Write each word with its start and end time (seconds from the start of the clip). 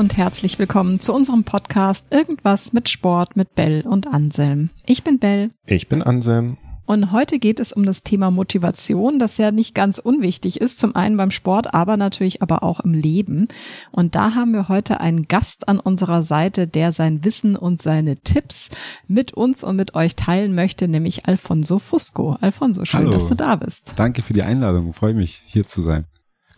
Und 0.00 0.16
herzlich 0.16 0.58
willkommen 0.58 0.98
zu 0.98 1.12
unserem 1.12 1.44
Podcast 1.44 2.06
Irgendwas 2.08 2.72
mit 2.72 2.88
Sport 2.88 3.36
mit 3.36 3.54
Bell 3.54 3.84
und 3.86 4.06
Anselm. 4.06 4.70
Ich 4.86 5.04
bin 5.04 5.18
Bell. 5.18 5.50
Ich 5.66 5.88
bin 5.88 6.00
Anselm. 6.02 6.56
Und 6.86 7.12
heute 7.12 7.38
geht 7.38 7.60
es 7.60 7.70
um 7.70 7.84
das 7.84 8.00
Thema 8.00 8.30
Motivation, 8.30 9.18
das 9.18 9.36
ja 9.36 9.50
nicht 9.50 9.74
ganz 9.74 9.98
unwichtig 9.98 10.58
ist, 10.58 10.80
zum 10.80 10.96
einen 10.96 11.18
beim 11.18 11.30
Sport, 11.30 11.74
aber 11.74 11.98
natürlich 11.98 12.40
aber 12.40 12.62
auch 12.62 12.80
im 12.80 12.94
Leben. 12.94 13.46
Und 13.92 14.14
da 14.14 14.34
haben 14.34 14.54
wir 14.54 14.70
heute 14.70 15.00
einen 15.00 15.28
Gast 15.28 15.68
an 15.68 15.78
unserer 15.78 16.22
Seite, 16.22 16.66
der 16.66 16.92
sein 16.92 17.22
Wissen 17.22 17.54
und 17.54 17.82
seine 17.82 18.16
Tipps 18.16 18.70
mit 19.06 19.34
uns 19.34 19.62
und 19.62 19.76
mit 19.76 19.94
euch 19.94 20.16
teilen 20.16 20.54
möchte, 20.54 20.88
nämlich 20.88 21.26
Alfonso 21.26 21.78
Fusco. 21.78 22.38
Alfonso, 22.40 22.86
schön, 22.86 23.00
Hallo. 23.00 23.10
dass 23.10 23.28
du 23.28 23.34
da 23.34 23.56
bist. 23.56 23.92
Danke 23.96 24.22
für 24.22 24.32
die 24.32 24.44
Einladung. 24.44 24.94
Freue 24.94 25.12
mich, 25.12 25.42
hier 25.44 25.66
zu 25.66 25.82
sein. 25.82 26.06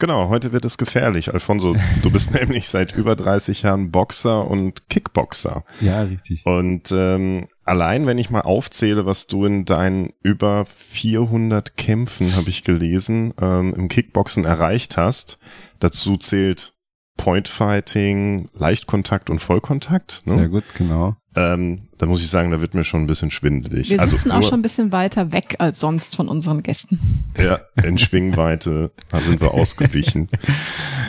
Genau, 0.03 0.31
heute 0.31 0.51
wird 0.51 0.65
es 0.65 0.79
gefährlich. 0.79 1.33
Alfonso, 1.33 1.77
du 2.03 2.11
bist 2.11 2.35
nämlich 2.35 2.69
seit 2.69 2.93
über 2.93 3.15
30 3.15 3.63
Jahren 3.63 3.93
Boxer 3.93 4.51
und 4.51 4.89
Kickboxer. 4.89 5.63
Ja, 5.81 6.03
richtig. 6.03 6.45
Und 6.45 6.91
ähm, 6.91 7.47
allein, 7.63 8.05
wenn 8.09 8.19
ich 8.19 8.29
mal 8.29 8.41
aufzähle, 8.41 9.07
was 9.07 9.29
du 9.29 9.45
in 9.45 9.65
deinen 9.65 10.13
über 10.21 10.65
400 10.65 11.77
Kämpfen, 11.77 12.35
habe 12.35 12.51
ich 12.51 12.65
gelesen, 12.65 13.33
ähm, 13.41 13.75
im 13.75 13.87
Kickboxen 13.87 14.45
erreicht 14.45 14.97
hast, 14.97 15.39
dazu 15.79 16.17
zählt 16.17 16.75
Point 17.17 17.47
Fighting, 17.47 18.49
Leichtkontakt 18.55 19.31
und 19.31 19.39
Vollkontakt. 19.39 20.23
Ne? 20.25 20.35
Sehr 20.35 20.49
gut, 20.49 20.65
genau. 20.77 21.15
Ähm, 21.35 21.89
da 21.97 22.05
muss 22.07 22.21
ich 22.21 22.29
sagen, 22.29 22.51
da 22.51 22.61
wird 22.61 22.75
mir 22.75 22.85
schon 22.85 23.01
ein 23.03 23.07
bisschen 23.07 23.31
schwindelig. 23.31 23.89
Wir 23.89 23.99
Also 24.01 24.17
sitzen 24.17 24.31
auch 24.33 24.41
nur- 24.41 24.43
schon 24.51 24.59
ein 24.59 24.63
bisschen 24.63 24.93
weiter 24.93 25.33
weg 25.33 25.57
als 25.61 25.81
sonst 25.81 26.15
von 26.15 26.29
unseren 26.29 26.63
Gästen. 26.63 27.01
Ja, 27.39 27.61
in 27.83 27.97
Schwingweite 27.97 28.91
da 29.09 29.19
sind 29.27 29.41
wir 29.41 29.55
ausgewichen. 29.55 30.29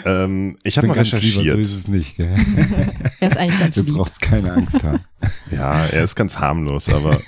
ähm, 0.05 0.57
ich 0.63 0.77
habe 0.77 0.87
mal 0.87 0.93
ganz 0.93 1.07
lieber, 1.11 1.17
recherchiert. 1.23 1.55
so 1.55 1.61
ist 1.61 1.75
es 1.75 1.87
nicht. 1.89 2.15
Gell? 2.17 2.33
Er 3.19 3.29
ist 3.31 3.37
eigentlich 3.37 3.59
ganz 3.59 3.75
Du 3.75 3.83
lieb. 3.83 3.95
brauchst 3.95 4.21
keine 4.21 4.53
Angst 4.53 4.81
haben. 4.83 4.99
Ja, 5.51 5.85
er 5.85 6.03
ist 6.03 6.15
ganz 6.15 6.37
harmlos, 6.39 6.89
aber 6.89 7.19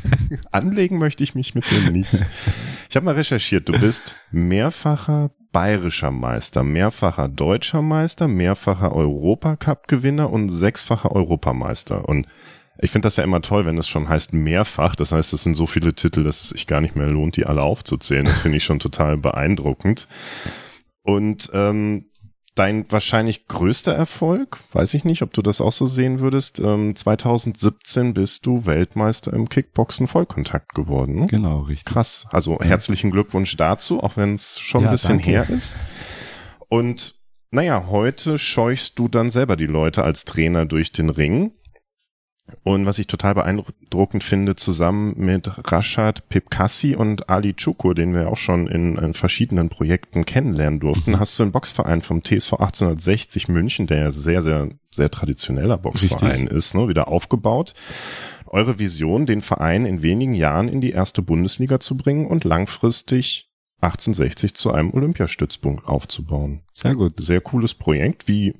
anlegen 0.52 0.98
möchte 0.98 1.22
ich 1.24 1.34
mich 1.34 1.54
mit 1.54 1.64
dem 1.70 1.92
nicht. 1.92 2.12
Ich 2.88 2.96
habe 2.96 3.04
mal 3.06 3.14
recherchiert, 3.14 3.68
du 3.68 3.78
bist 3.78 4.16
mehrfacher 4.30 5.30
bayerischer 5.52 6.10
Meister, 6.10 6.62
mehrfacher 6.62 7.28
deutscher 7.28 7.82
Meister, 7.82 8.28
mehrfacher 8.28 8.94
Europacup-Gewinner 8.94 10.30
und 10.30 10.48
sechsfacher 10.48 11.12
Europameister. 11.12 12.08
Und 12.08 12.26
ich 12.78 12.90
finde 12.90 13.06
das 13.06 13.16
ja 13.16 13.24
immer 13.24 13.42
toll, 13.42 13.66
wenn 13.66 13.78
es 13.78 13.88
schon 13.88 14.08
heißt 14.08 14.32
mehrfach. 14.32 14.96
Das 14.96 15.12
heißt, 15.12 15.32
es 15.32 15.42
sind 15.42 15.54
so 15.54 15.66
viele 15.66 15.94
Titel, 15.94 16.24
dass 16.24 16.42
es 16.42 16.48
sich 16.50 16.66
gar 16.66 16.80
nicht 16.80 16.96
mehr 16.96 17.06
lohnt, 17.06 17.36
die 17.36 17.46
alle 17.46 17.62
aufzuzählen. 17.62 18.24
Das 18.24 18.40
finde 18.40 18.56
ich 18.56 18.64
schon 18.64 18.80
total 18.80 19.18
beeindruckend. 19.18 20.08
Und 21.02 21.50
ähm, 21.52 22.06
dein 22.54 22.84
wahrscheinlich 22.90 23.46
größter 23.46 23.92
Erfolg, 23.94 24.58
weiß 24.72 24.94
ich 24.94 25.04
nicht, 25.04 25.22
ob 25.22 25.32
du 25.32 25.40
das 25.42 25.60
auch 25.60 25.72
so 25.72 25.86
sehen 25.86 26.20
würdest, 26.20 26.60
ähm, 26.60 26.94
2017 26.94 28.14
bist 28.14 28.44
du 28.46 28.66
Weltmeister 28.66 29.32
im 29.32 29.48
Kickboxen 29.48 30.06
Vollkontakt 30.06 30.74
geworden. 30.74 31.20
Ne? 31.20 31.26
Genau, 31.28 31.60
richtig. 31.60 31.92
Krass. 31.92 32.26
Also 32.30 32.58
herzlichen 32.60 33.10
Glückwunsch 33.10 33.56
dazu, 33.56 34.02
auch 34.02 34.16
wenn 34.16 34.34
es 34.34 34.58
schon 34.58 34.82
Ja, 34.82 34.88
ein 34.88 34.92
bisschen 34.92 35.18
danke. 35.18 35.30
her 35.30 35.48
ist. 35.48 35.76
Und 36.68 37.14
naja, 37.50 37.86
heute 37.88 38.38
scheuchst 38.38 38.98
du 38.98 39.08
dann 39.08 39.30
selber 39.30 39.56
die 39.56 39.66
Leute 39.66 40.02
als 40.04 40.24
Trainer 40.24 40.64
durch 40.66 40.92
den 40.92 41.10
Ring. 41.10 41.52
Und 42.62 42.86
was 42.86 42.98
ich 42.98 43.06
total 43.06 43.34
beeindruckend 43.34 44.24
finde, 44.24 44.56
zusammen 44.56 45.14
mit 45.16 45.50
Rashad 45.70 46.28
Pipkassi 46.28 46.94
und 46.96 47.28
Ali 47.28 47.54
Chukur, 47.54 47.94
den 47.94 48.14
wir 48.14 48.28
auch 48.28 48.36
schon 48.36 48.66
in, 48.66 48.96
in 48.96 49.14
verschiedenen 49.14 49.68
Projekten 49.68 50.24
kennenlernen 50.26 50.80
durften, 50.80 51.12
Mhm. 51.12 51.18
hast 51.20 51.38
du 51.38 51.42
einen 51.44 51.52
Boxverein 51.52 52.00
vom 52.02 52.22
TSV 52.22 52.54
1860 52.54 53.48
München, 53.48 53.86
der 53.86 53.98
ja 53.98 54.10
sehr, 54.10 54.42
sehr, 54.42 54.68
sehr 54.90 55.10
traditioneller 55.10 55.78
Boxverein 55.78 56.46
ist, 56.46 56.74
ne, 56.74 56.88
wieder 56.88 57.08
aufgebaut. 57.08 57.74
Eure 58.46 58.78
Vision, 58.78 59.24
den 59.26 59.40
Verein 59.40 59.86
in 59.86 60.02
wenigen 60.02 60.34
Jahren 60.34 60.68
in 60.68 60.80
die 60.80 60.90
erste 60.90 61.22
Bundesliga 61.22 61.80
zu 61.80 61.96
bringen 61.96 62.26
und 62.26 62.44
langfristig 62.44 63.48
1860 63.80 64.54
zu 64.54 64.72
einem 64.72 64.92
Olympiastützpunkt 64.92 65.88
aufzubauen. 65.88 66.62
Sehr 66.72 66.94
gut. 66.94 67.14
Sehr 67.18 67.40
cooles 67.40 67.74
Projekt. 67.74 68.28
Wie 68.28 68.54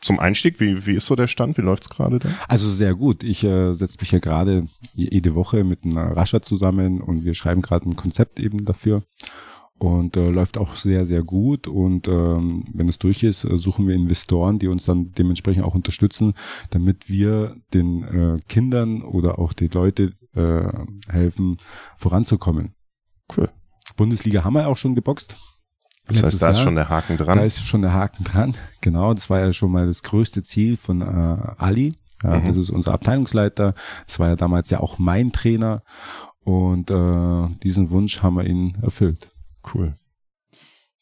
zum 0.00 0.20
Einstieg, 0.20 0.60
wie, 0.60 0.86
wie 0.86 0.94
ist 0.94 1.06
so 1.06 1.16
der 1.16 1.26
Stand? 1.26 1.56
Wie 1.58 1.62
läuft's 1.62 1.88
gerade 1.88 2.18
da? 2.18 2.28
Also 2.48 2.70
sehr 2.70 2.94
gut. 2.94 3.24
Ich 3.24 3.44
äh, 3.44 3.72
setze 3.72 3.98
mich 4.00 4.12
ja 4.12 4.18
gerade 4.18 4.66
jede 4.94 5.34
Woche 5.34 5.64
mit 5.64 5.84
einer 5.84 6.16
Rascha 6.16 6.42
zusammen 6.42 7.00
und 7.00 7.24
wir 7.24 7.34
schreiben 7.34 7.62
gerade 7.62 7.88
ein 7.88 7.96
Konzept 7.96 8.38
eben 8.38 8.64
dafür. 8.64 9.02
Und 9.78 10.16
äh, 10.16 10.30
läuft 10.30 10.56
auch 10.56 10.74
sehr, 10.74 11.04
sehr 11.04 11.22
gut. 11.22 11.66
Und 11.66 12.08
ähm, 12.08 12.64
wenn 12.72 12.88
es 12.88 12.98
durch 12.98 13.22
ist, 13.22 13.44
äh, 13.44 13.56
suchen 13.56 13.86
wir 13.86 13.94
Investoren, 13.94 14.58
die 14.58 14.68
uns 14.68 14.86
dann 14.86 15.12
dementsprechend 15.12 15.64
auch 15.64 15.74
unterstützen, 15.74 16.32
damit 16.70 17.10
wir 17.10 17.56
den 17.74 18.02
äh, 18.02 18.38
Kindern 18.48 19.02
oder 19.02 19.38
auch 19.38 19.52
die 19.52 19.68
Leute 19.68 20.14
äh, 20.34 21.12
helfen, 21.12 21.58
voranzukommen. 21.98 22.74
Cool. 23.36 23.50
Bundesliga 23.96 24.44
haben 24.44 24.54
wir 24.54 24.68
auch 24.68 24.78
schon 24.78 24.94
geboxt. 24.94 25.55
Das 26.08 26.22
heißt, 26.22 26.42
da 26.42 26.50
ist 26.50 26.60
schon 26.60 26.76
der 26.76 26.88
Haken 26.88 27.16
dran. 27.16 27.38
Da 27.38 27.44
ist 27.44 27.66
schon 27.66 27.82
der 27.82 27.92
Haken 27.92 28.24
dran. 28.24 28.54
Genau, 28.80 29.12
das 29.14 29.28
war 29.30 29.40
ja 29.40 29.52
schon 29.52 29.72
mal 29.72 29.86
das 29.86 30.04
größte 30.04 30.44
Ziel 30.44 30.76
von 30.76 31.02
äh, 31.02 31.36
Ali. 31.58 31.96
Ja, 32.22 32.38
Mhm. 32.38 32.46
Das 32.46 32.56
ist 32.56 32.70
unser 32.70 32.92
Abteilungsleiter. 32.94 33.74
Das 34.06 34.18
war 34.20 34.28
ja 34.28 34.36
damals 34.36 34.70
ja 34.70 34.78
auch 34.80 34.98
mein 34.98 35.32
Trainer. 35.32 35.82
Und 36.44 36.90
äh, 36.90 37.48
diesen 37.64 37.90
Wunsch 37.90 38.22
haben 38.22 38.36
wir 38.36 38.44
ihn 38.44 38.78
erfüllt. 38.82 39.28
cool. 39.74 39.94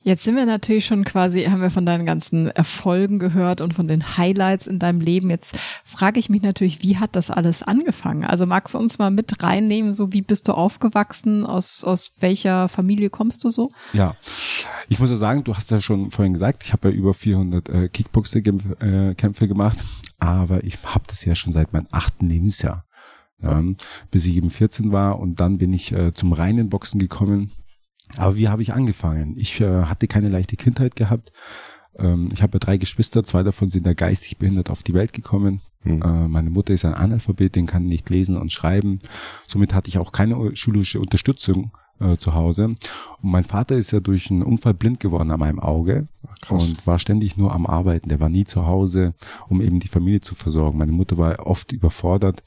Jetzt 0.07 0.25
sind 0.25 0.37
wir 0.37 0.45
natürlich 0.45 0.85
schon 0.85 1.03
quasi, 1.07 1.45
haben 1.45 1.63
wir 1.63 1.71
von 1.71 1.87
deinen 1.87 2.05
ganzen 2.05 2.49
Erfolgen 2.49 3.19
gehört 3.19 3.63
und 3.63 3.73
von 3.73 3.89
den 3.89 4.19
Highlights 4.19 4.67
in 4.67 4.79
deinem 4.79 5.01
Leben. 5.01 5.31
Jetzt 5.31 5.57
frage 5.83 6.21
ich 6.21 6.29
mich 6.29 6.43
natürlich, 6.43 6.83
wie 6.83 6.99
hat 6.99 7.17
das 7.17 7.31
alles 7.31 7.63
angefangen? 7.63 8.23
Also 8.23 8.45
magst 8.45 8.75
du 8.75 8.79
uns 8.79 8.99
mal 8.99 9.11
mit 9.11 9.43
reinnehmen, 9.43 9.95
so 9.95 10.13
wie 10.13 10.21
bist 10.21 10.47
du 10.47 10.53
aufgewachsen? 10.53 11.47
Aus, 11.47 11.85
aus 11.85 12.13
welcher 12.21 12.69
Familie 12.69 13.09
kommst 13.09 13.45
du 13.45 13.51
so? 13.51 13.71
Ja, 13.95 14.15
ich 14.91 14.99
muss 14.99 15.09
ja 15.09 15.17
sagen, 15.17 15.43
du 15.43 15.57
hast 15.57 15.71
ja 15.71 15.81
schon 15.81 16.11
vorhin 16.11 16.35
gesagt, 16.35 16.65
ich 16.65 16.75
habe 16.75 16.91
ja 16.91 16.95
über 16.95 17.15
400 17.15 17.69
äh, 17.71 17.89
Kickboxing-Kämpfe 17.89 18.77
äh, 18.81 19.15
Kämpfe 19.15 19.49
gemacht, 19.49 19.79
aber 20.19 20.63
ich 20.65 20.77
habe 20.85 21.05
das 21.07 21.25
ja 21.25 21.35
schon 21.35 21.55
seit 21.55 21.73
meinem 21.73 21.87
achten 21.91 22.29
Lebensjahr, 22.29 22.85
ja, 23.43 23.63
bis 24.11 24.27
ich 24.27 24.37
eben 24.37 24.51
14 24.51 24.93
war 24.93 25.19
und 25.19 25.41
dann 25.41 25.57
bin 25.57 25.73
ich 25.73 25.93
äh, 25.93 26.13
zum 26.13 26.35
reinen 26.35 26.69
Boxen 26.69 26.99
gekommen. 26.99 27.53
Aber 28.17 28.37
wie 28.37 28.49
habe 28.49 28.63
ich 28.63 28.73
angefangen? 28.73 29.35
Ich 29.37 29.61
äh, 29.61 29.85
hatte 29.85 30.07
keine 30.07 30.29
leichte 30.29 30.57
Kindheit 30.57 30.97
gehabt. 30.97 31.33
Ähm, 31.99 32.29
ich 32.33 32.43
habe 32.43 32.55
ja 32.55 32.59
drei 32.59 32.77
Geschwister, 32.77 33.25
zwei 33.25 33.43
davon 33.43 33.69
sind 33.69 33.87
ja 33.87 33.95
geistig 33.95 34.39
behindert 34.39 34.71
auf 34.71 34.83
die 34.83 34.95
Welt 34.95 35.13
gekommen. 35.13 35.61
Hm. 35.83 36.03
Äh, 36.03 36.29
meine 36.29 36.51
Mutter 36.51 36.75
ist 36.75 36.85
ein 36.85 36.95
Analphabetin, 36.95 37.67
kann 37.67 37.87
nicht 37.87 38.11
lesen 38.11 38.37
und 38.37 38.53
schreiben. 38.53 39.01
Somit 39.47 39.75
hatte 39.75 39.89
ich 39.89 39.99
auch 39.99 40.13
keine 40.13 40.57
schulische 40.57 41.01
Unterstützung 41.01 41.73
äh, 42.01 42.17
zu 42.17 42.35
Hause. 42.35 42.65
Und 42.65 42.79
mein 43.23 43.45
Vater 43.45 43.77
ist 43.77 43.93
ja 43.93 44.01
durch 44.01 44.31
einen 44.31 44.43
Unfall 44.43 44.75
blind 44.75 45.01
geworden 45.01 45.31
an 45.31 45.41
meinem 45.41 45.61
Auge 45.61 46.09
krass. 46.41 46.69
und 46.69 46.87
war 46.87 46.99
ständig 46.99 47.37
nur 47.37 47.53
am 47.53 47.67
Arbeiten. 47.67 48.09
Der 48.09 48.21
war 48.21 48.29
nie 48.29 48.45
zu 48.45 48.67
Hause, 48.67 49.15
um 49.49 49.61
eben 49.61 49.81
die 49.81 49.89
Familie 49.89 50.21
zu 50.21 50.35
versorgen. 50.35 50.79
Meine 50.79 50.93
Mutter 50.93 51.19
war 51.19 51.47
oft 51.47 51.73
überfordert. 51.73 52.43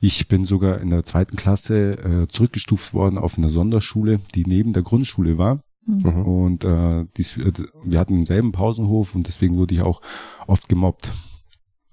Ich 0.00 0.28
bin 0.28 0.44
sogar 0.44 0.80
in 0.80 0.90
der 0.90 1.04
zweiten 1.04 1.36
Klasse 1.36 1.92
äh, 2.24 2.28
zurückgestuft 2.28 2.92
worden 2.92 3.18
auf 3.18 3.38
einer 3.38 3.48
Sonderschule, 3.48 4.20
die 4.34 4.44
neben 4.44 4.72
der 4.72 4.82
Grundschule 4.82 5.38
war. 5.38 5.60
Mhm. 5.86 6.22
Und 6.22 6.64
äh, 6.64 7.04
dies, 7.16 7.36
äh, 7.36 7.52
wir 7.84 7.98
hatten 7.98 8.14
denselben 8.14 8.52
Pausenhof 8.52 9.14
und 9.14 9.26
deswegen 9.26 9.56
wurde 9.56 9.74
ich 9.74 9.82
auch 9.82 10.00
oft 10.46 10.68
gemobbt. 10.68 11.10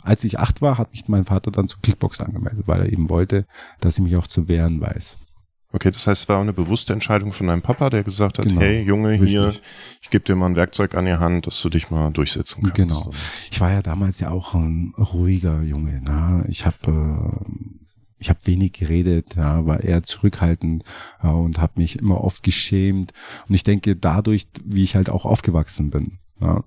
Als 0.03 0.23
ich 0.23 0.39
acht 0.39 0.61
war, 0.61 0.77
hat 0.77 0.91
mich 0.91 1.07
mein 1.07 1.25
Vater 1.25 1.51
dann 1.51 1.67
zum 1.67 1.81
Kickboxen 1.81 2.25
angemeldet, 2.25 2.67
weil 2.67 2.81
er 2.81 2.91
eben 2.91 3.09
wollte, 3.09 3.45
dass 3.79 3.97
ich 3.97 4.03
mich 4.03 4.15
auch 4.15 4.27
zu 4.27 4.47
wehren 4.47 4.81
weiß. 4.81 5.17
Okay, 5.73 5.89
das 5.89 6.05
heißt, 6.05 6.23
es 6.23 6.29
war 6.29 6.37
auch 6.37 6.41
eine 6.41 6.53
bewusste 6.53 6.91
Entscheidung 6.91 7.31
von 7.31 7.47
deinem 7.47 7.61
Papa, 7.61 7.89
der 7.89 8.03
gesagt 8.03 8.39
hat, 8.39 8.45
Genau, 8.45 8.59
hey 8.59 8.81
Junge, 8.81 9.13
hier, 9.13 9.47
richtig. 9.47 9.63
ich 10.01 10.09
gebe 10.09 10.25
dir 10.25 10.35
mal 10.35 10.47
ein 10.47 10.55
Werkzeug 10.57 10.95
an 10.95 11.05
die 11.05 11.13
Hand, 11.15 11.47
dass 11.47 11.61
du 11.61 11.69
dich 11.69 11.89
mal 11.91 12.11
durchsetzen 12.11 12.63
kannst. 12.63 12.75
Genau. 12.75 13.11
Ich 13.49 13.61
war 13.61 13.71
ja 13.71 13.81
damals 13.81 14.19
ja 14.19 14.31
auch 14.31 14.53
ein 14.53 14.93
ruhiger 14.97 15.61
Junge. 15.61 16.01
Na? 16.03 16.43
Ich 16.49 16.65
habe 16.65 16.75
äh, 16.87 17.80
ich 18.21 18.29
habe 18.29 18.39
wenig 18.45 18.73
geredet, 18.73 19.35
ja, 19.35 19.65
war 19.65 19.81
eher 19.83 20.03
zurückhaltend 20.03 20.83
ja, 21.23 21.31
und 21.31 21.59
habe 21.59 21.73
mich 21.75 21.97
immer 21.97 22.23
oft 22.23 22.43
geschämt. 22.43 23.13
Und 23.49 23.55
ich 23.55 23.63
denke, 23.63 23.95
dadurch, 23.95 24.47
wie 24.63 24.83
ich 24.83 24.95
halt 24.95 25.09
auch 25.09 25.25
aufgewachsen 25.25 25.89
bin. 25.89 26.19
Ja. 26.39 26.63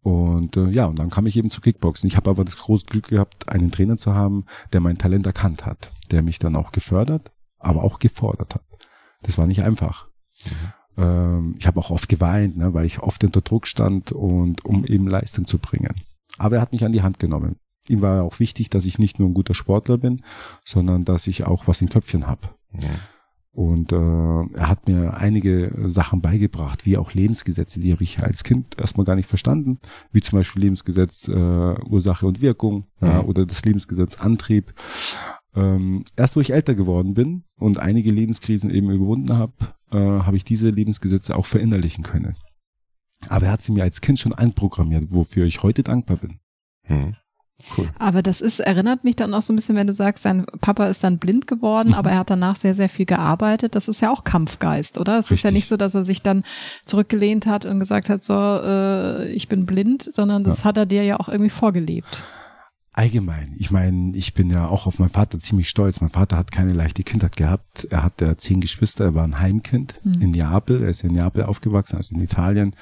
Und 0.00 0.56
äh, 0.56 0.68
ja, 0.68 0.86
und 0.86 1.00
dann 1.00 1.10
kam 1.10 1.26
ich 1.26 1.36
eben 1.36 1.50
zu 1.50 1.60
Kickboxen. 1.60 2.06
Ich 2.06 2.16
habe 2.16 2.30
aber 2.30 2.44
das 2.44 2.56
große 2.56 2.86
Glück 2.86 3.08
gehabt, 3.08 3.48
einen 3.48 3.72
Trainer 3.72 3.96
zu 3.96 4.14
haben, 4.14 4.44
der 4.72 4.80
mein 4.80 4.96
Talent 4.96 5.26
erkannt 5.26 5.66
hat, 5.66 5.92
der 6.12 6.22
mich 6.22 6.38
dann 6.38 6.54
auch 6.54 6.70
gefördert, 6.70 7.32
aber 7.58 7.82
auch 7.82 7.98
gefordert 7.98 8.54
hat. 8.54 8.62
Das 9.22 9.38
war 9.38 9.48
nicht 9.48 9.64
einfach. 9.64 10.06
Ähm, 10.96 11.56
ich 11.58 11.66
habe 11.66 11.80
auch 11.80 11.90
oft 11.90 12.08
geweint, 12.08 12.56
ne, 12.56 12.72
weil 12.74 12.86
ich 12.86 13.00
oft 13.00 13.24
unter 13.24 13.40
Druck 13.40 13.66
stand 13.66 14.12
und 14.12 14.64
um 14.64 14.84
eben 14.84 15.08
Leistung 15.08 15.46
zu 15.46 15.58
bringen. 15.58 15.94
Aber 16.38 16.56
er 16.56 16.62
hat 16.62 16.70
mich 16.70 16.84
an 16.84 16.92
die 16.92 17.02
Hand 17.02 17.18
genommen. 17.18 17.56
Ihm 17.88 18.02
war 18.02 18.22
auch 18.24 18.38
wichtig, 18.40 18.70
dass 18.70 18.84
ich 18.84 18.98
nicht 18.98 19.18
nur 19.18 19.28
ein 19.28 19.34
guter 19.34 19.54
Sportler 19.54 19.98
bin, 19.98 20.22
sondern 20.64 21.04
dass 21.04 21.26
ich 21.26 21.44
auch 21.44 21.66
was 21.66 21.82
im 21.82 21.88
Köpfchen 21.88 22.26
habe. 22.26 22.48
Ja. 22.80 22.90
Und 23.56 23.90
äh, 23.90 23.96
er 23.96 24.68
hat 24.68 24.86
mir 24.86 25.16
einige 25.16 25.74
Sachen 25.86 26.20
beigebracht, 26.20 26.84
wie 26.84 26.98
auch 26.98 27.14
Lebensgesetze, 27.14 27.80
die 27.80 27.90
habe 27.90 28.02
ich 28.02 28.22
als 28.22 28.44
Kind 28.44 28.78
erstmal 28.78 29.06
gar 29.06 29.16
nicht 29.16 29.30
verstanden, 29.30 29.78
wie 30.12 30.20
zum 30.20 30.38
Beispiel 30.38 30.60
Lebensgesetz 30.60 31.26
äh, 31.28 31.32
Ursache 31.32 32.26
und 32.26 32.42
Wirkung 32.42 32.84
mhm. 33.00 33.08
ja, 33.08 33.22
oder 33.22 33.46
das 33.46 33.64
Lebensgesetz 33.64 34.20
Antrieb. 34.20 34.74
Ähm, 35.54 36.04
erst 36.16 36.36
wo 36.36 36.40
ich 36.40 36.52
älter 36.52 36.74
geworden 36.74 37.14
bin 37.14 37.44
und 37.56 37.78
einige 37.78 38.12
Lebenskrisen 38.12 38.68
eben 38.68 38.90
überwunden 38.90 39.32
habe, 39.32 39.54
äh, 39.90 39.96
habe 39.96 40.36
ich 40.36 40.44
diese 40.44 40.68
Lebensgesetze 40.68 41.34
auch 41.34 41.46
verinnerlichen 41.46 42.04
können. 42.04 42.36
Aber 43.30 43.46
er 43.46 43.52
hat 43.52 43.62
sie 43.62 43.72
mir 43.72 43.84
als 43.84 44.02
Kind 44.02 44.18
schon 44.18 44.34
einprogrammiert, 44.34 45.04
wofür 45.08 45.46
ich 45.46 45.62
heute 45.62 45.82
dankbar 45.82 46.18
bin. 46.18 46.40
Mhm. 46.88 47.16
Cool. 47.76 47.90
Aber 47.98 48.22
das 48.22 48.40
ist, 48.40 48.60
erinnert 48.60 49.02
mich 49.02 49.16
dann 49.16 49.32
auch 49.34 49.42
so 49.42 49.52
ein 49.52 49.56
bisschen, 49.56 49.76
wenn 49.76 49.86
du 49.86 49.94
sagst, 49.94 50.22
sein 50.22 50.44
Papa 50.60 50.86
ist 50.86 51.02
dann 51.02 51.18
blind 51.18 51.46
geworden, 51.46 51.88
mhm. 51.88 51.94
aber 51.94 52.10
er 52.10 52.18
hat 52.18 52.30
danach 52.30 52.56
sehr, 52.56 52.74
sehr 52.74 52.88
viel 52.88 53.06
gearbeitet. 53.06 53.74
Das 53.74 53.88
ist 53.88 54.00
ja 54.00 54.10
auch 54.10 54.24
Kampfgeist, 54.24 54.98
oder? 54.98 55.18
Es 55.18 55.30
ist 55.30 55.42
ja 55.42 55.50
nicht 55.50 55.66
so, 55.66 55.76
dass 55.76 55.94
er 55.94 56.04
sich 56.04 56.22
dann 56.22 56.44
zurückgelehnt 56.84 57.46
hat 57.46 57.64
und 57.64 57.80
gesagt 57.80 58.08
hat, 58.08 58.22
so, 58.22 58.34
äh, 58.34 59.28
ich 59.32 59.48
bin 59.48 59.66
blind, 59.66 60.02
sondern 60.02 60.44
das 60.44 60.60
ja. 60.60 60.64
hat 60.66 60.76
er 60.76 60.86
dir 60.86 61.02
ja 61.02 61.18
auch 61.18 61.28
irgendwie 61.28 61.50
vorgelebt. 61.50 62.22
Allgemein. 62.92 63.54
Ich 63.58 63.70
meine, 63.70 64.16
ich 64.16 64.32
bin 64.32 64.48
ja 64.48 64.68
auch 64.68 64.86
auf 64.86 64.98
meinen 64.98 65.10
Vater 65.10 65.38
ziemlich 65.38 65.68
stolz. 65.68 66.00
Mein 66.00 66.08
Vater 66.08 66.38
hat 66.38 66.50
keine 66.50 66.72
leichte 66.72 67.02
Kindheit 67.02 67.36
gehabt. 67.36 67.86
Er 67.90 68.02
hatte 68.02 68.38
zehn 68.38 68.60
Geschwister, 68.60 69.04
er 69.04 69.14
war 69.14 69.24
ein 69.24 69.38
Heimkind 69.38 70.00
mhm. 70.02 70.22
in 70.22 70.30
Neapel. 70.30 70.82
Er 70.82 70.88
ist 70.88 71.04
in 71.04 71.12
Neapel 71.12 71.44
aufgewachsen, 71.44 71.98
also 71.98 72.14
in 72.14 72.22
Italien. 72.22 72.74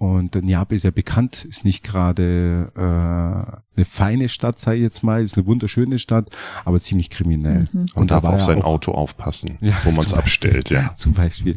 Und 0.00 0.34
Neapel 0.34 0.76
ist 0.76 0.84
ja 0.84 0.90
bekannt, 0.90 1.44
ist 1.44 1.66
nicht 1.66 1.84
gerade 1.84 2.72
äh, 2.74 2.80
eine 2.80 3.84
feine 3.84 4.30
Stadt, 4.30 4.58
sage 4.58 4.78
ich 4.78 4.82
jetzt 4.82 5.02
mal, 5.02 5.22
ist 5.22 5.36
eine 5.36 5.44
wunderschöne 5.44 5.98
Stadt, 5.98 6.30
aber 6.64 6.80
ziemlich 6.80 7.10
kriminell. 7.10 7.68
Mhm. 7.70 7.80
Und, 7.80 7.96
und 7.96 8.10
darf 8.10 8.24
auf 8.24 8.40
sein 8.40 8.62
auch, 8.62 8.76
Auto 8.76 8.92
aufpassen, 8.92 9.58
ja, 9.60 9.74
wo 9.84 9.90
man 9.90 10.06
es 10.06 10.14
abstellt, 10.14 10.70
ja. 10.70 10.94
Zum 10.96 11.12
Beispiel. 11.12 11.54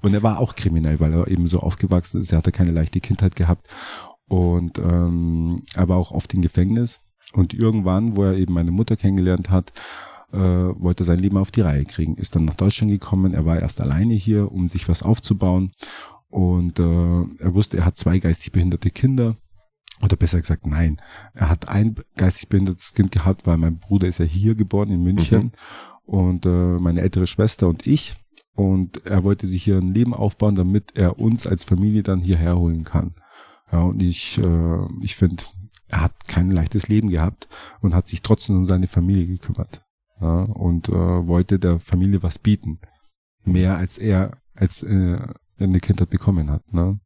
Und 0.00 0.14
er 0.14 0.22
war 0.22 0.38
auch 0.38 0.54
kriminell, 0.54 1.00
weil 1.00 1.12
er 1.12 1.28
eben 1.28 1.46
so 1.48 1.60
aufgewachsen 1.60 2.22
ist. 2.22 2.32
Er 2.32 2.38
hatte 2.38 2.50
keine 2.50 2.70
leichte 2.70 2.98
Kindheit 2.98 3.36
gehabt 3.36 3.68
und 4.26 4.78
ähm, 4.78 5.62
er 5.74 5.86
war 5.90 5.98
auch 5.98 6.12
oft 6.12 6.32
im 6.32 6.40
Gefängnis. 6.40 7.00
Und 7.34 7.52
irgendwann, 7.52 8.16
wo 8.16 8.24
er 8.24 8.38
eben 8.38 8.54
meine 8.54 8.70
Mutter 8.70 8.96
kennengelernt 8.96 9.50
hat, 9.50 9.70
äh, 10.32 10.38
wollte 10.38 11.02
er 11.02 11.06
sein 11.06 11.18
Leben 11.18 11.36
auf 11.36 11.50
die 11.50 11.60
Reihe 11.60 11.84
kriegen, 11.84 12.16
ist 12.16 12.34
dann 12.34 12.46
nach 12.46 12.54
Deutschland 12.54 12.90
gekommen. 12.90 13.34
Er 13.34 13.44
war 13.44 13.60
erst 13.60 13.82
alleine 13.82 14.14
hier, 14.14 14.50
um 14.50 14.70
sich 14.70 14.88
was 14.88 15.02
aufzubauen 15.02 15.72
und 16.32 16.78
äh, 16.78 17.44
er 17.44 17.54
wusste, 17.54 17.76
er 17.76 17.84
hat 17.84 17.98
zwei 17.98 18.18
geistig 18.18 18.52
behinderte 18.52 18.90
Kinder. 18.90 19.36
Oder 20.00 20.16
besser 20.16 20.40
gesagt, 20.40 20.66
nein. 20.66 20.96
Er 21.34 21.50
hat 21.50 21.68
ein 21.68 21.94
geistig 22.16 22.48
behindertes 22.48 22.94
Kind 22.94 23.12
gehabt, 23.12 23.46
weil 23.46 23.58
mein 23.58 23.78
Bruder 23.78 24.08
ist 24.08 24.18
ja 24.18 24.24
hier 24.24 24.54
geboren 24.54 24.90
in 24.90 25.02
München. 25.02 25.42
Mhm. 25.42 25.52
Und 26.06 26.46
äh, 26.46 26.48
meine 26.48 27.02
ältere 27.02 27.26
Schwester 27.26 27.68
und 27.68 27.86
ich. 27.86 28.16
Und 28.54 29.04
er 29.04 29.24
wollte 29.24 29.46
sich 29.46 29.62
hier 29.62 29.76
ein 29.76 29.92
Leben 29.92 30.14
aufbauen, 30.14 30.54
damit 30.54 30.96
er 30.96 31.18
uns 31.18 31.46
als 31.46 31.64
Familie 31.64 32.02
dann 32.02 32.20
hierher 32.20 32.56
holen 32.56 32.84
kann. 32.84 33.14
Ja, 33.70 33.80
und 33.80 34.02
ich, 34.02 34.38
äh, 34.38 34.86
ich 35.02 35.16
finde, 35.16 35.44
er 35.88 36.00
hat 36.00 36.26
kein 36.28 36.50
leichtes 36.50 36.88
Leben 36.88 37.10
gehabt 37.10 37.46
und 37.82 37.94
hat 37.94 38.08
sich 38.08 38.22
trotzdem 38.22 38.56
um 38.56 38.64
seine 38.64 38.88
Familie 38.88 39.26
gekümmert. 39.26 39.84
Ja, 40.18 40.44
und 40.44 40.88
äh, 40.88 40.92
wollte 41.26 41.58
der 41.58 41.78
Familie 41.78 42.22
was 42.22 42.38
bieten. 42.38 42.80
Mehr 43.44 43.76
als 43.76 43.98
er 43.98 44.38
als 44.54 44.82
äh, 44.82 45.18
eine 45.70 45.80
Kindheit 45.80 46.10
bekommen 46.10 46.50
hat. 46.50 46.72
Ne? 46.72 46.98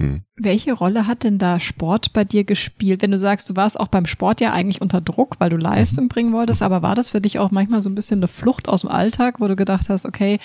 Hm. 0.00 0.22
Welche 0.36 0.72
Rolle 0.72 1.06
hat 1.06 1.24
denn 1.24 1.36
da 1.36 1.60
Sport 1.60 2.14
bei 2.14 2.24
dir 2.24 2.44
gespielt? 2.44 3.02
Wenn 3.02 3.10
du 3.10 3.18
sagst, 3.18 3.50
du 3.50 3.56
warst 3.56 3.78
auch 3.78 3.88
beim 3.88 4.06
Sport 4.06 4.40
ja 4.40 4.50
eigentlich 4.50 4.80
unter 4.80 5.02
Druck, 5.02 5.36
weil 5.40 5.50
du 5.50 5.58
Leistung 5.58 6.04
mhm. 6.04 6.08
bringen 6.08 6.32
wolltest, 6.32 6.62
aber 6.62 6.80
war 6.80 6.94
das 6.94 7.10
für 7.10 7.20
dich 7.20 7.38
auch 7.38 7.50
manchmal 7.50 7.82
so 7.82 7.90
ein 7.90 7.94
bisschen 7.94 8.20
eine 8.20 8.28
Flucht 8.28 8.66
aus 8.66 8.80
dem 8.80 8.88
Alltag, 8.88 9.40
wo 9.40 9.48
du 9.48 9.56
gedacht 9.56 9.90
hast, 9.90 10.06
okay, 10.06 10.38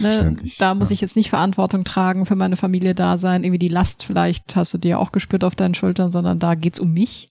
ne, 0.00 0.34
da 0.58 0.74
muss 0.74 0.88
ja. 0.88 0.94
ich 0.94 1.02
jetzt 1.02 1.16
nicht 1.16 1.28
Verantwortung 1.28 1.84
tragen, 1.84 2.24
für 2.24 2.36
meine 2.36 2.56
Familie 2.56 2.94
da 2.94 3.18
sein, 3.18 3.44
irgendwie 3.44 3.58
die 3.58 3.68
Last 3.68 4.02
vielleicht 4.02 4.56
hast 4.56 4.72
du 4.72 4.78
dir 4.78 4.98
auch 4.98 5.12
gespürt 5.12 5.44
auf 5.44 5.54
deinen 5.54 5.74
Schultern, 5.74 6.10
sondern 6.10 6.38
da 6.38 6.54
geht's 6.54 6.80
um 6.80 6.94
mich? 6.94 7.28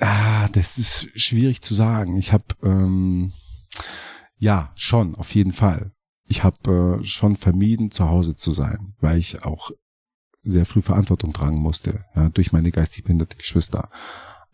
Ah, 0.00 0.46
das 0.52 0.78
ist 0.78 1.08
schwierig 1.16 1.62
zu 1.62 1.74
sagen. 1.74 2.16
Ich 2.16 2.32
habe 2.32 2.44
ähm, 2.62 3.32
ja 4.38 4.70
schon 4.76 5.16
auf 5.16 5.34
jeden 5.34 5.52
Fall 5.52 5.90
ich 6.26 6.44
habe 6.44 6.98
äh, 7.00 7.04
schon 7.04 7.36
vermieden, 7.36 7.90
zu 7.90 8.08
Hause 8.08 8.34
zu 8.34 8.52
sein, 8.52 8.94
weil 9.00 9.18
ich 9.18 9.44
auch 9.44 9.70
sehr 10.42 10.66
früh 10.66 10.82
Verantwortung 10.82 11.32
tragen 11.32 11.58
musste, 11.58 12.04
ja, 12.14 12.28
durch 12.30 12.52
meine 12.52 12.70
geistig 12.70 13.04
behinderte 13.04 13.36
Geschwister. 13.36 13.90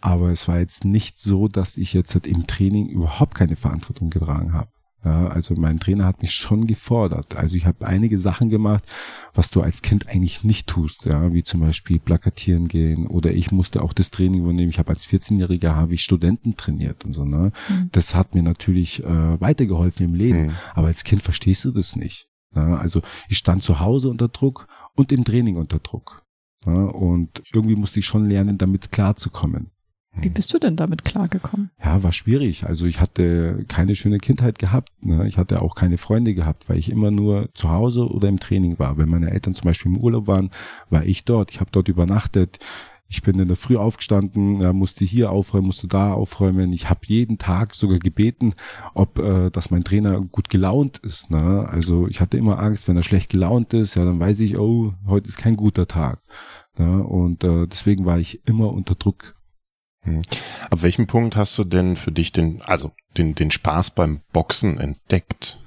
Aber 0.00 0.31
es 0.31 0.47
war 0.47 0.59
jetzt 0.59 0.85
nicht 0.85 1.19
so, 1.19 1.49
dass 1.49 1.76
ich 1.76 1.93
jetzt 1.93 2.15
halt 2.15 2.26
im 2.26 2.47
Training 2.47 2.88
überhaupt 2.88 3.35
keine 3.35 3.56
Verantwortung 3.56 4.11
getragen 4.11 4.53
habe. 4.53 4.70
Ja, 5.05 5.29
also 5.29 5.55
mein 5.55 5.79
Trainer 5.79 6.06
hat 6.06 6.23
mich 6.23 6.33
schon 6.33 6.67
gefordert. 6.67 7.37
Also 7.37 7.55
ich 7.55 7.67
habe 7.67 7.87
einige 7.87 8.19
Sachen 8.19 8.50
gemacht, 8.50 8.83
was 9.33 9.49
du 9.50 9.61
als 9.61 9.83
Kind 9.83 10.09
eigentlich 10.09 10.43
nicht 10.43 10.67
tust, 10.67 11.05
ja, 11.05 11.33
wie 11.33 11.45
zum 11.45 11.61
Beispiel 11.61 12.00
plakatieren 12.00 12.67
gehen 12.67 13.06
oder 13.06 13.33
ich 13.33 13.53
musste 13.53 13.83
auch 13.83 13.93
das 13.93 14.11
Training 14.11 14.41
übernehmen. 14.41 14.71
Ich 14.71 14.81
habe 14.81 14.91
als 14.91 15.06
14-Jähriger 15.06 15.77
habe 15.77 15.95
ich 15.95 16.03
Studenten 16.03 16.56
trainiert 16.56 17.05
und 17.05 17.12
so. 17.12 17.25
Ne? 17.25 17.53
Mhm. 17.69 17.91
Das 17.93 18.17
hat 18.17 18.35
mir 18.35 18.43
natürlich 18.43 19.05
äh, 19.05 19.41
weitergeholfen 19.41 20.05
im 20.05 20.15
Leben. 20.15 20.47
Mhm. 20.47 20.53
Aber 20.75 20.89
als 20.89 21.05
Kind 21.05 21.23
verstehst 21.23 21.65
du 21.65 21.71
das 21.71 21.95
nicht. 21.95 22.29
Ja? 22.56 22.77
Also 22.77 23.00
ich 23.29 23.39
stand 23.39 23.62
zu 23.62 23.79
Hause 23.79 24.09
unter 24.11 24.29
Druck 24.29 24.67
und 24.95 25.12
im 25.12 25.25
Training 25.25 25.56
unter 25.56 25.79
Druck. 25.79 26.25
Ja? 26.67 26.73
Und 26.73 27.45
irgendwie 27.53 27.77
musste 27.77 28.00
ich 28.00 28.06
schon 28.06 28.29
lernen, 28.29 28.59
damit 28.59 28.91
klarzukommen. 28.91 29.71
Wie 30.15 30.31
bist 30.31 30.53
du 30.53 30.59
denn 30.59 30.77
damit 30.77 31.05
klargekommen? 31.05 31.71
Ja, 31.83 32.03
war 32.03 32.13
schwierig. 32.13 32.65
Also 32.65 32.87
ich 32.87 33.01
hatte 33.01 33.65
keine 33.69 33.95
schöne 33.95 34.19
Kindheit 34.19 34.59
gehabt. 34.59 34.91
Ne? 35.01 35.29
Ich 35.29 35.39
hatte 35.39 35.63
auch 35.63 35.75
keine 35.75 35.99
Freunde 35.99 36.35
gehabt, 36.35 36.69
weil 36.69 36.79
ich 36.79 36.91
immer 36.91 37.11
nur 37.11 37.51
zu 37.55 37.71
Hause 37.71 38.09
oder 38.09 38.29
im 38.29 38.41
Training 38.41 38.79
war. 38.79 38.99
Wenn 38.99 39.09
meine 39.09 39.31
Eltern 39.31 39.55
zum 39.55 39.67
Beispiel 39.67 39.93
im 39.93 39.99
Urlaub 39.99 40.27
waren, 40.27 40.51
war 40.91 41.05
ich 41.05 41.25
dort. 41.25 41.51
Ich 41.53 41.61
habe 41.61 41.71
dort 41.71 41.89
übernachtet. 41.89 42.59
Ich 43.11 43.23
bin 43.23 43.39
in 43.39 43.49
der 43.49 43.57
Früh 43.57 43.77
aufgestanden, 43.77 44.61
ja, 44.61 44.75
musste 44.75 45.03
hier 45.03 45.31
aufräumen, 45.33 45.69
musste 45.69 45.89
da 45.89 46.13
aufräumen. 46.13 46.75
Ich 46.75 46.91
habe 46.91 47.01
jeden 47.07 47.39
Tag 47.39 47.75
sogar 47.75 47.99
gebeten, 47.99 48.53
ob 48.93 49.19
äh, 49.19 49.51
dass 49.51 49.71
mein 49.71 49.83
Trainer 49.83 50.21
gut 50.21 50.51
gelaunt 50.51 50.99
ist. 50.99 51.31
Ne? 51.31 51.67
Also 51.71 52.07
ich 52.09 52.21
hatte 52.21 52.37
immer 52.37 52.59
Angst, 52.59 52.87
wenn 52.87 52.97
er 52.97 53.03
schlecht 53.03 53.31
gelaunt 53.31 53.73
ist, 53.73 53.95
ja, 53.95 54.05
dann 54.05 54.21
weiß 54.21 54.41
ich, 54.41 54.59
oh, 54.59 54.93
heute 55.07 55.29
ist 55.29 55.39
kein 55.39 55.57
guter 55.57 55.87
Tag. 55.87 56.19
Ne? 56.77 57.03
Und 57.03 57.45
äh, 57.45 57.67
deswegen 57.67 58.05
war 58.05 58.19
ich 58.19 58.47
immer 58.47 58.75
unter 58.75 58.95
Druck 58.95 59.38
hm. 60.02 60.23
Ab 60.71 60.83
welchem 60.83 61.07
Punkt 61.07 61.37
hast 61.37 61.59
du 61.59 61.64
denn 61.64 61.97
für 61.97 62.12
dich 62.12 62.33
den, 62.33 62.62
also 62.62 62.93
den, 63.17 63.35
den 63.35 63.50
Spaß 63.50 63.95
beim 63.95 64.21
Boxen 64.33 64.78
entdeckt? 64.78 65.61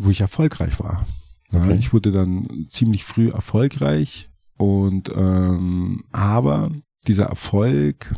Wo 0.00 0.10
ich 0.10 0.20
erfolgreich 0.20 0.78
war. 0.80 1.06
Okay. 1.52 1.74
ich 1.74 1.92
wurde 1.92 2.10
dann 2.10 2.66
ziemlich 2.68 3.04
früh 3.04 3.30
erfolgreich 3.30 4.28
und 4.56 5.10
ähm, 5.14 6.04
aber 6.10 6.72
dieser 7.06 7.26
Erfolg 7.26 8.14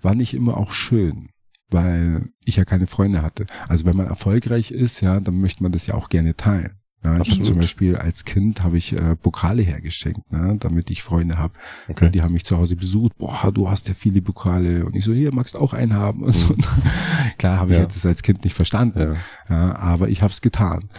war 0.00 0.14
nicht 0.14 0.34
immer 0.34 0.56
auch 0.56 0.72
schön, 0.72 1.30
weil 1.68 2.30
ich 2.44 2.56
ja 2.56 2.64
keine 2.64 2.86
Freunde 2.86 3.22
hatte. 3.22 3.46
Also 3.68 3.84
wenn 3.84 3.96
man 3.96 4.06
erfolgreich 4.06 4.70
ist, 4.70 5.00
ja, 5.00 5.20
dann 5.20 5.40
möchte 5.40 5.62
man 5.62 5.72
das 5.72 5.86
ja 5.86 5.94
auch 5.94 6.08
gerne 6.08 6.36
teilen. 6.36 6.77
Ja, 7.04 7.20
ich 7.20 7.42
zum 7.44 7.58
Beispiel 7.58 7.96
als 7.96 8.24
Kind 8.24 8.64
habe 8.64 8.76
ich 8.76 8.92
äh, 8.92 9.14
Pokale 9.14 9.62
hergeschenkt, 9.62 10.32
ne, 10.32 10.56
damit 10.58 10.90
ich 10.90 11.02
Freunde 11.02 11.38
habe. 11.38 11.54
Okay. 11.88 12.10
Die 12.10 12.22
haben 12.22 12.32
mich 12.32 12.44
zu 12.44 12.58
Hause 12.58 12.74
besucht. 12.74 13.16
Boah, 13.18 13.52
du 13.52 13.70
hast 13.70 13.86
ja 13.86 13.94
viele 13.94 14.20
Pokale. 14.20 14.84
Und 14.84 14.96
ich 14.96 15.04
so, 15.04 15.12
hier, 15.12 15.32
magst 15.32 15.56
auch 15.56 15.72
einen 15.72 15.94
haben? 15.94 16.24
Und 16.24 16.32
so. 16.32 16.54
Mhm. 16.54 16.64
Klar 17.38 17.60
habe 17.60 17.72
ich 17.72 17.78
ja. 17.78 17.86
das 17.86 18.04
als 18.04 18.22
Kind 18.22 18.44
nicht 18.44 18.54
verstanden. 18.54 19.16
Ja. 19.48 19.54
ja 19.54 19.76
aber 19.76 20.08
ich 20.08 20.22
habe 20.22 20.32
es 20.32 20.40
getan. 20.40 20.90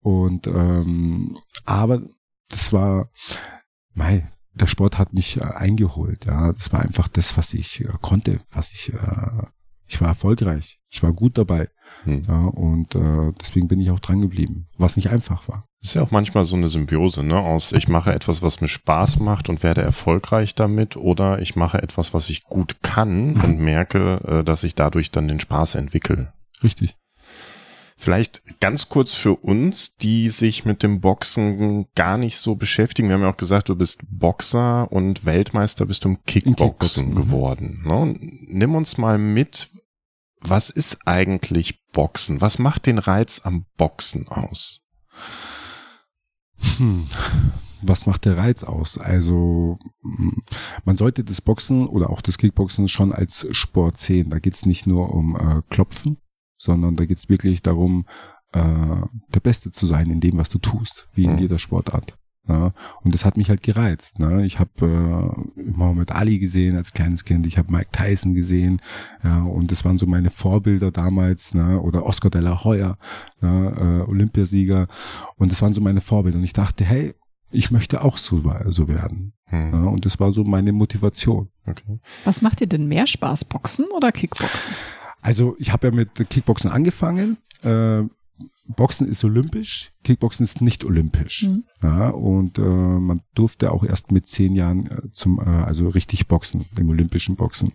Und 0.00 0.46
ähm, 0.46 1.36
aber 1.66 2.02
das 2.48 2.72
war, 2.72 3.10
mei, 3.94 4.28
der 4.54 4.66
Sport 4.66 4.98
hat 4.98 5.12
mich 5.12 5.38
äh, 5.38 5.44
eingeholt. 5.44 6.24
Ja, 6.24 6.52
das 6.52 6.72
war 6.72 6.80
einfach 6.80 7.08
das, 7.08 7.36
was 7.36 7.54
ich 7.54 7.82
äh, 7.82 7.88
konnte, 8.00 8.38
was 8.52 8.72
ich 8.72 8.92
äh, 8.92 9.42
ich 9.92 10.00
war 10.00 10.08
erfolgreich, 10.08 10.80
ich 10.90 11.02
war 11.02 11.12
gut 11.12 11.36
dabei. 11.36 11.68
Hm. 12.04 12.22
Ja, 12.26 12.46
und 12.46 12.94
äh, 12.94 13.32
deswegen 13.38 13.68
bin 13.68 13.78
ich 13.78 13.90
auch 13.90 14.00
dran 14.00 14.22
geblieben, 14.22 14.68
was 14.78 14.96
nicht 14.96 15.10
einfach 15.10 15.48
war. 15.48 15.66
Ist 15.82 15.94
ja 15.94 16.02
auch 16.02 16.10
manchmal 16.10 16.44
so 16.44 16.56
eine 16.56 16.68
Symbiose, 16.68 17.22
ne? 17.22 17.38
Aus 17.38 17.72
ich 17.72 17.88
mache 17.88 18.12
etwas, 18.12 18.40
was 18.40 18.60
mir 18.60 18.68
Spaß 18.68 19.20
macht 19.20 19.50
und 19.50 19.62
werde 19.62 19.82
erfolgreich 19.82 20.54
damit, 20.54 20.96
oder 20.96 21.40
ich 21.40 21.56
mache 21.56 21.82
etwas, 21.82 22.14
was 22.14 22.30
ich 22.30 22.44
gut 22.44 22.82
kann 22.82 23.36
und 23.42 23.58
merke, 23.58 24.20
äh, 24.26 24.44
dass 24.44 24.64
ich 24.64 24.74
dadurch 24.74 25.10
dann 25.10 25.28
den 25.28 25.40
Spaß 25.40 25.74
entwickle. 25.74 26.32
Richtig. 26.62 26.96
Vielleicht 28.02 28.42
ganz 28.58 28.88
kurz 28.88 29.12
für 29.12 29.34
uns, 29.34 29.96
die 29.96 30.28
sich 30.28 30.64
mit 30.64 30.82
dem 30.82 31.00
Boxen 31.00 31.86
gar 31.94 32.16
nicht 32.16 32.36
so 32.36 32.56
beschäftigen. 32.56 33.08
Wir 33.08 33.14
haben 33.14 33.22
ja 33.22 33.30
auch 33.30 33.36
gesagt, 33.36 33.68
du 33.68 33.76
bist 33.76 34.02
Boxer 34.10 34.90
und 34.90 35.24
Weltmeister 35.24 35.86
bist 35.86 36.04
du 36.04 36.08
im 36.08 36.24
Kickboxen, 36.24 36.56
Kickboxen 36.56 37.10
mhm. 37.10 37.14
geworden. 37.14 37.84
Ne? 37.86 38.16
Nimm 38.48 38.74
uns 38.74 38.98
mal 38.98 39.18
mit, 39.18 39.68
was 40.42 40.70
ist 40.70 41.06
eigentlich 41.06 41.80
Boxen? 41.92 42.40
Was 42.40 42.58
macht 42.58 42.86
den 42.86 42.98
Reiz 42.98 43.40
am 43.44 43.66
Boxen 43.76 44.28
aus? 44.28 44.84
Hm. 46.78 47.06
Was 47.82 48.06
macht 48.06 48.24
der 48.24 48.36
Reiz 48.36 48.62
aus? 48.62 48.96
Also 48.98 49.78
hm, 50.02 50.42
man 50.84 50.96
sollte 50.96 51.24
das 51.24 51.40
Boxen 51.40 51.86
oder 51.86 52.10
auch 52.10 52.20
das 52.20 52.38
Kickboxen 52.38 52.86
schon 52.88 53.12
als 53.12 53.46
Sport 53.50 53.98
sehen. 53.98 54.30
Da 54.30 54.38
geht's 54.38 54.66
nicht 54.66 54.86
nur 54.86 55.12
um 55.12 55.36
äh, 55.36 55.60
Klopfen, 55.68 56.18
sondern 56.56 56.94
da 56.96 57.04
geht's 57.06 57.28
wirklich 57.28 57.62
darum, 57.62 58.06
äh, 58.52 58.60
der 59.34 59.40
Beste 59.40 59.70
zu 59.72 59.86
sein 59.86 60.10
in 60.10 60.20
dem, 60.20 60.36
was 60.36 60.50
du 60.50 60.58
tust, 60.58 61.08
wie 61.14 61.24
in 61.24 61.32
Mhm. 61.32 61.38
jeder 61.38 61.58
Sportart. 61.58 62.16
Ja, 62.48 62.72
und 63.02 63.14
das 63.14 63.24
hat 63.24 63.36
mich 63.36 63.50
halt 63.50 63.62
gereizt. 63.62 64.18
Ne? 64.18 64.44
Ich 64.44 64.58
habe 64.58 64.70
äh, 65.56 65.62
Muhammad 65.62 66.10
Ali 66.10 66.40
gesehen 66.40 66.76
als 66.76 66.92
kleines 66.92 67.24
Kind, 67.24 67.46
ich 67.46 67.56
habe 67.56 67.72
Mike 67.72 67.90
Tyson 67.92 68.34
gesehen, 68.34 68.80
ja, 69.22 69.42
und 69.44 69.70
das 69.70 69.84
waren 69.84 69.96
so 69.96 70.06
meine 70.06 70.30
Vorbilder 70.30 70.90
damals, 70.90 71.54
ne? 71.54 71.80
oder 71.80 72.04
Oscar 72.04 72.30
de 72.30 72.40
la 72.40 72.64
Hoya, 72.64 72.98
ne? 73.40 74.04
äh, 74.06 74.10
Olympiasieger, 74.10 74.88
und 75.36 75.52
das 75.52 75.62
waren 75.62 75.72
so 75.72 75.80
meine 75.80 76.00
Vorbilder. 76.00 76.38
Und 76.38 76.44
ich 76.44 76.52
dachte, 76.52 76.84
hey, 76.84 77.14
ich 77.52 77.70
möchte 77.70 78.02
auch 78.02 78.18
so, 78.18 78.42
so 78.66 78.88
werden. 78.88 79.34
Hm. 79.44 79.72
Ja? 79.72 79.82
Und 79.90 80.04
das 80.04 80.18
war 80.18 80.32
so 80.32 80.42
meine 80.42 80.72
Motivation. 80.72 81.48
Okay. 81.66 82.00
Was 82.24 82.42
macht 82.42 82.60
dir 82.60 82.66
denn 82.66 82.88
mehr 82.88 83.06
Spaß, 83.06 83.44
Boxen 83.44 83.86
oder 83.94 84.10
Kickboxen? 84.10 84.74
Also 85.20 85.54
ich 85.58 85.72
habe 85.72 85.88
ja 85.88 85.94
mit 85.94 86.28
Kickboxen 86.28 86.70
angefangen. 86.70 87.36
Äh, 87.62 88.02
Boxen 88.68 89.08
ist 89.08 89.24
olympisch, 89.24 89.92
Kickboxen 90.04 90.44
ist 90.44 90.60
nicht 90.60 90.84
olympisch. 90.84 91.44
Mhm. 91.44 91.64
Ja, 91.82 92.10
und 92.10 92.58
äh, 92.58 92.62
man 92.62 93.22
durfte 93.34 93.72
auch 93.72 93.84
erst 93.84 94.12
mit 94.12 94.28
zehn 94.28 94.54
Jahren 94.54 94.86
äh, 94.86 95.10
zum, 95.10 95.40
äh, 95.40 95.42
also 95.42 95.88
richtig 95.88 96.28
boxen, 96.28 96.64
im 96.78 96.88
olympischen 96.88 97.34
Boxen. 97.36 97.72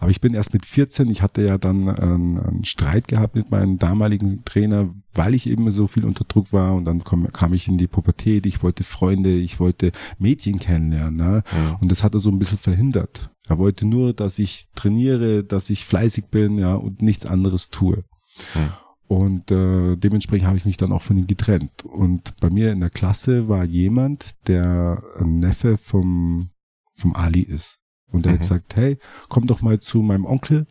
Aber 0.00 0.10
ich 0.10 0.20
bin 0.20 0.34
erst 0.34 0.52
mit 0.52 0.66
14, 0.66 1.08
ich 1.10 1.22
hatte 1.22 1.42
ja 1.42 1.58
dann 1.58 1.88
einen, 1.88 2.38
einen 2.38 2.64
Streit 2.64 3.08
gehabt 3.08 3.36
mit 3.36 3.50
meinem 3.50 3.78
damaligen 3.78 4.44
Trainer, 4.44 4.92
weil 5.14 5.34
ich 5.34 5.46
eben 5.48 5.70
so 5.70 5.86
viel 5.86 6.04
unter 6.04 6.24
Druck 6.24 6.52
war 6.52 6.74
und 6.74 6.84
dann 6.84 7.04
komm, 7.04 7.32
kam 7.32 7.54
ich 7.54 7.68
in 7.68 7.78
die 7.78 7.86
Pubertät, 7.86 8.46
ich 8.46 8.62
wollte 8.62 8.84
Freunde, 8.84 9.36
ich 9.36 9.60
wollte 9.60 9.92
Mädchen 10.18 10.58
kennenlernen. 10.58 11.16
Ne? 11.16 11.42
Hm. 11.46 11.76
Und 11.80 11.90
das 11.90 12.02
hat 12.02 12.14
er 12.14 12.20
so 12.20 12.30
ein 12.30 12.38
bisschen 12.38 12.58
verhindert. 12.58 13.30
Er 13.48 13.58
wollte 13.58 13.86
nur, 13.86 14.12
dass 14.12 14.38
ich 14.38 14.66
trainiere, 14.74 15.44
dass 15.44 15.70
ich 15.70 15.84
fleißig 15.84 16.26
bin, 16.26 16.58
ja, 16.58 16.74
und 16.74 17.00
nichts 17.00 17.26
anderes 17.26 17.70
tue. 17.70 18.04
Hm. 18.52 18.70
Und 19.08 19.50
äh, 19.50 19.96
dementsprechend 19.96 20.48
habe 20.48 20.56
ich 20.56 20.64
mich 20.64 20.76
dann 20.76 20.92
auch 20.92 21.02
von 21.02 21.16
ihm 21.16 21.26
getrennt. 21.26 21.84
Und 21.84 22.34
bei 22.40 22.50
mir 22.50 22.72
in 22.72 22.80
der 22.80 22.90
Klasse 22.90 23.48
war 23.48 23.64
jemand, 23.64 24.34
der 24.48 25.02
ein 25.18 25.38
Neffe 25.38 25.76
vom, 25.76 26.50
vom 26.94 27.14
Ali 27.14 27.42
ist. 27.42 27.80
Und 28.10 28.24
der 28.24 28.32
Mhm. 28.32 28.34
hat 28.36 28.40
gesagt, 28.42 28.76
hey, 28.76 28.98
komm 29.28 29.46
doch 29.46 29.62
mal 29.62 29.78
zu 29.80 30.02
meinem 30.02 30.24
Onkel. 30.24 30.66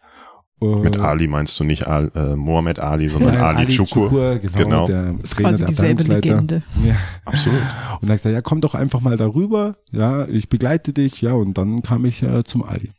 Äh, 0.61 0.65
Mit 0.65 0.99
Ali 0.99 1.27
meinst 1.27 1.59
du 1.59 1.63
nicht 1.65 1.85
Al, 1.87 2.11
äh, 2.15 2.35
Mohammed 2.35 2.79
Ali, 2.79 3.07
sondern 3.07 3.33
Nein, 3.35 3.57
Ali, 3.57 3.67
Chukur. 3.67 4.09
Chukur, 4.09 4.39
genau, 4.39 4.57
Genau. 4.57 4.87
Der 4.87 5.03
Das 5.13 5.23
ist 5.23 5.35
Trainer, 5.35 5.49
quasi 5.49 5.65
dieselbe. 5.65 6.03
Legende. 6.03 6.63
Ja. 6.85 6.95
Absolut. 7.25 7.59
Und 7.59 7.67
dann 8.03 8.09
hab 8.09 8.15
ich 8.15 8.23
gesagt, 8.23 8.33
ja, 8.33 8.41
komm 8.41 8.61
doch 8.61 8.73
einfach 8.73 9.01
mal 9.01 9.17
darüber, 9.17 9.75
ja, 9.91 10.25
ich 10.27 10.47
begleite 10.47 10.93
dich, 10.93 11.21
ja, 11.21 11.33
und 11.33 11.57
dann 11.57 11.81
kam 11.81 12.05
ich 12.05 12.23
äh, 12.23 12.43
zum 12.45 12.63
Ali. 12.63 12.91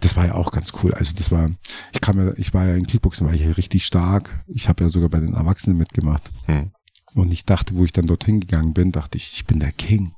Das 0.00 0.16
war 0.16 0.26
ja 0.26 0.34
auch 0.34 0.52
ganz 0.52 0.72
cool. 0.82 0.94
Also 0.94 1.14
das 1.16 1.32
war, 1.32 1.50
ich 1.92 2.00
kam 2.00 2.18
ja, 2.24 2.32
ich 2.36 2.54
war 2.54 2.66
ja 2.66 2.74
in 2.74 2.86
Kickboxen, 2.86 3.26
war 3.26 3.34
ich 3.34 3.42
ja 3.42 3.50
richtig 3.50 3.84
stark. 3.84 4.44
Ich 4.46 4.68
habe 4.68 4.84
ja 4.84 4.88
sogar 4.90 5.08
bei 5.08 5.20
den 5.20 5.34
Erwachsenen 5.34 5.76
mitgemacht. 5.76 6.30
Hm. 6.46 6.70
Und 7.14 7.32
ich 7.32 7.44
dachte, 7.44 7.76
wo 7.76 7.84
ich 7.84 7.92
dann 7.92 8.06
dorthin 8.06 8.40
gegangen 8.40 8.72
bin, 8.72 8.92
dachte 8.92 9.18
ich, 9.18 9.32
ich 9.34 9.44
bin 9.46 9.58
der 9.60 9.72
King. 9.72 10.12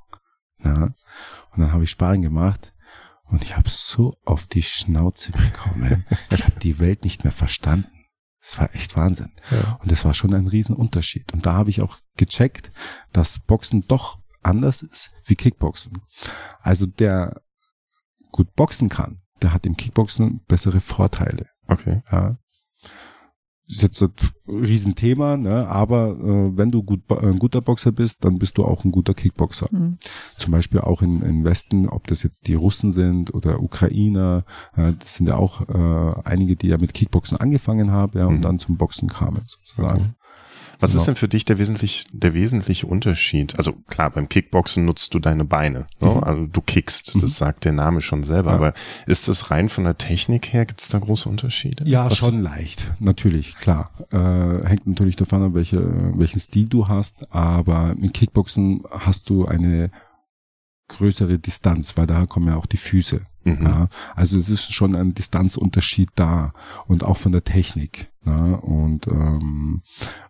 Ja. 0.64 0.84
Und 0.84 1.62
dann 1.62 1.72
habe 1.72 1.84
ich 1.84 1.90
Sparring 1.90 2.22
gemacht 2.22 2.72
und 3.28 3.42
ich 3.42 3.56
habe 3.56 3.68
so 3.68 4.14
auf 4.24 4.46
die 4.46 4.62
Schnauze 4.62 5.32
bekommen. 5.32 6.06
ich 6.30 6.44
habe 6.44 6.58
die 6.60 6.78
Welt 6.78 7.04
nicht 7.04 7.24
mehr 7.24 7.32
verstanden. 7.32 7.90
Das 8.40 8.58
war 8.58 8.74
echt 8.74 8.96
Wahnsinn. 8.96 9.32
Ja. 9.50 9.78
Und 9.82 9.90
das 9.90 10.04
war 10.04 10.14
schon 10.14 10.32
ein 10.32 10.46
Riesenunterschied. 10.46 11.32
Und 11.32 11.46
da 11.46 11.54
habe 11.54 11.70
ich 11.70 11.80
auch 11.80 11.98
gecheckt, 12.16 12.70
dass 13.12 13.40
Boxen 13.40 13.86
doch 13.88 14.20
anders 14.42 14.82
ist 14.82 15.10
wie 15.24 15.34
Kickboxen. 15.34 16.00
Also 16.60 16.86
der 16.86 17.42
gut 18.30 18.54
boxen 18.54 18.88
kann, 18.88 19.22
der 19.42 19.52
hat 19.52 19.66
im 19.66 19.76
Kickboxen 19.76 20.44
bessere 20.46 20.80
Vorteile. 20.80 21.46
Okay. 21.66 22.02
Ja. 22.12 22.38
Ist 23.68 23.82
jetzt 23.82 24.00
ein 24.00 24.12
Riesenthema, 24.48 25.36
ne? 25.36 25.66
aber 25.66 26.10
äh, 26.10 26.56
wenn 26.56 26.70
du 26.70 26.82
gut, 26.84 27.00
äh, 27.10 27.14
ein 27.16 27.38
guter 27.38 27.60
Boxer 27.60 27.90
bist, 27.90 28.24
dann 28.24 28.38
bist 28.38 28.58
du 28.58 28.64
auch 28.64 28.84
ein 28.84 28.92
guter 28.92 29.12
Kickboxer. 29.12 29.68
Mhm. 29.72 29.98
Zum 30.36 30.52
Beispiel 30.52 30.80
auch 30.80 31.02
in, 31.02 31.20
in 31.22 31.44
Westen, 31.44 31.88
ob 31.88 32.06
das 32.06 32.22
jetzt 32.22 32.46
die 32.46 32.54
Russen 32.54 32.92
sind 32.92 33.34
oder 33.34 33.60
Ukrainer, 33.60 34.44
äh, 34.76 34.92
das 34.98 35.16
sind 35.16 35.28
ja 35.28 35.36
auch 35.36 35.62
äh, 35.68 36.20
einige, 36.24 36.54
die 36.54 36.68
ja 36.68 36.78
mit 36.78 36.94
Kickboxen 36.94 37.38
angefangen 37.38 37.90
haben 37.90 38.16
ja, 38.18 38.26
und 38.26 38.36
Mhm. 38.36 38.42
dann 38.42 38.58
zum 38.60 38.76
Boxen 38.76 39.08
kamen 39.08 39.42
sozusagen. 39.46 40.14
Was 40.78 40.90
ist 40.90 40.96
Genau. 40.96 41.04
denn 41.06 41.16
für 41.16 41.28
dich 41.28 41.44
der 41.44 41.58
wesentlich, 41.58 42.06
der 42.12 42.34
wesentliche 42.34 42.86
Unterschied? 42.86 43.56
Also 43.58 43.72
klar, 43.88 44.10
beim 44.10 44.28
Kickboxen 44.28 44.84
nutzt 44.84 45.14
du 45.14 45.18
deine 45.18 45.44
Beine. 45.44 45.86
Ne? 46.00 46.10
Mhm. 46.10 46.24
Also 46.24 46.46
du 46.46 46.60
kickst, 46.60 47.14
Mhm. 47.14 47.20
das 47.20 47.38
sagt 47.38 47.64
der 47.64 47.72
Name 47.72 48.00
schon 48.00 48.24
selber. 48.24 48.50
Ja. 48.50 48.56
Aber 48.56 48.72
ist 49.06 49.28
das 49.28 49.50
rein 49.50 49.68
von 49.68 49.84
der 49.84 49.96
Technik 49.98 50.52
her? 50.52 50.66
Gibt 50.66 50.80
es 50.80 50.88
da 50.88 50.98
große 50.98 51.28
Unterschiede? 51.28 51.84
Ja, 51.86 52.06
Was- 52.06 52.18
schon 52.18 52.40
leicht, 52.42 52.92
natürlich, 53.00 53.54
klar. 53.54 53.90
Äh, 54.10 54.66
hängt 54.68 54.86
natürlich 54.86 55.16
davon 55.16 55.42
ab, 55.42 55.54
welche, 55.54 55.82
welchen 56.18 56.40
Stil 56.40 56.68
du 56.68 56.88
hast, 56.88 57.32
aber 57.32 57.94
im 58.00 58.12
Kickboxen 58.12 58.82
hast 58.90 59.30
du 59.30 59.46
eine 59.46 59.90
größere 60.88 61.38
Distanz, 61.38 61.96
weil 61.96 62.06
da 62.06 62.26
kommen 62.26 62.46
ja 62.48 62.56
auch 62.56 62.66
die 62.66 62.76
Füße. 62.76 63.22
Mhm. 63.46 63.64
Ja, 63.64 63.88
also 64.16 64.38
es 64.38 64.50
ist 64.50 64.72
schon 64.72 64.96
ein 64.96 65.14
Distanzunterschied 65.14 66.10
da 66.16 66.52
und 66.88 67.04
auch 67.04 67.16
von 67.16 67.30
der 67.30 67.44
Technik. 67.44 68.10
Ja, 68.26 68.54
und 68.54 69.06
ähm, 69.06 69.82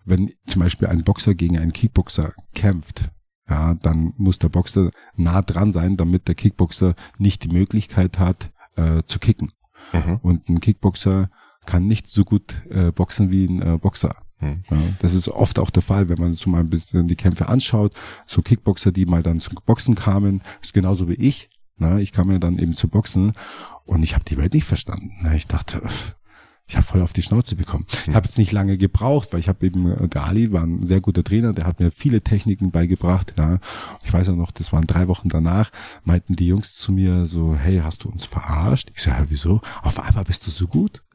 wenn 0.05 0.33
zum 0.47 0.61
Beispiel 0.61 0.89
ein 0.89 1.03
Boxer 1.03 1.35
gegen 1.35 1.59
einen 1.59 1.73
Kickboxer 1.73 2.35
kämpft, 2.55 3.11
ja, 3.49 3.75
dann 3.75 4.13
muss 4.19 4.39
der 4.39 4.51
Boxer 4.51 4.91
nah 5.17 5.41
dran 5.41 5.73
sein, 5.73 5.97
damit 5.97 6.29
der 6.29 6.35
Kickboxer 6.35 6.95
nicht 7.17 7.43
die 7.43 7.49
Möglichkeit 7.49 8.19
hat 8.19 8.51
äh, 8.77 9.03
zu 9.07 9.19
kicken. 9.19 9.53
Mhm. 9.95 10.17
Und 10.23 10.49
ein 10.51 10.61
Kickboxer 10.61 11.31
kann 11.65 11.87
nicht 11.87 12.09
so 12.09 12.23
gut 12.25 12.63
äh, 12.69 12.93
boxen 12.93 13.31
wie 13.31 13.47
ein 13.47 13.63
äh, 13.63 13.79
Boxer. 13.79 14.17
Mhm. 14.41 14.63
Ja, 14.69 14.79
das 14.99 15.15
ist 15.15 15.29
oft 15.29 15.59
auch 15.59 15.71
der 15.71 15.83
Fall, 15.83 16.11
wenn 16.11 16.21
man 16.21 16.35
so 16.35 16.51
mal 16.51 16.61
ein 16.61 16.69
bisschen 16.69 17.09
die 17.09 17.17
Kämpfe 17.17 17.49
anschaut. 17.49 17.95
So 18.27 18.43
Kickboxer, 18.43 18.93
die 18.93 19.07
mal 19.07 19.23
dann 19.23 19.41
zum 19.41 19.59
Boxen 19.65 19.95
kamen, 19.95 20.43
ist 20.61 20.75
genauso 20.75 21.09
wie 21.09 21.15
ich. 21.15 21.49
Na, 21.77 21.99
ich 21.99 22.13
kam 22.13 22.31
ja 22.31 22.39
dann 22.39 22.59
eben 22.59 22.75
zu 22.75 22.89
Boxen 22.89 23.33
und 23.85 24.03
ich 24.03 24.15
habe 24.15 24.25
die 24.25 24.39
Welt 24.39 24.55
nicht 24.55 24.65
verstanden. 24.65 25.13
Na, 25.21 25.35
ich 25.35 25.47
dachte, 25.47 25.83
ich 26.69 26.77
habe 26.77 26.87
voll 26.87 27.03
auf 27.03 27.13
die 27.13 27.23
Schnauze 27.23 27.55
bekommen. 27.55 27.87
Ich 28.09 28.15
habe 28.15 28.27
jetzt 28.27 28.39
nicht 28.39 28.51
lange 28.51 28.77
gebraucht, 28.77 29.33
weil 29.33 29.41
ich 29.41 29.49
habe 29.49 29.65
eben, 29.65 29.91
äh, 29.93 30.09
der 30.09 30.25
Ali 30.25 30.53
war 30.53 30.65
ein 30.65 30.85
sehr 30.85 31.01
guter 31.01 31.23
Trainer, 31.23 31.53
der 31.53 31.65
hat 31.65 31.79
mir 31.79 31.93
viele 31.93 32.23
Techniken 32.23 32.73
beigebracht. 32.73 33.35
Ja. 33.39 33.59
Ich 34.05 34.13
weiß 34.13 34.31
auch 34.31 34.37
noch, 34.37 34.51
das 34.51 34.73
waren 34.73 34.87
drei 34.87 35.07
Wochen 35.07 35.29
danach, 35.29 35.71
meinten 36.05 36.35
die 36.35 36.49
Jungs 36.49 36.75
zu 36.75 36.93
mir 36.93 37.27
so, 37.27 37.55
hey, 37.55 37.81
hast 37.85 38.05
du 38.05 38.09
uns 38.09 38.27
verarscht? 38.27 38.91
Ich 38.95 39.03
sage, 39.03 39.23
ja, 39.23 39.31
wieso? 39.31 39.61
Auf 39.83 40.01
einmal 40.01 40.25
bist 40.25 40.47
du 40.47 40.51
so 40.51 40.67
gut. 40.67 41.03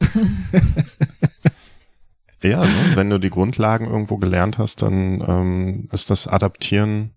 Ja, 2.44 2.64
ne? 2.64 2.92
wenn 2.94 3.08
du 3.08 3.18
die 3.18 3.30
Grundlagen 3.30 3.86
irgendwo 3.86 4.16
gelernt 4.16 4.58
hast, 4.58 4.82
dann 4.82 5.22
ähm, 5.26 5.88
ist 5.92 6.10
das 6.10 6.26
Adaptieren 6.26 7.12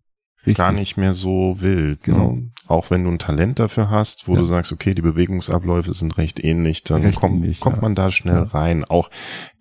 gar 0.54 0.72
nicht 0.72 0.98
mehr 0.98 1.14
so 1.14 1.58
wild. 1.60 2.04
Genau. 2.04 2.34
Ne? 2.34 2.52
Auch 2.68 2.90
wenn 2.90 3.04
du 3.04 3.12
ein 3.12 3.20
Talent 3.20 3.60
dafür 3.60 3.92
hast, 3.92 4.28
wo 4.28 4.34
Ja. 4.34 4.40
du 4.40 4.46
sagst, 4.46 4.72
okay, 4.72 4.96
die 4.96 5.04
Bewegungsabläufe 5.04 5.94
sind 5.94 6.18
recht 6.18 6.44
ähnlich, 6.44 6.84
dann 6.84 7.02
Recht 7.02 7.20
kommt, 7.20 7.36
ähnlich, 7.44 7.60
kommt 7.60 7.76
ja. 7.78 7.82
man 7.84 7.94
da 7.94 8.10
schnell 8.10 8.38
Ja. 8.38 8.44
rein. 8.44 8.84
Auch 8.86 9.12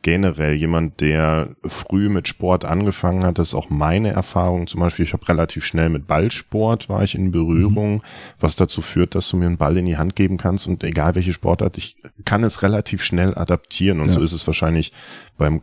generell 0.00 0.54
jemand, 0.54 1.00
der 1.02 1.50
früh 1.66 2.08
mit 2.08 2.28
Sport 2.28 2.64
angefangen 2.64 3.24
hat, 3.24 3.38
das 3.38 3.48
ist 3.48 3.54
auch 3.54 3.68
meine 3.68 4.10
Erfahrung. 4.10 4.66
Zum 4.66 4.80
Beispiel, 4.80 5.04
ich 5.04 5.12
habe 5.12 5.28
relativ 5.28 5.64
schnell 5.66 5.90
mit 5.90 6.06
Ballsport 6.06 6.88
war 6.88 7.02
ich 7.02 7.14
in 7.14 7.30
Berührung, 7.30 8.02
was 8.40 8.56
dazu 8.56 8.80
führt, 8.80 9.14
dass 9.14 9.28
du 9.28 9.36
mir 9.36 9.46
einen 9.46 9.58
Ball 9.58 9.76
in 9.76 9.84
die 9.86 9.98
Hand 9.98 10.16
geben 10.16 10.38
kannst 10.38 10.66
und 10.66 10.82
egal 10.82 11.14
welche 11.14 11.32
Sportart, 11.34 11.76
ich 11.76 11.96
kann 12.24 12.42
es 12.42 12.62
relativ 12.62 13.02
schnell 13.02 13.34
adaptieren 13.36 14.00
und 14.00 14.10
so 14.10 14.22
ist 14.22 14.32
es 14.32 14.46
wahrscheinlich 14.46 14.92
beim 15.36 15.62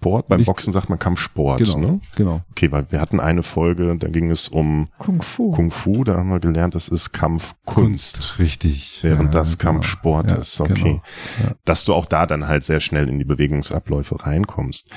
Kampfsport. 0.00 0.28
Beim. 0.28 0.44
Boxen 0.44 0.72
sagt 0.72 0.88
man 0.90 0.98
Kampfsport, 0.98 1.58
Genau, 1.58 1.78
ne? 1.78 2.00
genau. 2.16 2.42
Okay, 2.50 2.70
weil 2.70 2.86
wir 2.90 3.00
hatten 3.00 3.18
eine 3.18 3.42
Folge, 3.42 3.96
da 3.98 4.08
ging 4.08 4.30
es 4.30 4.48
um 4.48 4.88
Kung 4.98 5.22
Fu. 5.22 5.50
Kung 5.52 5.70
Fu, 5.70 6.04
da 6.04 6.16
haben 6.16 6.28
wir 6.28 6.38
gelernt, 6.40 6.74
das 6.74 6.88
ist 6.88 7.12
Kampfkunst. 7.12 8.38
richtig. 8.38 8.98
Während 9.02 9.34
Ja, 9.34 9.40
das 9.40 9.58
genau. 9.58 9.72
Kampfsport 9.72 10.30
Ja, 10.30 10.36
ist, 10.38 10.60
okay. 10.60 10.74
genau. 10.74 11.02
Ja. 11.42 11.52
Dass 11.64 11.84
du 11.84 11.94
auch 11.94 12.06
da 12.06 12.26
dann 12.26 12.46
halt 12.46 12.62
sehr 12.62 12.80
schnell 12.80 13.08
in 13.08 13.18
die 13.18 13.24
Bewegungsabläufe 13.24 14.22
reinkommst. 14.24 14.92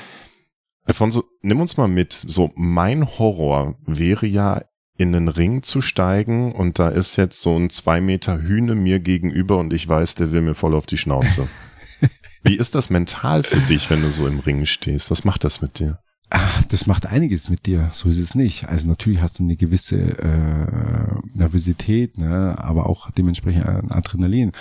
Alfonso, 0.86 1.24
nimm 1.42 1.62
uns 1.62 1.78
mal 1.78 1.88
mit. 1.88 2.14
So, 2.14 2.52
mein 2.56 3.08
Horror 3.20 3.76
wäre 3.86 4.26
ja, 4.26 4.64
in 4.98 5.14
den 5.14 5.30
Ring 5.30 5.64
zu 5.64 5.82
steigen 5.82 6.52
und 6.52 6.78
da 6.78 6.90
ist 6.90 7.16
jetzt 7.16 7.42
so 7.42 7.56
ein 7.58 7.70
zwei 7.70 8.02
Meter 8.02 8.42
Hühne 8.42 8.76
mir 8.76 9.00
gegenüber 9.00 9.58
und 9.58 9.72
ich 9.72 9.88
weiß, 9.88 10.16
der 10.16 10.34
will 10.34 10.42
mir 10.42 10.56
voll 10.56 10.76
auf 10.76 10.86
die 10.88 10.98
Schnauze. 10.98 11.48
Wie 12.44 12.56
ist 12.58 12.76
das 12.76 12.90
mental 12.90 13.44
für 13.44 13.60
dich, 13.60 13.90
wenn 13.90 14.02
du 14.02 14.12
so 14.12 14.28
im 14.28 14.40
Ring 14.40 14.66
stehst? 14.66 15.12
Was 15.12 15.26
macht 15.26 15.44
das 15.44 15.62
mit 15.62 15.80
dir? 15.80 16.00
Ah, 16.30 16.62
Das 16.70 16.86
macht 16.86 17.08
einiges 17.08 17.50
mit 17.50 17.66
dir, 17.66 17.90
so 17.92 18.10
ist 18.10 18.20
es 18.20 18.36
nicht. 18.36 18.70
Also 18.70 18.88
natürlich 18.88 19.22
hast 19.22 19.40
du 19.40 19.44
eine 19.44 19.56
gewisse 19.56 19.98
äh, 19.98 21.20
Nervosität, 21.34 22.18
ne, 22.18 22.56
aber 22.58 22.88
auch 22.88 23.10
dementsprechend 23.12 23.66
ein 23.66 23.92
Adrenalin. 23.92 24.52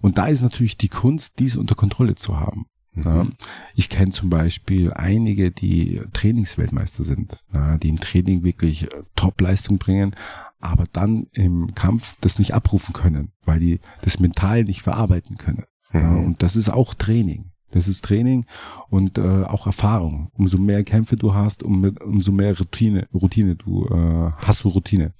Und 0.00 0.16
da 0.16 0.26
ist 0.26 0.42
natürlich 0.42 0.76
die 0.76 0.88
Kunst, 0.88 1.40
dies 1.40 1.56
unter 1.56 1.74
Kontrolle 1.74 2.14
zu 2.14 2.38
haben. 2.38 2.66
Ja. 2.94 3.24
Mhm. 3.24 3.32
Ich 3.74 3.88
kenne 3.88 4.12
zum 4.12 4.30
Beispiel 4.30 4.92
einige, 4.92 5.50
die 5.50 6.00
Trainingsweltmeister 6.12 7.04
sind, 7.04 7.36
ja, 7.52 7.78
die 7.78 7.88
im 7.88 8.00
Training 8.00 8.44
wirklich 8.44 8.84
äh, 8.84 9.02
Top-Leistung 9.16 9.78
bringen, 9.78 10.14
aber 10.60 10.84
dann 10.92 11.26
im 11.32 11.74
Kampf 11.74 12.14
das 12.20 12.38
nicht 12.38 12.54
abrufen 12.54 12.92
können, 12.92 13.32
weil 13.44 13.60
die 13.60 13.80
das 14.02 14.18
mental 14.20 14.64
nicht 14.64 14.82
verarbeiten 14.82 15.36
können. 15.36 15.64
Ja, 15.92 16.00
Mhm. 16.00 16.26
und 16.26 16.42
das 16.42 16.56
ist 16.56 16.68
auch 16.68 16.94
Training. 16.94 17.50
Das 17.70 17.86
ist 17.86 18.02
Training 18.04 18.46
und 18.88 19.18
äh, 19.18 19.42
auch 19.44 19.66
Erfahrung. 19.66 20.30
Umso 20.32 20.56
mehr 20.56 20.84
Kämpfe 20.84 21.16
du 21.16 21.34
hast, 21.34 21.62
um, 21.62 21.84
umso 22.00 22.32
mehr 22.32 22.56
Routine, 22.58 23.06
Routine 23.12 23.56
du 23.56 23.86
äh, 23.86 24.30
hast 24.38 24.64
du 24.64 24.68
Routine. 24.70 25.12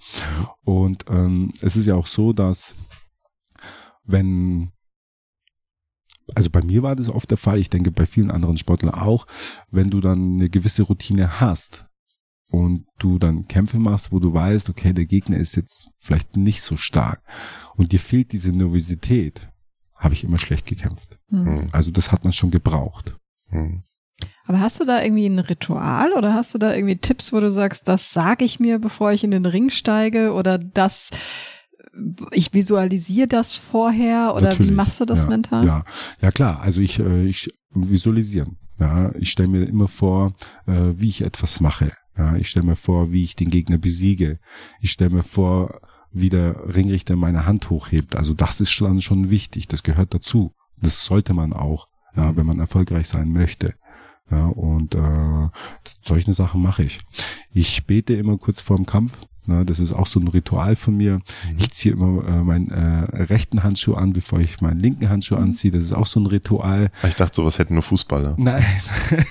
Und 0.64 1.04
ähm, 1.10 1.52
es 1.60 1.76
ist 1.76 1.84
ja 1.86 1.94
auch 1.94 2.06
so, 2.06 2.32
dass 2.32 2.74
wenn 4.04 4.70
also 6.34 6.50
bei 6.50 6.62
mir 6.62 6.82
war 6.82 6.94
das 6.94 7.08
oft 7.08 7.30
der 7.30 7.38
Fall, 7.38 7.58
ich 7.58 7.70
denke 7.70 7.90
bei 7.90 8.04
vielen 8.06 8.30
anderen 8.30 8.58
Sportlern 8.58 8.94
auch, 8.94 9.26
wenn 9.70 9.90
du 9.90 10.00
dann 10.00 10.34
eine 10.34 10.50
gewisse 10.50 10.82
Routine 10.82 11.40
hast 11.40 11.86
und 12.50 12.86
du 12.98 13.18
dann 13.18 13.46
Kämpfe 13.48 13.78
machst, 13.78 14.12
wo 14.12 14.18
du 14.18 14.32
weißt, 14.32 14.68
okay, 14.68 14.92
der 14.92 15.06
Gegner 15.06 15.38
ist 15.38 15.56
jetzt 15.56 15.88
vielleicht 15.98 16.36
nicht 16.36 16.62
so 16.62 16.76
stark 16.76 17.22
und 17.76 17.92
dir 17.92 18.00
fehlt 18.00 18.32
diese 18.32 18.52
Nervosität, 18.52 19.48
habe 19.98 20.14
ich 20.14 20.24
immer 20.24 20.38
schlecht 20.38 20.66
gekämpft. 20.66 21.18
Mhm. 21.28 21.68
Also 21.72 21.90
das 21.90 22.12
hat 22.12 22.24
man 22.24 22.32
schon 22.32 22.50
gebraucht. 22.50 23.14
Mhm. 23.50 23.82
Aber 24.46 24.60
hast 24.60 24.80
du 24.80 24.84
da 24.84 25.02
irgendwie 25.02 25.26
ein 25.26 25.38
Ritual 25.38 26.12
oder 26.12 26.32
hast 26.32 26.54
du 26.54 26.58
da 26.58 26.74
irgendwie 26.74 26.96
Tipps, 26.96 27.32
wo 27.32 27.40
du 27.40 27.52
sagst, 27.52 27.86
das 27.86 28.12
sage 28.12 28.44
ich 28.44 28.58
mir, 28.58 28.78
bevor 28.78 29.12
ich 29.12 29.22
in 29.22 29.30
den 29.30 29.46
Ring 29.46 29.70
steige 29.70 30.32
oder 30.32 30.58
das 30.58 31.10
ich 32.32 32.54
visualisiere 32.54 33.28
das 33.28 33.56
vorher 33.56 34.34
oder 34.34 34.50
Natürlich. 34.50 34.70
wie 34.70 34.74
machst 34.74 35.00
du 35.00 35.04
das 35.04 35.24
ja, 35.24 35.28
mental? 35.28 35.66
Ja, 35.66 35.84
ja 36.20 36.30
klar. 36.30 36.60
Also 36.60 36.80
ich, 36.80 36.98
äh, 36.98 37.26
ich 37.26 37.50
visualisieren. 37.70 38.56
Ja, 38.78 39.12
ich 39.16 39.30
stelle 39.30 39.48
mir 39.48 39.64
immer 39.64 39.88
vor, 39.88 40.34
äh, 40.66 40.92
wie 40.94 41.08
ich 41.08 41.22
etwas 41.22 41.60
mache. 41.60 41.92
Ja, 42.16 42.36
ich 42.36 42.48
stelle 42.48 42.66
mir 42.66 42.76
vor, 42.76 43.10
wie 43.10 43.24
ich 43.24 43.36
den 43.36 43.50
Gegner 43.50 43.78
besiege. 43.78 44.38
Ich 44.80 44.92
stelle 44.92 45.10
mir 45.10 45.22
vor, 45.22 45.80
wie 46.12 46.28
der 46.30 46.74
Ringrichter 46.74 47.16
meine 47.16 47.46
Hand 47.46 47.70
hochhebt. 47.70 48.16
Also 48.16 48.34
das 48.34 48.60
ist 48.60 48.80
dann 48.80 49.00
schon 49.00 49.30
wichtig. 49.30 49.68
Das 49.68 49.82
gehört 49.82 50.14
dazu. 50.14 50.52
Das 50.80 51.04
sollte 51.04 51.34
man 51.34 51.52
auch, 51.52 51.88
ja, 52.16 52.36
wenn 52.36 52.46
man 52.46 52.60
erfolgreich 52.60 53.08
sein 53.08 53.32
möchte. 53.32 53.74
Ja, 54.30 54.46
und 54.46 54.94
äh, 54.94 55.48
solche 56.02 56.32
Sachen 56.34 56.62
mache 56.62 56.82
ich. 56.82 57.00
Ich 57.52 57.86
bete 57.86 58.14
immer 58.14 58.36
kurz 58.36 58.60
vorm 58.60 58.84
Kampf. 58.84 59.26
Na, 59.50 59.64
das 59.64 59.78
ist 59.78 59.94
auch 59.94 60.06
so 60.06 60.20
ein 60.20 60.28
Ritual 60.28 60.76
von 60.76 60.94
mir. 60.94 61.14
Mhm. 61.14 61.56
Ich 61.56 61.70
ziehe 61.70 61.94
immer 61.94 62.22
äh, 62.28 62.42
meinen 62.42 62.70
äh, 62.70 63.22
rechten 63.24 63.62
Handschuh 63.62 63.94
an, 63.94 64.12
bevor 64.12 64.40
ich 64.40 64.60
meinen 64.60 64.78
linken 64.78 65.08
Handschuh 65.08 65.36
mhm. 65.36 65.44
anziehe. 65.44 65.70
Das 65.70 65.82
ist 65.84 65.94
auch 65.94 66.06
so 66.06 66.20
ein 66.20 66.26
Ritual. 66.26 66.90
Ich 67.02 67.14
dachte, 67.14 67.36
sowas 67.36 67.58
hätten 67.58 67.72
nur 67.72 67.82
Fußballer. 67.82 68.34
Nein, 68.36 68.62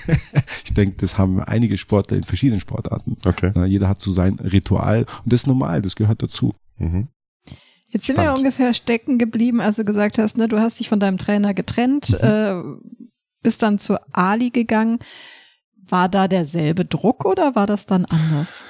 ich 0.64 0.74
denke, 0.74 0.96
das 0.96 1.18
haben 1.18 1.40
einige 1.40 1.76
Sportler 1.76 2.16
in 2.16 2.24
verschiedenen 2.24 2.58
Sportarten. 2.58 3.16
Okay. 3.24 3.52
Na, 3.54 3.64
jeder 3.64 3.86
hat 3.86 4.00
so 4.00 4.10
sein 4.10 4.40
Ritual 4.40 5.06
und 5.22 5.32
das 5.32 5.42
ist 5.42 5.46
normal, 5.46 5.82
das 5.82 5.94
gehört 5.94 6.20
dazu. 6.20 6.52
Mhm. 6.78 7.08
Jetzt 7.88 8.04
sind 8.06 8.16
Spannend. 8.16 8.34
wir 8.34 8.38
ungefähr 8.38 8.74
stecken 8.74 9.18
geblieben, 9.18 9.60
als 9.60 9.76
du 9.76 9.84
gesagt 9.84 10.18
hast, 10.18 10.36
ne, 10.36 10.46
du 10.46 10.60
hast 10.60 10.78
dich 10.78 10.88
von 10.88 11.00
deinem 11.00 11.18
Trainer 11.18 11.54
getrennt, 11.54 12.10
mhm. 12.10 12.26
äh, 12.26 12.62
bist 13.42 13.62
dann 13.62 13.78
zu 13.78 13.98
Ali 14.14 14.50
gegangen. 14.50 14.98
War 15.88 16.08
da 16.08 16.28
derselbe 16.28 16.84
Druck 16.84 17.24
oder 17.24 17.54
war 17.54 17.66
das 17.66 17.86
dann 17.86 18.04
anders? 18.04 18.66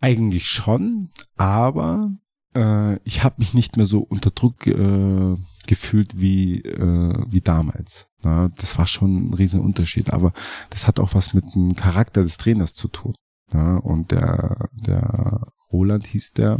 Eigentlich 0.00 0.46
schon, 0.46 1.10
aber 1.36 2.12
äh, 2.54 2.96
ich 3.02 3.24
habe 3.24 3.36
mich 3.38 3.52
nicht 3.52 3.76
mehr 3.76 3.86
so 3.86 3.98
unter 3.98 4.30
Druck 4.30 4.66
äh, 4.66 5.36
gefühlt 5.66 6.20
wie, 6.20 6.60
äh, 6.62 7.24
wie 7.28 7.40
damals. 7.40 8.06
Ja, 8.22 8.48
das 8.48 8.78
war 8.78 8.86
schon 8.86 9.28
ein 9.30 9.34
riesen 9.34 9.60
Unterschied, 9.60 10.12
aber 10.12 10.32
das 10.70 10.86
hat 10.86 11.00
auch 11.00 11.14
was 11.14 11.34
mit 11.34 11.54
dem 11.54 11.74
Charakter 11.74 12.22
des 12.22 12.38
Trainers 12.38 12.74
zu 12.74 12.88
tun. 12.88 13.14
Ja, 13.52 13.76
und 13.76 14.10
der, 14.12 14.68
der 14.72 15.52
Roland 15.72 16.06
hieß 16.06 16.32
der, 16.32 16.56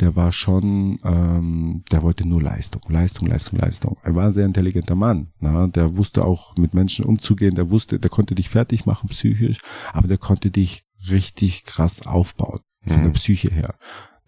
der 0.00 0.16
war 0.16 0.32
schon, 0.32 0.98
ähm, 1.04 1.84
der 1.92 2.02
wollte 2.02 2.26
nur 2.26 2.42
Leistung, 2.42 2.82
Leistung, 2.88 3.28
Leistung, 3.28 3.58
Leistung. 3.58 3.96
Er 4.02 4.14
war 4.14 4.26
ein 4.26 4.32
sehr 4.32 4.46
intelligenter 4.46 4.94
Mann, 4.94 5.32
na? 5.40 5.66
der 5.66 5.96
wusste 5.96 6.24
auch 6.24 6.56
mit 6.56 6.74
Menschen 6.74 7.04
umzugehen, 7.04 7.54
der 7.54 7.70
wusste, 7.70 7.98
der 7.98 8.10
konnte 8.10 8.34
dich 8.34 8.48
fertig 8.48 8.86
machen 8.86 9.08
psychisch, 9.08 9.58
aber 9.92 10.08
der 10.08 10.18
konnte 10.18 10.50
dich 10.50 10.84
richtig 11.10 11.64
krass 11.64 12.06
aufbauen, 12.06 12.60
von 12.86 12.98
mhm. 12.98 13.04
der 13.04 13.10
Psyche 13.10 13.48
her. 13.48 13.74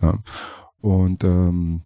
Ja. 0.00 0.22
Und 0.80 1.24
ähm, 1.24 1.82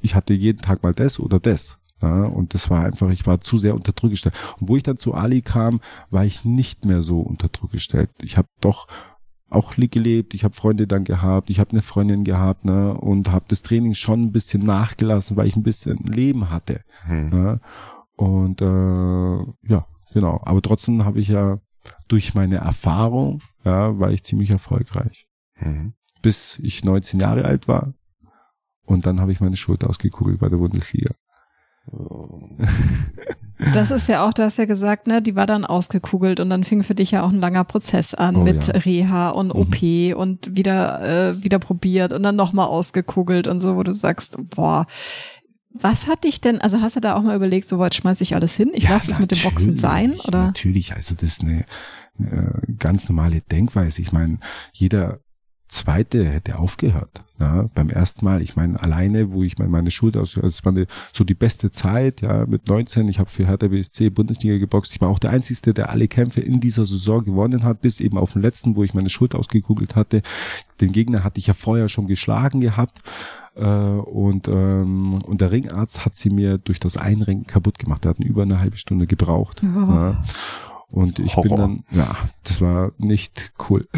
ich 0.00 0.14
hatte 0.14 0.32
jeden 0.32 0.62
Tag 0.62 0.82
mal 0.82 0.94
das 0.94 1.20
oder 1.20 1.38
das. 1.38 1.78
Ja, 2.02 2.24
und 2.24 2.54
das 2.54 2.70
war 2.70 2.84
einfach, 2.84 3.10
ich 3.10 3.26
war 3.26 3.40
zu 3.40 3.56
sehr 3.56 3.74
unter 3.74 3.92
Druck 3.92 4.10
gestellt. 4.10 4.34
Und 4.60 4.68
wo 4.68 4.76
ich 4.76 4.82
dann 4.82 4.98
zu 4.98 5.14
Ali 5.14 5.42
kam, 5.42 5.80
war 6.10 6.24
ich 6.24 6.44
nicht 6.44 6.84
mehr 6.84 7.02
so 7.02 7.20
unter 7.20 7.48
Druck 7.48 7.70
gestellt. 7.70 8.10
Ich 8.20 8.36
habe 8.36 8.48
doch 8.60 8.88
auch 9.50 9.74
gelebt, 9.76 10.34
ich 10.34 10.44
habe 10.44 10.54
Freunde 10.54 10.86
dann 10.86 11.04
gehabt, 11.04 11.50
ich 11.50 11.60
habe 11.60 11.70
eine 11.70 11.82
Freundin 11.82 12.24
gehabt, 12.24 12.64
ne, 12.64 12.94
und 12.94 13.30
habe 13.30 13.44
das 13.48 13.62
Training 13.62 13.94
schon 13.94 14.22
ein 14.22 14.32
bisschen 14.32 14.62
nachgelassen, 14.62 15.36
weil 15.36 15.46
ich 15.46 15.56
ein 15.56 15.62
bisschen 15.62 15.98
Leben 15.98 16.50
hatte. 16.50 16.80
Hm. 17.02 17.28
Ne? 17.28 17.60
Und 18.16 18.60
äh, 18.60 19.72
ja, 19.72 19.86
genau. 20.12 20.40
Aber 20.44 20.62
trotzdem 20.62 21.04
habe 21.04 21.20
ich 21.20 21.28
ja 21.28 21.58
durch 22.08 22.34
meine 22.34 22.56
Erfahrung, 22.56 23.42
ja, 23.64 23.98
war 23.98 24.10
ich 24.10 24.24
ziemlich 24.24 24.50
erfolgreich. 24.50 25.26
Hm. 25.54 25.94
Bis 26.22 26.58
ich 26.60 26.84
19 26.84 27.20
Jahre 27.20 27.44
alt 27.44 27.68
war. 27.68 27.94
Und 28.86 29.06
dann 29.06 29.20
habe 29.20 29.32
ich 29.32 29.40
meine 29.40 29.56
Schulter 29.56 29.88
ausgekugelt 29.88 30.40
bei 30.40 30.48
der 30.48 30.58
Bundesliga. 30.58 31.14
Das 33.72 33.90
ist 33.90 34.08
ja 34.08 34.26
auch, 34.26 34.32
du 34.34 34.42
hast 34.42 34.58
ja 34.58 34.64
gesagt, 34.64 35.06
ne, 35.06 35.22
die 35.22 35.36
war 35.36 35.46
dann 35.46 35.64
ausgekugelt 35.64 36.40
und 36.40 36.50
dann 36.50 36.64
fing 36.64 36.82
für 36.82 36.94
dich 36.94 37.12
ja 37.12 37.22
auch 37.22 37.30
ein 37.30 37.40
langer 37.40 37.64
Prozess 37.64 38.12
an 38.12 38.36
oh, 38.36 38.42
mit 38.42 38.66
ja. 38.66 38.74
Reha 38.74 39.30
und 39.30 39.52
OP 39.52 39.80
mhm. 39.80 40.14
und 40.14 40.56
wieder, 40.56 41.02
äh, 41.30 41.42
wieder 41.42 41.58
probiert 41.58 42.12
und 42.12 42.22
dann 42.22 42.36
nochmal 42.36 42.66
ausgekugelt 42.66 43.46
und 43.46 43.60
so, 43.60 43.76
wo 43.76 43.82
du 43.82 43.92
sagst, 43.92 44.38
boah, 44.50 44.86
was 45.72 46.06
hat 46.06 46.24
dich 46.24 46.40
denn, 46.40 46.60
also 46.60 46.80
hast 46.80 46.96
du 46.96 47.00
da 47.00 47.16
auch 47.16 47.22
mal 47.22 47.36
überlegt, 47.36 47.66
so 47.66 47.78
weit 47.78 47.94
schmeiß 47.94 48.20
ich 48.20 48.34
alles 48.34 48.56
hin, 48.56 48.70
ich 48.74 48.84
ja, 48.84 48.90
lasse 48.90 49.10
es 49.10 49.18
mit 49.18 49.30
dem 49.30 49.40
Boxen 49.42 49.76
sein, 49.76 50.14
oder? 50.26 50.46
Natürlich, 50.46 50.94
also 50.94 51.14
das 51.14 51.24
ist 51.24 51.42
eine, 51.42 51.64
eine 52.18 52.60
ganz 52.78 53.08
normale 53.08 53.40
Denkweise. 53.40 54.00
Ich 54.02 54.12
meine, 54.12 54.38
jeder 54.72 55.20
zweite 55.74 56.24
hätte 56.24 56.58
aufgehört. 56.58 57.22
Ja, 57.40 57.68
beim 57.74 57.90
ersten 57.90 58.24
Mal, 58.24 58.40
ich 58.42 58.54
meine, 58.54 58.80
alleine, 58.80 59.32
wo 59.32 59.42
ich 59.42 59.58
meine, 59.58 59.70
meine 59.70 59.90
Schuld 59.90 60.16
aus, 60.16 60.36
also 60.36 60.46
es 60.46 60.64
war 60.64 60.70
eine, 60.70 60.86
so 61.12 61.24
die 61.24 61.34
beste 61.34 61.72
Zeit, 61.72 62.22
ja, 62.22 62.46
mit 62.46 62.68
19, 62.68 63.08
ich 63.08 63.18
habe 63.18 63.28
für 63.28 63.48
Hertha 63.48 63.66
BSC 63.66 64.10
Bundesliga 64.10 64.56
geboxt. 64.58 64.94
Ich 64.94 65.00
war 65.00 65.08
auch 65.08 65.18
der 65.18 65.30
Einzige, 65.30 65.74
der 65.74 65.90
alle 65.90 66.06
Kämpfe 66.06 66.40
in 66.40 66.60
dieser 66.60 66.86
Saison 66.86 67.24
gewonnen 67.24 67.64
hat, 67.64 67.80
bis 67.80 67.98
eben 67.98 68.18
auf 68.18 68.34
den 68.34 68.42
letzten, 68.42 68.76
wo 68.76 68.84
ich 68.84 68.94
meine 68.94 69.10
Schuld 69.10 69.34
ausgekugelt 69.34 69.96
hatte. 69.96 70.22
Den 70.80 70.92
Gegner 70.92 71.24
hatte 71.24 71.40
ich 71.40 71.48
ja 71.48 71.54
vorher 71.54 71.88
schon 71.88 72.06
geschlagen 72.06 72.60
gehabt. 72.60 73.02
Äh, 73.56 73.64
und, 73.64 74.46
ähm, 74.46 75.14
und 75.26 75.40
der 75.40 75.50
Ringarzt 75.50 76.04
hat 76.04 76.16
sie 76.16 76.30
mir 76.30 76.58
durch 76.58 76.78
das 76.78 76.96
Einrenken 76.96 77.46
kaputt 77.46 77.80
gemacht. 77.80 78.04
Er 78.04 78.10
hat 78.10 78.20
über 78.20 78.42
eine 78.42 78.60
halbe 78.60 78.76
Stunde 78.76 79.08
gebraucht. 79.08 79.60
Oh. 79.62 79.66
Ja. 79.66 80.22
Und 80.94 81.18
ich 81.18 81.34
Horror. 81.34 81.42
bin 81.42 81.56
dann, 81.56 81.84
ja, 81.90 82.16
das 82.44 82.60
war 82.60 82.92
nicht 82.98 83.52
cool. 83.68 83.88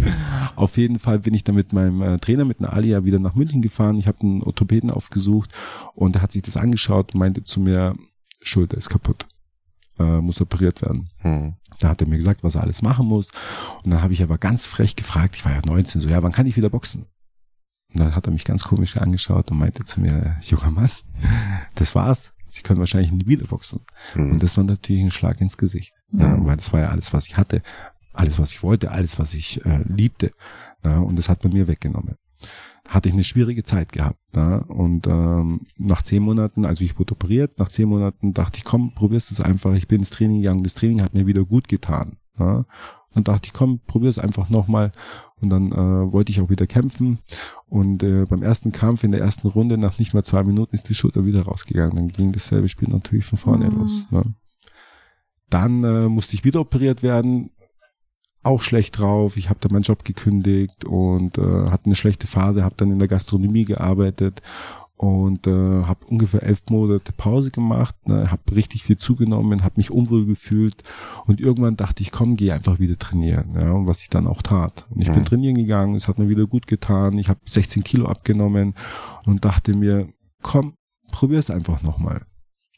Auf 0.54 0.76
jeden 0.76 0.98
Fall 0.98 1.20
bin 1.20 1.32
ich 1.32 1.44
dann 1.44 1.54
mit 1.54 1.72
meinem 1.72 2.02
äh, 2.02 2.18
Trainer, 2.18 2.44
mit 2.44 2.58
einer 2.60 2.74
Alia, 2.74 3.04
wieder 3.04 3.18
nach 3.18 3.34
München 3.34 3.62
gefahren. 3.62 3.96
Ich 3.96 4.06
habe 4.06 4.20
einen 4.20 4.42
Orthopäden 4.42 4.90
aufgesucht 4.90 5.50
und 5.94 6.16
er 6.16 6.20
hat 6.20 6.32
sich 6.32 6.42
das 6.42 6.58
angeschaut 6.58 7.14
und 7.14 7.20
meinte 7.20 7.42
zu 7.42 7.58
mir, 7.58 7.96
Schulter 8.42 8.76
ist 8.76 8.90
kaputt. 8.90 9.26
Äh, 9.98 10.20
muss 10.20 10.42
operiert 10.42 10.82
werden. 10.82 11.08
Hm. 11.20 11.54
Da 11.78 11.88
hat 11.88 12.02
er 12.02 12.06
mir 12.06 12.18
gesagt, 12.18 12.44
was 12.44 12.54
er 12.54 12.62
alles 12.62 12.82
machen 12.82 13.06
muss. 13.06 13.28
Und 13.82 13.90
dann 13.90 14.02
habe 14.02 14.12
ich 14.12 14.22
aber 14.22 14.36
ganz 14.36 14.66
frech 14.66 14.94
gefragt, 14.94 15.36
ich 15.36 15.46
war 15.46 15.52
ja 15.52 15.62
19, 15.64 16.02
so, 16.02 16.08
ja, 16.10 16.22
wann 16.22 16.32
kann 16.32 16.46
ich 16.46 16.58
wieder 16.58 16.68
boxen? 16.68 17.06
Und 17.94 18.00
dann 18.00 18.14
hat 18.14 18.26
er 18.26 18.32
mich 18.32 18.44
ganz 18.44 18.64
komisch 18.64 18.98
angeschaut 18.98 19.50
und 19.50 19.58
meinte 19.58 19.84
zu 19.84 20.02
mir, 20.02 20.36
junger 20.42 20.70
Mann, 20.70 20.90
das 21.76 21.94
war's 21.94 22.34
sie 22.52 22.62
können 22.62 22.80
wahrscheinlich 22.80 23.10
nie 23.10 23.26
wieder 23.26 23.46
boxen. 23.46 23.80
Mhm. 24.14 24.32
Und 24.32 24.42
das 24.42 24.56
war 24.56 24.64
natürlich 24.64 25.02
ein 25.02 25.10
Schlag 25.10 25.40
ins 25.40 25.56
Gesicht. 25.56 25.94
Mhm. 26.10 26.20
Ja, 26.20 26.46
weil 26.46 26.56
das 26.56 26.72
war 26.72 26.80
ja 26.80 26.88
alles, 26.90 27.12
was 27.12 27.26
ich 27.26 27.36
hatte, 27.36 27.62
alles, 28.12 28.38
was 28.38 28.52
ich 28.52 28.62
wollte, 28.62 28.90
alles, 28.90 29.18
was 29.18 29.34
ich 29.34 29.64
äh, 29.64 29.82
liebte. 29.88 30.32
Ja, 30.84 30.98
und 30.98 31.16
das 31.18 31.28
hat 31.28 31.42
man 31.44 31.54
mir 31.54 31.66
weggenommen. 31.66 32.16
Hatte 32.86 33.08
ich 33.08 33.14
eine 33.14 33.24
schwierige 33.24 33.64
Zeit 33.64 33.92
gehabt. 33.92 34.18
Ja, 34.34 34.56
und 34.56 35.06
ähm, 35.06 35.62
nach 35.78 36.02
zehn 36.02 36.22
Monaten, 36.22 36.66
also 36.66 36.84
ich 36.84 36.98
wurde 36.98 37.14
operiert, 37.14 37.58
nach 37.58 37.70
zehn 37.70 37.88
Monaten 37.88 38.34
dachte 38.34 38.58
ich, 38.58 38.64
komm, 38.64 38.92
probierst 38.94 39.30
es 39.32 39.40
einfach. 39.40 39.72
Ich 39.74 39.88
bin 39.88 40.00
ins 40.00 40.10
Training 40.10 40.42
gegangen. 40.42 40.62
Das 40.62 40.74
Training 40.74 41.00
hat 41.00 41.14
mir 41.14 41.26
wieder 41.26 41.44
gut 41.44 41.68
getan. 41.68 42.18
Ja, 42.38 42.66
und 43.14 43.28
dachte 43.28 43.46
ich, 43.46 43.52
komm, 43.52 43.80
probier 43.86 44.10
es 44.10 44.18
einfach 44.18 44.50
nochmal. 44.50 44.92
Und 45.42 45.50
dann 45.50 45.72
äh, 45.72 46.12
wollte 46.12 46.30
ich 46.30 46.40
auch 46.40 46.50
wieder 46.50 46.66
kämpfen. 46.66 47.18
Und 47.68 48.02
äh, 48.02 48.24
beim 48.26 48.42
ersten 48.42 48.72
Kampf 48.72 49.04
in 49.04 49.12
der 49.12 49.20
ersten 49.20 49.48
Runde, 49.48 49.76
nach 49.76 49.98
nicht 49.98 50.14
mal 50.14 50.22
zwei 50.22 50.44
Minuten, 50.44 50.74
ist 50.74 50.88
die 50.88 50.94
Schulter 50.94 51.26
wieder 51.26 51.42
rausgegangen. 51.42 51.96
Dann 51.96 52.08
ging 52.08 52.32
dasselbe 52.32 52.68
Spiel 52.68 52.88
natürlich 52.88 53.24
von 53.24 53.38
vorne 53.38 53.68
mhm. 53.68 53.78
los. 53.78 54.06
Ne? 54.10 54.22
Dann 55.50 55.84
äh, 55.84 56.08
musste 56.08 56.34
ich 56.34 56.44
wieder 56.44 56.60
operiert 56.60 57.02
werden. 57.02 57.50
Auch 58.44 58.62
schlecht 58.62 58.98
drauf. 58.98 59.36
Ich 59.36 59.50
habe 59.50 59.60
dann 59.60 59.72
meinen 59.72 59.82
Job 59.82 60.04
gekündigt 60.04 60.84
und 60.84 61.38
äh, 61.38 61.70
hatte 61.70 61.86
eine 61.86 61.94
schlechte 61.94 62.26
Phase, 62.26 62.64
habe 62.64 62.74
dann 62.76 62.90
in 62.90 62.98
der 62.98 63.08
Gastronomie 63.08 63.64
gearbeitet 63.64 64.42
und 65.02 65.48
äh, 65.48 65.50
habe 65.50 66.06
ungefähr 66.06 66.44
elf 66.44 66.62
Monate 66.70 67.12
Pause 67.12 67.50
gemacht, 67.50 67.96
ne, 68.06 68.30
habe 68.30 68.54
richtig 68.54 68.84
viel 68.84 68.96
zugenommen, 68.96 69.64
habe 69.64 69.74
mich 69.78 69.90
unwohl 69.90 70.26
gefühlt 70.26 70.84
und 71.26 71.40
irgendwann 71.40 71.76
dachte 71.76 72.04
ich, 72.04 72.12
komm, 72.12 72.36
geh 72.36 72.52
einfach 72.52 72.78
wieder 72.78 72.96
trainieren, 72.96 73.52
ja, 73.56 73.72
und 73.72 73.88
was 73.88 74.02
ich 74.02 74.10
dann 74.10 74.28
auch 74.28 74.42
tat. 74.42 74.86
Und 74.90 75.02
ich 75.02 75.08
mhm. 75.08 75.14
bin 75.14 75.24
trainieren 75.24 75.56
gegangen, 75.56 75.96
es 75.96 76.06
hat 76.06 76.20
mir 76.20 76.28
wieder 76.28 76.46
gut 76.46 76.68
getan, 76.68 77.18
ich 77.18 77.28
habe 77.28 77.40
16 77.44 77.82
Kilo 77.82 78.06
abgenommen 78.06 78.74
und 79.26 79.44
dachte 79.44 79.74
mir, 79.74 80.08
komm, 80.40 80.74
probier's 81.10 81.50
einfach 81.50 81.82
nochmal. 81.82 82.22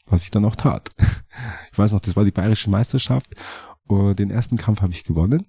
was 0.07 0.23
ich 0.23 0.31
dann 0.31 0.45
auch 0.45 0.55
tat. 0.55 0.89
Ich 1.71 1.77
weiß 1.77 1.91
noch, 1.91 1.99
das 1.99 2.15
war 2.15 2.23
die 2.23 2.31
bayerische 2.31 2.69
Meisterschaft. 2.69 3.35
Und 3.87 4.17
den 4.17 4.31
ersten 4.31 4.55
Kampf 4.55 4.81
habe 4.81 4.93
ich 4.93 5.03
gewonnen. 5.03 5.47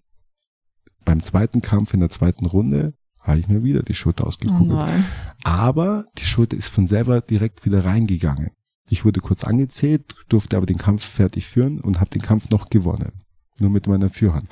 Beim 1.05 1.23
zweiten 1.23 1.63
Kampf 1.63 1.95
in 1.95 2.01
der 2.01 2.09
zweiten 2.09 2.45
Runde 2.45 2.95
habe 3.27 3.41
ich 3.41 3.49
mir 3.49 3.63
wieder 3.63 3.83
die 3.83 3.95
Schulter 3.95 4.25
Oh 4.25 4.29
ausgekugelt. 4.29 4.69
nein. 4.71 5.05
aber 5.45 6.07
die 6.19 6.25
Schulter 6.25 6.57
ist 6.57 6.69
von 6.69 6.87
selber 6.87 7.21
direkt 7.21 7.65
wieder 7.65 7.85
reingegangen. 7.85 8.51
Ich 8.89 9.05
wurde 9.05 9.21
kurz 9.21 9.43
angezählt, 9.45 10.15
durfte 10.29 10.57
aber 10.57 10.67
den 10.67 10.79
Kampf 10.79 11.05
fertig 11.05 11.47
führen 11.47 11.81
und 11.81 11.99
habe 12.01 12.11
den 12.11 12.23
Kampf 12.23 12.51
noch 12.51 12.71
gewonnen. 12.71 13.13
Nur 13.59 13.71
mit 13.71 13.87
meiner 13.89 14.11
Fürhand. 14.11 14.49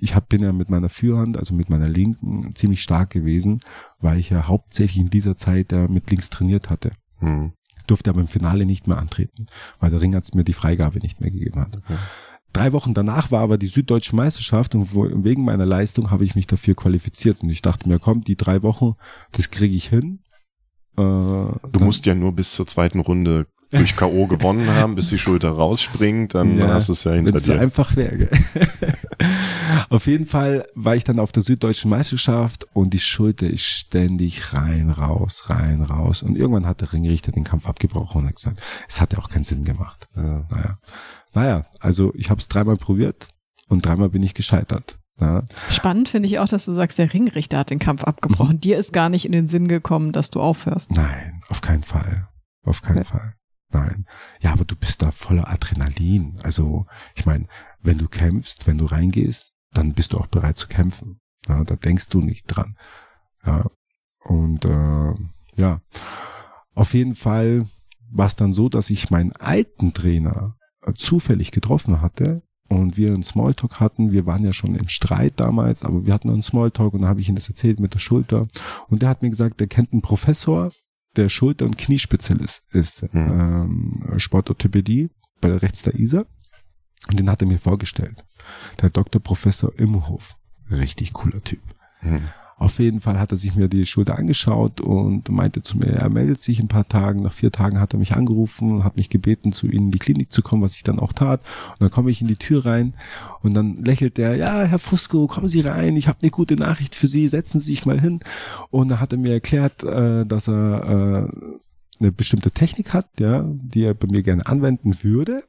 Ich 0.00 0.14
hab, 0.14 0.28
bin 0.28 0.42
ja 0.42 0.52
mit 0.52 0.68
meiner 0.68 0.88
Fürhand, 0.90 1.36
also 1.38 1.54
mit 1.54 1.70
meiner 1.70 1.88
linken, 1.88 2.54
ziemlich 2.54 2.82
stark 2.82 3.10
gewesen, 3.10 3.60
weil 3.98 4.18
ich 4.18 4.30
ja 4.30 4.46
hauptsächlich 4.46 5.00
in 5.00 5.10
dieser 5.10 5.36
Zeit 5.36 5.72
ja 5.72 5.88
mit 5.88 6.10
links 6.10 6.28
trainiert 6.30 6.70
hatte. 6.70 6.90
Hm. 7.16 7.52
Durfte 7.86 8.10
aber 8.10 8.20
im 8.20 8.28
Finale 8.28 8.66
nicht 8.66 8.86
mehr 8.86 8.98
antreten, 8.98 9.46
weil 9.80 9.90
der 9.90 10.00
Ringarzt 10.00 10.34
mir 10.34 10.44
die 10.44 10.52
Freigabe 10.52 10.98
nicht 10.98 11.20
mehr 11.20 11.30
gegeben 11.30 11.60
hat. 11.60 11.78
Okay. 11.78 11.96
Drei 12.52 12.72
Wochen 12.72 12.94
danach 12.94 13.30
war 13.30 13.42
aber 13.42 13.58
die 13.58 13.66
Süddeutsche 13.66 14.16
Meisterschaft 14.16 14.74
und 14.74 14.88
wegen 15.24 15.44
meiner 15.44 15.66
Leistung 15.66 16.10
habe 16.10 16.24
ich 16.24 16.34
mich 16.34 16.46
dafür 16.46 16.74
qualifiziert. 16.74 17.42
Und 17.42 17.50
ich 17.50 17.62
dachte 17.62 17.88
mir, 17.88 17.98
komm, 17.98 18.22
die 18.24 18.36
drei 18.36 18.62
Wochen, 18.62 18.94
das 19.32 19.50
kriege 19.50 19.74
ich 19.76 19.88
hin. 19.88 20.20
Äh, 20.96 21.02
Du 21.02 21.80
musst 21.80 22.06
ja 22.06 22.14
nur 22.14 22.32
bis 22.32 22.54
zur 22.54 22.66
zweiten 22.66 23.00
Runde 23.00 23.46
durch 23.70 23.96
K.O. 23.96 24.26
gewonnen 24.28 24.70
haben, 24.70 24.94
bis 24.94 25.10
die 25.10 25.18
Schulter 25.18 25.50
rausspringt, 25.50 26.34
dann 26.34 26.56
Ja, 26.58 26.68
hast 26.68 26.88
du 26.88 26.94
es 26.94 27.04
ja 27.04 27.12
hinter 27.12 27.38
dir. 27.38 27.60
einfach 27.60 27.94
wäre. 27.96 28.16
gell? 28.16 28.30
auf 29.90 30.06
jeden 30.06 30.24
Fall 30.24 30.66
war 30.74 30.96
ich 30.96 31.04
dann 31.04 31.18
auf 31.20 31.32
der 31.32 31.42
Süddeutschen 31.42 31.90
Meisterschaft 31.90 32.66
und 32.72 32.94
die 32.94 32.98
Schulter 32.98 33.46
ist 33.46 33.60
ständig 33.64 34.54
rein, 34.54 34.88
raus, 34.90 35.44
rein, 35.50 35.82
raus. 35.82 36.22
Und 36.22 36.36
irgendwann 36.36 36.66
hat 36.66 36.80
der 36.80 36.92
Ringrichter 36.94 37.30
den 37.30 37.44
Kampf 37.44 37.66
abgebrochen 37.68 38.22
und 38.22 38.28
hat 38.28 38.36
gesagt, 38.36 38.60
es 38.88 39.02
hat 39.02 39.12
ja 39.12 39.18
auch 39.18 39.28
keinen 39.28 39.44
Sinn 39.44 39.64
gemacht. 39.64 40.08
Ja. 40.16 40.46
Naja, 40.50 40.78
naja 41.34 41.66
also 41.80 42.12
ich 42.14 42.30
habe 42.30 42.40
es 42.40 42.48
dreimal 42.48 42.76
probiert 42.76 43.28
und 43.68 43.84
dreimal 43.84 44.08
bin 44.08 44.22
ich 44.22 44.34
gescheitert. 44.34 44.98
Ja. 45.20 45.44
Spannend 45.68 46.08
finde 46.08 46.28
ich 46.28 46.38
auch, 46.38 46.46
dass 46.48 46.64
du 46.64 46.72
sagst, 46.72 46.98
der 46.98 47.12
Ringrichter 47.12 47.58
hat 47.58 47.70
den 47.70 47.80
Kampf 47.80 48.04
abgebrochen. 48.04 48.56
Mhm. 48.56 48.60
Dir 48.60 48.78
ist 48.78 48.92
gar 48.92 49.08
nicht 49.08 49.24
in 49.24 49.32
den 49.32 49.48
Sinn 49.48 49.66
gekommen, 49.66 50.12
dass 50.12 50.30
du 50.30 50.40
aufhörst. 50.40 50.92
Nein, 50.92 51.42
auf 51.48 51.60
keinen 51.60 51.82
Fall. 51.82 52.28
Auf 52.64 52.82
keinen 52.82 52.98
Okay. 52.98 53.08
Fall. 53.08 53.34
Nein. 53.70 54.06
Ja, 54.40 54.52
aber 54.52 54.64
du 54.64 54.76
bist 54.76 55.02
da 55.02 55.10
voller 55.10 55.48
Adrenalin. 55.48 56.38
Also, 56.42 56.86
ich 57.16 57.26
meine, 57.26 57.46
wenn 57.82 57.98
du 57.98 58.08
kämpfst, 58.08 58.66
wenn 58.66 58.78
du 58.78 58.86
reingehst, 58.86 59.54
dann 59.72 59.92
bist 59.92 60.12
du 60.12 60.18
auch 60.18 60.28
bereit 60.28 60.56
zu 60.56 60.68
kämpfen. 60.68 61.18
Ja, 61.48 61.64
da 61.64 61.76
denkst 61.76 62.08
du 62.08 62.20
nicht 62.20 62.44
dran. 62.46 62.76
Ja. 63.44 63.66
Und 64.24 64.64
äh, 64.64 65.14
ja, 65.56 65.80
auf 66.74 66.94
jeden 66.94 67.14
Fall 67.14 67.66
war 68.10 68.26
es 68.26 68.36
dann 68.36 68.52
so, 68.52 68.68
dass 68.68 68.88
ich 68.90 69.10
meinen 69.10 69.32
alten 69.32 69.92
Trainer 69.92 70.56
zufällig 70.94 71.50
getroffen 71.50 72.00
hatte 72.00 72.42
und 72.68 72.96
wir 72.96 73.12
einen 73.12 73.22
Smalltalk 73.22 73.80
hatten. 73.80 74.12
Wir 74.12 74.26
waren 74.26 74.44
ja 74.44 74.52
schon 74.52 74.74
im 74.74 74.88
Streit 74.88 75.34
damals, 75.36 75.82
aber 75.82 76.06
wir 76.06 76.12
hatten 76.12 76.30
einen 76.30 76.42
Smalltalk 76.42 76.94
und 76.94 77.02
da 77.02 77.08
habe 77.08 77.20
ich 77.20 77.28
ihm 77.28 77.34
das 77.34 77.48
erzählt 77.48 77.80
mit 77.80 77.94
der 77.94 77.98
Schulter. 77.98 78.46
Und 78.88 79.02
der 79.02 79.08
hat 79.08 79.22
mir 79.22 79.30
gesagt, 79.30 79.60
der 79.60 79.66
kennt 79.66 79.92
einen 79.92 80.02
Professor, 80.02 80.70
der 81.16 81.28
Schulter- 81.28 81.64
und 81.64 81.78
Kniespezialist 81.78 82.66
ist, 82.72 83.04
ähm, 83.12 84.14
Sportorthopädie 84.16 85.10
bei 85.40 85.48
der 85.48 85.62
Rechts 85.62 85.82
der 85.82 85.94
Isar. 85.94 86.26
Und 87.08 87.18
den 87.18 87.30
hat 87.30 87.42
er 87.42 87.48
mir 87.48 87.58
vorgestellt. 87.58 88.24
Der 88.80 88.90
Dr. 88.90 89.22
Professor 89.22 89.72
Imhof. 89.78 90.36
Richtig 90.70 91.12
cooler 91.12 91.42
Typ. 91.42 91.62
Hm. 92.00 92.28
Auf 92.58 92.80
jeden 92.80 93.00
Fall 93.00 93.20
hat 93.20 93.30
er 93.30 93.38
sich 93.38 93.54
mir 93.54 93.68
die 93.68 93.86
Schulter 93.86 94.18
angeschaut 94.18 94.80
und 94.80 95.28
meinte 95.28 95.62
zu 95.62 95.78
mir, 95.78 95.92
er 95.92 96.10
meldet 96.10 96.40
sich 96.40 96.58
in 96.58 96.64
ein 96.64 96.68
paar 96.68 96.88
Tagen. 96.88 97.22
Nach 97.22 97.32
vier 97.32 97.52
Tagen 97.52 97.78
hat 97.78 97.92
er 97.92 98.00
mich 98.00 98.14
angerufen 98.14 98.72
und 98.72 98.84
hat 98.84 98.96
mich 98.96 99.10
gebeten, 99.10 99.52
zu 99.52 99.66
ihnen 99.66 99.86
in 99.86 99.90
die 99.92 100.00
Klinik 100.00 100.32
zu 100.32 100.42
kommen, 100.42 100.62
was 100.62 100.74
ich 100.74 100.82
dann 100.82 100.98
auch 100.98 101.12
tat. 101.12 101.40
Und 101.72 101.82
dann 101.82 101.90
komme 101.92 102.10
ich 102.10 102.20
in 102.20 102.26
die 102.26 102.36
Tür 102.36 102.66
rein 102.66 102.94
und 103.42 103.54
dann 103.54 103.84
lächelt 103.84 104.18
er, 104.18 104.34
ja, 104.34 104.64
Herr 104.64 104.80
Fusco, 104.80 105.28
kommen 105.28 105.46
Sie 105.46 105.60
rein, 105.60 105.96
ich 105.96 106.08
habe 106.08 106.18
eine 106.20 106.32
gute 106.32 106.56
Nachricht 106.56 106.96
für 106.96 107.06
Sie, 107.06 107.28
setzen 107.28 107.60
Sie 107.60 107.66
sich 107.66 107.86
mal 107.86 108.00
hin. 108.00 108.20
Und 108.70 108.88
dann 108.88 108.98
hat 108.98 109.12
er 109.12 109.18
mir 109.18 109.32
erklärt, 109.32 109.84
äh, 109.84 110.26
dass 110.26 110.48
er 110.48 111.30
äh, 111.30 111.50
eine 112.00 112.12
bestimmte 112.12 112.50
Technik 112.50 112.92
hat, 112.92 113.06
ja, 113.20 113.44
die 113.46 113.84
er 113.84 113.94
bei 113.94 114.08
mir 114.08 114.24
gerne 114.24 114.46
anwenden 114.46 114.96
würde. 115.02 115.44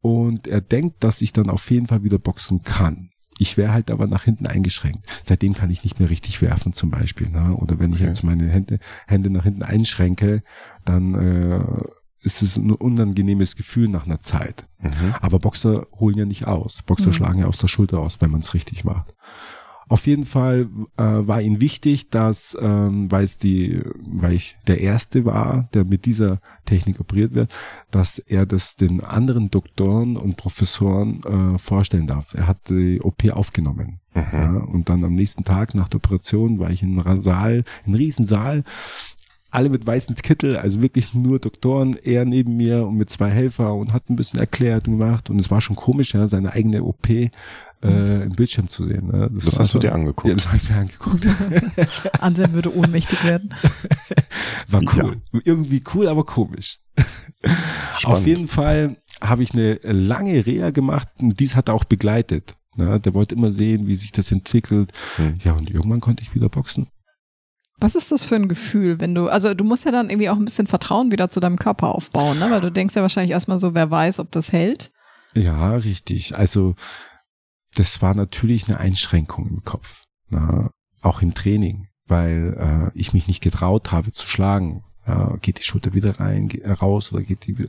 Und 0.00 0.48
er 0.48 0.60
denkt, 0.60 1.04
dass 1.04 1.22
ich 1.22 1.32
dann 1.32 1.50
auf 1.50 1.70
jeden 1.70 1.86
Fall 1.86 2.02
wieder 2.02 2.18
boxen 2.18 2.62
kann. 2.62 3.10
Ich 3.38 3.56
wäre 3.56 3.72
halt 3.72 3.90
aber 3.90 4.06
nach 4.06 4.24
hinten 4.24 4.46
eingeschränkt. 4.46 5.04
Seitdem 5.22 5.52
kann 5.54 5.70
ich 5.70 5.82
nicht 5.84 5.98
mehr 6.00 6.08
richtig 6.10 6.40
werfen 6.42 6.72
zum 6.72 6.90
Beispiel. 6.90 7.28
Ne? 7.28 7.54
Oder 7.54 7.78
wenn 7.78 7.90
ich 7.92 7.96
Okay. 7.98 8.06
jetzt 8.08 8.22
meine 8.22 8.48
Hände, 8.48 8.78
Hände 9.06 9.30
nach 9.30 9.44
hinten 9.44 9.62
einschränke, 9.62 10.42
dann 10.84 11.14
äh, 11.14 11.64
ist 12.20 12.42
es 12.42 12.56
ein 12.56 12.70
unangenehmes 12.72 13.56
Gefühl 13.56 13.88
nach 13.88 14.06
einer 14.06 14.20
Zeit. 14.20 14.64
Mhm. 14.80 15.14
Aber 15.20 15.38
Boxer 15.38 15.86
holen 15.98 16.16
ja 16.16 16.24
nicht 16.24 16.46
aus. 16.46 16.82
Boxer 16.82 17.08
Mhm. 17.08 17.12
schlagen 17.12 17.38
ja 17.40 17.46
aus 17.46 17.58
der 17.58 17.68
Schulter 17.68 17.98
aus, 18.00 18.20
wenn 18.20 18.30
man 18.30 18.40
es 18.40 18.54
richtig 18.54 18.84
macht. 18.84 19.14
Auf 19.88 20.08
jeden 20.08 20.24
Fall 20.24 20.68
äh, 20.96 21.02
war 21.02 21.40
ihm 21.40 21.60
wichtig, 21.60 22.10
dass, 22.10 22.56
ähm, 22.60 23.10
weil 23.10 23.22
es 23.22 23.38
die, 23.38 23.82
weil 24.04 24.32
ich 24.32 24.56
der 24.66 24.80
Erste 24.80 25.24
war, 25.24 25.68
der 25.74 25.84
mit 25.84 26.06
dieser 26.06 26.40
Technik 26.64 26.98
operiert 26.98 27.34
wird, 27.34 27.54
dass 27.92 28.18
er 28.18 28.46
das 28.46 28.74
den 28.74 29.02
anderen 29.02 29.48
Doktoren 29.50 30.16
und 30.16 30.36
Professoren 30.36 31.22
äh, 31.22 31.58
vorstellen 31.58 32.08
darf. 32.08 32.34
Er 32.34 32.48
hat 32.48 32.68
die 32.68 33.00
OP 33.00 33.30
aufgenommen. 33.30 34.00
Mhm. 34.14 34.22
Ja, 34.32 34.50
und 34.56 34.88
dann 34.88 35.04
am 35.04 35.14
nächsten 35.14 35.44
Tag 35.44 35.74
nach 35.74 35.88
der 35.88 35.98
Operation 35.98 36.58
war 36.58 36.70
ich 36.70 36.82
in 36.82 36.98
einem 36.98 37.22
Saal, 37.22 37.64
in 37.84 37.92
einem 37.92 37.94
Riesen 37.94 38.26
alle 39.50 39.70
mit 39.70 39.86
weißen 39.86 40.14
Kittel, 40.16 40.56
also 40.56 40.82
wirklich 40.82 41.14
nur 41.14 41.38
Doktoren, 41.38 41.96
er 42.02 42.26
neben 42.26 42.56
mir 42.56 42.86
und 42.86 42.96
mit 42.96 43.08
zwei 43.08 43.30
Helfer 43.30 43.74
und 43.74 43.92
hat 43.92 44.10
ein 44.10 44.16
bisschen 44.16 44.38
erklärt 44.38 44.86
und 44.86 44.98
gemacht 44.98 45.30
und 45.30 45.40
es 45.40 45.50
war 45.50 45.62
schon 45.62 45.76
komisch, 45.76 46.14
ja, 46.14 46.28
seine 46.28 46.52
eigene 46.52 46.82
OP 46.82 47.08
äh, 47.82 48.22
im 48.22 48.32
Bildschirm 48.32 48.68
zu 48.68 48.84
sehen. 48.86 49.08
Ne? 49.08 49.30
Das 49.32 49.46
war 49.52 49.60
hast 49.60 49.74
du 49.74 49.78
so- 49.78 49.80
dir 49.80 49.92
angeguckt. 49.94 50.28
Ja, 50.28 50.34
das 50.34 50.46
habe 50.48 50.56
ich 50.56 50.68
mir 50.70 50.76
angeguckt. 50.76 51.26
Anselm 52.20 52.52
würde 52.52 52.74
ohnmächtig 52.76 53.22
werden. 53.24 53.54
War 54.68 54.82
cool. 54.96 55.20
Irgendwie 55.44 55.82
cool, 55.94 56.08
aber 56.08 56.24
komisch. 56.24 56.78
Spannend. 57.98 58.04
Auf 58.04 58.26
jeden 58.26 58.48
Fall 58.48 58.96
habe 59.20 59.42
ich 59.42 59.52
eine 59.52 59.74
lange 59.82 60.44
Reha 60.44 60.70
gemacht 60.70 61.08
und 61.20 61.38
dies 61.38 61.54
hat 61.54 61.68
er 61.68 61.74
auch 61.74 61.84
begleitet. 61.84 62.56
Ne? 62.76 62.98
Der 63.00 63.14
wollte 63.14 63.34
immer 63.34 63.50
sehen, 63.50 63.86
wie 63.86 63.96
sich 63.96 64.12
das 64.12 64.32
entwickelt. 64.32 64.92
Hm. 65.16 65.38
Ja, 65.44 65.52
und 65.52 65.70
irgendwann 65.70 66.00
konnte 66.00 66.22
ich 66.22 66.34
wieder 66.34 66.48
boxen. 66.48 66.88
Was 67.78 67.94
ist 67.94 68.10
das 68.10 68.24
für 68.24 68.36
ein 68.36 68.48
Gefühl, 68.48 69.00
wenn 69.00 69.14
du, 69.14 69.28
also 69.28 69.52
du 69.52 69.62
musst 69.62 69.84
ja 69.84 69.90
dann 69.92 70.08
irgendwie 70.08 70.30
auch 70.30 70.36
ein 70.36 70.44
bisschen 70.46 70.66
Vertrauen 70.66 71.12
wieder 71.12 71.30
zu 71.30 71.40
deinem 71.40 71.58
Körper 71.58 71.94
aufbauen, 71.94 72.38
ne? 72.38 72.50
Weil 72.50 72.62
du 72.62 72.72
denkst 72.72 72.96
ja 72.96 73.02
wahrscheinlich 73.02 73.32
erstmal 73.32 73.60
so, 73.60 73.74
wer 73.74 73.90
weiß, 73.90 74.18
ob 74.20 74.30
das 74.32 74.50
hält. 74.50 74.90
Ja, 75.34 75.76
richtig. 75.76 76.36
Also 76.36 76.74
das 77.76 78.02
war 78.02 78.14
natürlich 78.14 78.68
eine 78.68 78.78
Einschränkung 78.78 79.48
im 79.48 79.64
Kopf, 79.64 80.02
ne? 80.30 80.70
auch 81.02 81.22
im 81.22 81.34
Training, 81.34 81.88
weil 82.06 82.90
äh, 82.94 82.98
ich 82.98 83.12
mich 83.12 83.28
nicht 83.28 83.42
getraut 83.42 83.92
habe 83.92 84.12
zu 84.12 84.26
schlagen. 84.28 84.82
Ja, 85.06 85.36
geht 85.40 85.58
die 85.60 85.62
Schulter 85.62 85.94
wieder 85.94 86.18
rein, 86.18 86.48
ge- 86.48 86.62
äh, 86.62 86.72
raus 86.72 87.12
oder 87.12 87.22
geht 87.22 87.46
die 87.46 87.68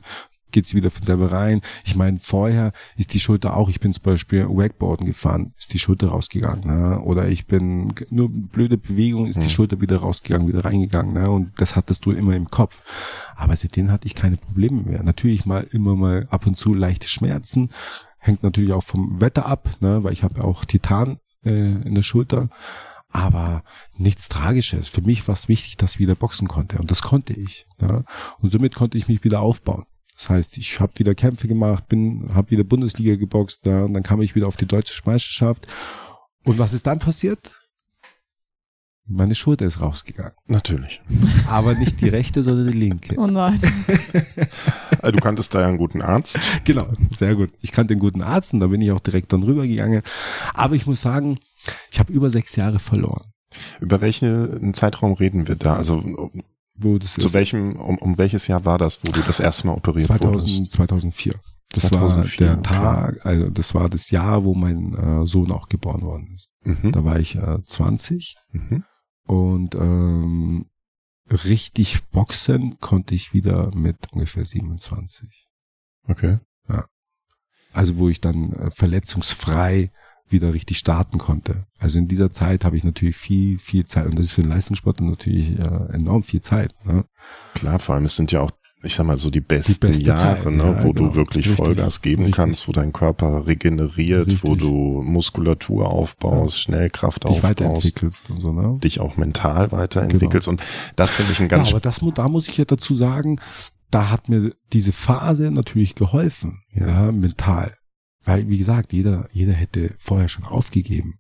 geht 0.50 0.66
sie 0.66 0.78
wieder 0.78 0.90
von 0.90 1.04
selber 1.06 1.30
rein. 1.34 1.60
Ich 1.84 1.98
meine, 1.98 2.20
vorher 2.22 2.72
ist 2.96 3.14
die 3.14 3.20
Schulter 3.20 3.56
auch, 3.58 3.68
ich 3.68 3.82
bin 3.82 3.92
zum 3.92 4.04
Beispiel 4.04 4.48
Wakeboarden 4.48 5.06
gefahren, 5.06 5.54
ist 5.58 5.74
die 5.74 5.78
Schulter 5.78 6.08
rausgegangen. 6.08 6.66
Ne? 6.66 7.02
Oder 7.02 7.28
ich 7.28 7.48
bin 7.48 7.94
nur 8.10 8.30
blöde 8.32 8.78
Bewegung, 8.78 9.28
ist 9.28 9.42
die 9.42 9.48
Mhm. 9.48 9.50
Schulter 9.52 9.82
wieder 9.82 9.98
rausgegangen, 9.98 10.48
wieder 10.48 10.64
reingegangen. 10.64 11.14
Ne? 11.14 11.30
Und 11.30 11.52
das 11.60 11.76
hattest 11.76 12.06
du 12.06 12.12
immer 12.12 12.34
im 12.34 12.48
Kopf. 12.48 12.82
Aber 13.36 13.58
seitdem 13.58 13.92
hatte 13.92 14.08
ich 14.08 14.16
keine 14.16 14.38
Probleme 14.38 14.84
mehr. 14.84 15.04
Natürlich 15.04 15.46
mal 15.46 15.68
immer 15.72 15.96
mal 15.98 16.28
ab 16.32 16.48
und 16.48 16.56
zu 16.56 16.74
leichte 16.74 17.10
Schmerzen. 17.10 17.70
Hängt 18.28 18.44
natürlich 18.44 18.74
auch 18.74 18.84
vom 18.84 19.22
Wetter 19.22 19.46
ab, 19.46 19.70
ne? 19.80 20.04
weil 20.04 20.12
ich 20.12 20.24
habe 20.24 20.44
auch 20.44 20.66
Titan 20.66 21.20
äh, 21.46 21.50
in 21.50 21.96
der 21.96 22.04
Schulter. 22.04 22.50
Aber 23.10 23.64
nichts 23.96 24.28
Tragisches. 24.28 24.90
Für 24.90 25.02
mich 25.02 25.26
war 25.30 25.34
es 25.34 25.48
wichtig, 25.48 25.78
dass 25.78 25.94
ich 25.94 26.00
wieder 26.00 26.16
boxen 26.16 26.50
konnte. 26.50 26.78
Und 26.78 26.92
das 26.92 27.02
konnte 27.02 27.32
ich. 27.32 27.68
Ja? 27.82 28.04
Und 28.40 28.52
somit 28.52 28.76
konnte 28.76 28.98
ich 28.98 29.08
mich 29.08 29.24
wieder 29.24 29.40
aufbauen. 29.40 29.86
Das 30.14 30.30
heißt, 30.30 30.58
ich 30.58 30.82
habe 30.82 30.92
wieder 30.98 31.16
Kämpfe 31.16 31.48
gemacht, 31.48 31.88
bin, 31.88 32.28
habe 32.34 32.52
wieder 32.52 32.66
Bundesliga 32.66 33.16
geboxt, 33.16 33.66
ja, 33.68 33.84
und 33.84 33.94
dann 33.94 34.04
kam 34.04 34.20
ich 34.22 34.36
wieder 34.36 34.48
auf 34.48 34.58
die 34.58 34.66
deutsche 34.66 35.02
Meisterschaft. 35.06 35.68
Und 36.44 36.58
was 36.58 36.74
ist 36.74 36.88
dann 36.88 37.00
passiert? 37.00 37.52
Meine 39.10 39.36
Schulter 39.36 39.66
ist 39.66 39.80
rausgegangen. 39.82 40.34
Natürlich. 40.48 41.02
Aber 41.50 41.76
nicht 41.76 42.02
die 42.02 42.10
rechte, 42.10 42.44
sondern 42.44 42.68
die 42.72 42.78
linke. 42.78 43.16
Oh 43.18 43.28
nein. 43.28 43.60
Äh, 45.02 45.12
Du 45.12 45.20
kanntest 45.20 45.54
da 45.56 45.62
ja 45.62 45.68
einen 45.68 45.78
guten 45.78 46.02
Arzt. 46.02 46.40
Genau, 46.66 46.88
sehr 47.16 47.36
gut. 47.36 47.52
Ich 47.62 47.72
kannte 47.72 47.94
den 47.96 48.00
guten 48.00 48.22
Arzt 48.22 48.54
und 48.54 48.60
da 48.60 48.68
bin 48.68 48.82
ich 48.82 48.92
auch 48.92 49.00
direkt 49.00 49.32
dann 49.32 49.44
rübergegangen. 49.44 50.02
Aber 50.54 50.76
ich 50.76 50.86
muss 50.86 51.02
sagen, 51.02 51.40
ich 51.92 52.00
habe 52.00 52.12
über 52.12 52.30
sechs 52.30 52.56
Jahre 52.58 52.80
verloren. 52.80 53.32
Über 53.80 54.02
welchen 54.02 54.74
Zeitraum 54.74 55.14
reden 55.14 55.48
wir 55.48 55.56
da? 55.56 55.76
Also 55.78 55.96
um- 56.00 56.44
Wo 56.76 56.98
das 56.98 57.14
zu 57.14 57.22
ist 57.28 57.34
welchem, 57.34 57.78
um, 57.78 57.98
um 57.98 58.18
welches 58.18 58.48
Jahr 58.48 58.66
war 58.66 58.78
das, 58.78 59.00
wo 59.06 59.12
du 59.12 59.22
das 59.22 59.40
erste 59.40 59.68
Mal 59.68 59.74
operiert 59.74 60.10
wurdest? 60.10 60.48
2000, 60.48 60.72
2004. 60.72 61.34
Das 61.74 61.84
2004, 61.86 62.48
war 62.48 62.56
der 62.56 62.60
okay. 62.60 62.74
Tag, 62.76 63.26
also 63.26 63.50
das 63.50 63.74
war 63.76 63.90
das 63.90 64.10
Jahr, 64.12 64.44
wo 64.44 64.54
mein 64.56 64.94
äh, 64.96 65.26
Sohn 65.26 65.52
auch 65.52 65.70
geboren 65.70 66.02
worden 66.02 66.32
ist. 66.34 66.52
Mhm. 66.64 66.92
Da 66.92 67.04
war 67.04 67.20
ich 67.20 67.36
äh, 67.36 67.62
20 67.64 68.36
Mhm. 68.52 68.84
Und 69.28 69.76
ähm, 69.76 70.66
richtig 71.30 72.04
boxen 72.10 72.80
konnte 72.80 73.14
ich 73.14 73.34
wieder 73.34 73.74
mit 73.76 74.12
ungefähr 74.12 74.46
27. 74.46 75.48
Okay. 76.08 76.40
Ja. 76.70 76.86
Also 77.74 77.98
wo 77.98 78.10
ich 78.10 78.22
dann 78.22 78.54
äh, 78.54 78.72
verletzungsfrei 78.72 79.92
wieder 80.30 80.54
richtig 80.54 80.78
starten 80.78 81.18
konnte. 81.18 81.66
Also 81.78 82.00
in 82.00 82.08
dieser 82.08 82.32
Zeit 82.32 82.66
habe 82.66 82.76
ich 82.76 82.84
natürlich 82.84 83.16
viel, 83.16 83.58
viel 83.58 83.86
Zeit 83.86 84.08
und 84.08 84.18
das 84.18 84.28
ist 84.28 84.32
für 84.34 84.42
einen 84.42 84.52
Leistungssportler 84.52 85.06
natürlich 85.06 85.58
äh, 85.58 85.94
enorm 85.94 86.24
viel 86.24 86.42
Zeit. 86.42 86.74
Ne? 86.86 87.06
Klar, 87.54 87.80
vor 87.80 87.96
allem 87.96 88.06
es 88.06 88.16
sind 88.16 88.32
ja 88.32 88.42
auch 88.42 88.52
ich 88.88 88.96
sag 88.96 89.06
mal 89.06 89.18
so 89.18 89.30
die 89.30 89.42
besten 89.42 89.80
beste 89.88 90.04
Jahre, 90.04 90.44
Zeit, 90.44 90.46
ne, 90.46 90.64
ja, 90.64 90.84
wo 90.84 90.92
genau. 90.92 91.10
du 91.10 91.16
wirklich 91.16 91.48
Richtig. 91.48 91.66
Vollgas 91.66 92.02
geben 92.02 92.24
Richtig. 92.24 92.36
kannst, 92.36 92.68
wo 92.68 92.72
dein 92.72 92.92
Körper 92.94 93.46
regeneriert, 93.46 94.44
wo 94.44 94.54
Richtig. 94.54 94.68
du 94.70 95.02
Muskulatur 95.04 95.90
aufbaust, 95.90 96.60
Schnellkraft 96.60 97.24
Dich 97.24 97.32
aufbaust, 97.32 97.44
weiterentwickelst 97.62 98.30
und 98.30 98.42
so, 98.42 98.52
ne? 98.52 98.80
dich 98.80 99.00
auch 99.00 99.18
mental 99.18 99.72
weiterentwickelst 99.72 100.48
und 100.48 100.64
das 100.96 101.14
finde 101.14 101.34
ich 101.34 101.40
ein 101.40 101.50
ganz 101.50 101.70
ja, 101.70 101.76
aber 101.76 101.82
das, 101.82 102.02
da 102.16 102.28
muss 102.28 102.48
ich 102.48 102.58
ja 102.58 102.66
dazu 102.66 102.96
sagen, 102.96 103.40
da 103.92 104.10
hat 104.10 104.30
mir 104.30 104.54
diese 104.74 104.92
Phase 104.92 105.52
natürlich 105.52 105.96
geholfen, 105.96 106.62
Ja. 106.74 106.88
ja, 106.88 107.12
mental. 107.12 107.74
Weil, 108.26 108.50
wie 108.50 108.58
gesagt, 108.58 108.92
jeder, 108.92 109.30
jeder 109.32 109.54
hätte 109.54 109.96
vorher 110.00 110.28
schon 110.28 110.44
aufgegeben. 110.44 111.18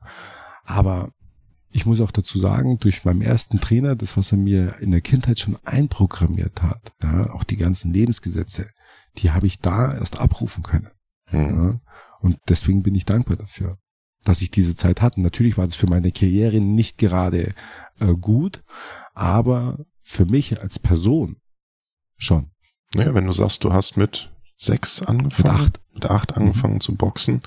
Aber 0.65 1.12
ich 1.69 1.86
muss 1.86 2.01
auch 2.01 2.12
dazu 2.12 2.39
sagen, 2.39 2.80
durch 2.80 3.06
meinen 3.06 3.21
ersten 3.21 3.60
Trainer, 3.60 3.95
das, 3.95 4.17
was 4.17 4.32
er 4.32 4.38
mir 4.38 4.80
in 4.80 4.91
der 4.91 5.01
Kindheit 5.01 5.39
schon 5.39 5.58
einprogrammiert 5.63 6.63
hat, 6.63 6.93
ja, 7.01 7.32
auch 7.32 7.43
die 7.43 7.58
ganzen 7.58 7.93
Lebensgesetze, 7.93 8.69
die 9.17 9.32
habe 9.32 9.47
ich 9.47 9.60
da 9.60 9.93
erst 9.93 10.19
abrufen 10.19 10.63
können. 10.63 10.89
Hm. 11.25 11.63
Ja? 11.63 11.80
Und 12.19 12.39
deswegen 12.49 12.84
bin 12.84 12.95
ich 12.95 13.06
dankbar 13.06 13.38
dafür, 13.38 13.77
dass 14.23 14.41
ich 14.41 14.51
diese 14.51 14.75
Zeit 14.75 15.01
hatte. 15.01 15.21
Natürlich 15.21 15.58
war 15.58 15.65
das 15.65 15.75
für 15.75 15.88
meine 15.88 16.12
Karriere 16.12 16.60
nicht 16.60 16.97
gerade 16.97 17.53
äh, 17.99 18.13
gut, 18.19 18.63
aber 19.13 19.86
für 20.01 20.25
mich 20.25 20.62
als 20.62 20.80
Person 20.80 21.38
schon. 22.17 22.51
Naja, 22.95 23.13
wenn 23.13 23.25
du 23.25 23.34
sagst, 23.34 23.63
du 23.63 23.73
hast 23.73 23.97
mit 23.97 24.32
sechs 24.58 25.02
angefangen, 25.04 25.54
Mit 25.54 25.62
acht. 25.67 25.80
mit 25.93 26.06
acht 26.08 26.36
angefangen 26.36 26.82
zu 26.82 26.96
boxen, 26.96 27.41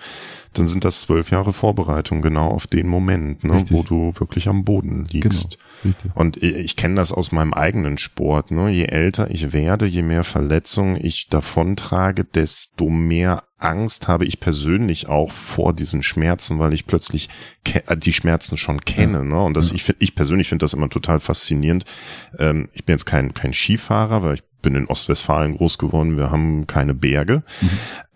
dann 0.54 0.66
sind 0.68 0.84
das 0.84 1.00
zwölf 1.02 1.30
Jahre 1.32 1.52
Vorbereitung 1.52 2.22
genau 2.22 2.48
auf 2.48 2.66
den 2.68 2.86
Moment, 2.86 3.42
ne, 3.44 3.54
Richtig. 3.54 3.72
wo 3.76 3.82
du 3.82 4.12
wirklich 4.20 4.48
am 4.48 4.64
Boden 4.64 5.06
liegst. 5.06 5.58
Richtig. 5.84 6.10
Und 6.14 6.36
ich, 6.36 6.54
ich 6.54 6.76
kenne 6.76 6.94
das 6.96 7.10
aus 7.10 7.32
meinem 7.32 7.52
eigenen 7.54 7.98
Sport. 7.98 8.50
Ne? 8.52 8.70
Je 8.70 8.84
älter 8.84 9.30
ich 9.30 9.52
werde, 9.52 9.86
je 9.86 10.02
mehr 10.02 10.22
Verletzungen 10.24 10.96
ich 11.04 11.28
davontrage, 11.28 12.24
desto 12.24 12.88
mehr 12.90 13.42
Angst 13.58 14.08
habe 14.08 14.24
ich 14.24 14.40
persönlich 14.40 15.08
auch 15.08 15.30
vor 15.32 15.72
diesen 15.74 16.02
Schmerzen, 16.02 16.58
weil 16.58 16.72
ich 16.74 16.86
plötzlich 16.86 17.28
äh, 17.64 17.96
die 17.96 18.12
Schmerzen 18.12 18.56
schon 18.56 18.80
kenne. 18.82 19.24
Ne? 19.24 19.42
Und 19.42 19.56
das, 19.56 19.70
Ja. 19.70 19.76
ich, 19.76 19.94
ich 19.98 20.14
persönlich 20.14 20.48
finde 20.48 20.62
das 20.64 20.74
immer 20.74 20.88
total 20.88 21.18
faszinierend. 21.20 21.84
Ähm, 22.38 22.68
ich 22.72 22.84
bin 22.84 22.94
jetzt 22.94 23.04
kein, 23.06 23.34
kein 23.34 23.52
Skifahrer, 23.52 24.22
weil 24.22 24.34
ich 24.34 24.42
bin 24.62 24.74
in 24.74 24.86
Ostwestfalen 24.86 25.56
groß 25.56 25.78
geworden. 25.78 26.16
Wir 26.16 26.30
haben 26.30 26.66
keine 26.66 26.94
Berge. 26.94 27.42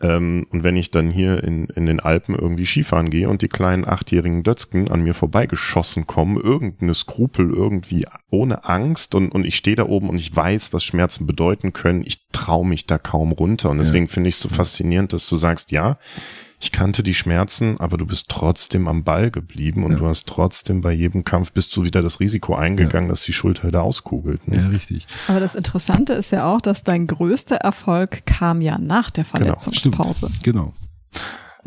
Ähm, 0.00 0.46
und 0.50 0.64
wenn 0.64 0.76
ich 0.76 0.90
dann 0.90 1.10
hier 1.10 1.42
in, 1.42 1.66
in 1.66 1.86
den 1.86 2.00
Alpen 2.00 2.34
irgendwie 2.34 2.66
Skifahren 2.66 3.10
gehe 3.10 3.28
und 3.28 3.42
die 3.42 3.48
kleinen 3.48 3.86
achtjährigen 3.86 4.42
Dötzken 4.42 4.90
an 4.90 5.02
mir 5.02 5.14
vorbeigeschossen 5.14 6.06
kommen, 6.06 6.40
irgendeine 6.40 6.94
Skrupel 6.94 7.50
irgendwie 7.50 8.06
ohne 8.30 8.64
Angst 8.64 9.14
und, 9.14 9.30
und 9.30 9.44
ich 9.44 9.56
stehe 9.56 9.76
da 9.76 9.84
oben 9.84 10.08
und 10.08 10.16
ich 10.16 10.34
weiß, 10.34 10.72
was 10.72 10.84
Schmerzen 10.84 11.26
bedeuten 11.26 11.72
können, 11.72 12.02
ich 12.04 12.28
traue 12.32 12.66
mich 12.66 12.86
da 12.86 12.98
kaum 12.98 13.32
runter. 13.32 13.70
Und 13.70 13.78
deswegen 13.78 14.08
finde 14.08 14.28
ich 14.28 14.34
es 14.34 14.40
so 14.40 14.48
faszinierend, 14.48 15.12
dass 15.12 15.28
du 15.28 15.36
sagst, 15.36 15.70
ja, 15.70 15.98
ich 16.60 16.72
kannte 16.72 17.02
die 17.02 17.14
Schmerzen, 17.14 17.78
aber 17.80 17.98
du 17.98 18.06
bist 18.06 18.28
trotzdem 18.30 18.88
am 18.88 19.04
Ball 19.04 19.30
geblieben 19.30 19.84
und 19.84 19.92
Ja. 19.92 19.98
du 19.98 20.06
hast 20.06 20.26
trotzdem 20.28 20.80
bei 20.80 20.92
jedem 20.92 21.24
Kampf 21.24 21.52
bist 21.52 21.76
du 21.76 21.84
wieder 21.84 22.00
das 22.00 22.20
Risiko 22.20 22.54
eingegangen, 22.54 23.08
dass 23.08 23.22
die 23.24 23.32
Schulter 23.32 23.70
da 23.70 23.80
auskugelt. 23.82 24.48
Ne? 24.48 24.56
Ja, 24.56 24.68
richtig. 24.68 25.06
Aber 25.28 25.40
das 25.40 25.54
Interessante 25.54 26.14
ist 26.14 26.30
ja 26.30 26.46
auch, 26.46 26.60
dass 26.60 26.82
dein 26.84 27.06
größter 27.06 27.56
Erfolg 27.56 28.24
kam 28.26 28.60
ja 28.60 28.78
nach 28.78 29.10
der 29.10 29.24
Verletzungspause. 29.24 30.30
Genau. 30.42 30.72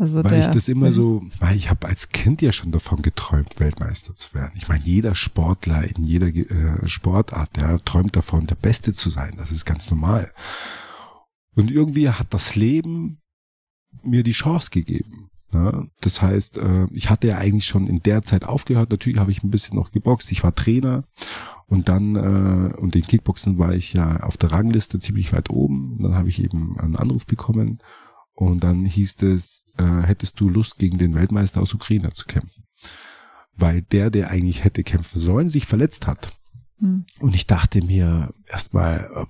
Also 0.00 0.22
Weil 0.22 0.30
der, 0.30 0.40
ich 0.40 0.46
das 0.46 0.68
immer 0.68 0.92
so, 0.92 1.22
weil 1.40 1.56
ich 1.56 1.70
habe 1.70 1.88
als 1.88 2.10
Kind 2.10 2.40
ja 2.40 2.52
schon 2.52 2.70
davon 2.70 3.02
geträumt, 3.02 3.58
Weltmeister 3.58 4.14
zu 4.14 4.32
werden. 4.32 4.52
Ich 4.56 4.68
meine, 4.68 4.84
jeder 4.84 5.16
Sportler 5.16 5.82
in 5.82 6.04
jeder 6.04 6.28
äh, 6.28 6.86
Sportart, 6.86 7.56
der 7.56 7.84
träumt 7.84 8.14
davon, 8.14 8.46
der 8.46 8.54
Beste 8.54 8.92
zu 8.92 9.10
sein. 9.10 9.34
Das 9.38 9.50
ist 9.50 9.64
ganz 9.64 9.90
normal. 9.90 10.32
Und 11.56 11.68
irgendwie 11.70 12.08
hat 12.10 12.28
das 12.30 12.54
Leben 12.54 13.20
mir 14.02 14.22
die 14.22 14.32
Chance 14.32 14.70
gegeben. 14.70 15.30
Ne? 15.52 15.88
Das 16.00 16.20
heißt, 16.20 16.58
äh, 16.58 16.86
ich 16.92 17.10
hatte 17.10 17.28
ja 17.28 17.38
eigentlich 17.38 17.64
schon 17.64 17.86
in 17.86 18.00
der 18.00 18.22
Zeit 18.22 18.44
aufgehört. 18.44 18.90
Natürlich 18.90 19.18
habe 19.18 19.30
ich 19.30 19.42
ein 19.42 19.50
bisschen 19.50 19.76
noch 19.76 19.92
geboxt. 19.92 20.30
Ich 20.32 20.42
war 20.42 20.54
Trainer 20.54 21.04
und 21.66 21.88
dann 21.88 22.16
äh, 22.16 22.76
und 22.76 22.94
den 22.94 23.02
Kickboxen 23.02 23.58
war 23.58 23.74
ich 23.74 23.92
ja 23.92 24.20
auf 24.20 24.36
der 24.36 24.52
Rangliste 24.52 24.98
ziemlich 24.98 25.32
weit 25.32 25.50
oben. 25.50 25.98
Dann 26.02 26.14
habe 26.14 26.28
ich 26.28 26.42
eben 26.42 26.78
einen 26.78 26.96
Anruf 26.96 27.26
bekommen 27.26 27.78
und 28.34 28.62
dann 28.62 28.84
hieß 28.84 29.22
es, 29.22 29.66
äh, 29.78 30.02
hättest 30.02 30.38
du 30.40 30.48
Lust 30.48 30.78
gegen 30.78 30.98
den 30.98 31.14
Weltmeister 31.14 31.60
aus 31.60 31.74
Ukraine 31.74 32.10
zu 32.10 32.26
kämpfen? 32.26 32.64
Weil 33.54 33.82
der, 33.82 34.10
der 34.10 34.30
eigentlich 34.30 34.64
hätte 34.64 34.84
kämpfen 34.84 35.18
sollen, 35.18 35.48
sich 35.48 35.66
verletzt 35.66 36.06
hat. 36.06 36.32
Hm. 36.78 37.04
Und 37.20 37.34
ich 37.34 37.46
dachte 37.46 37.82
mir 37.82 38.32
erstmal, 38.46 39.10
äh, 39.14 39.24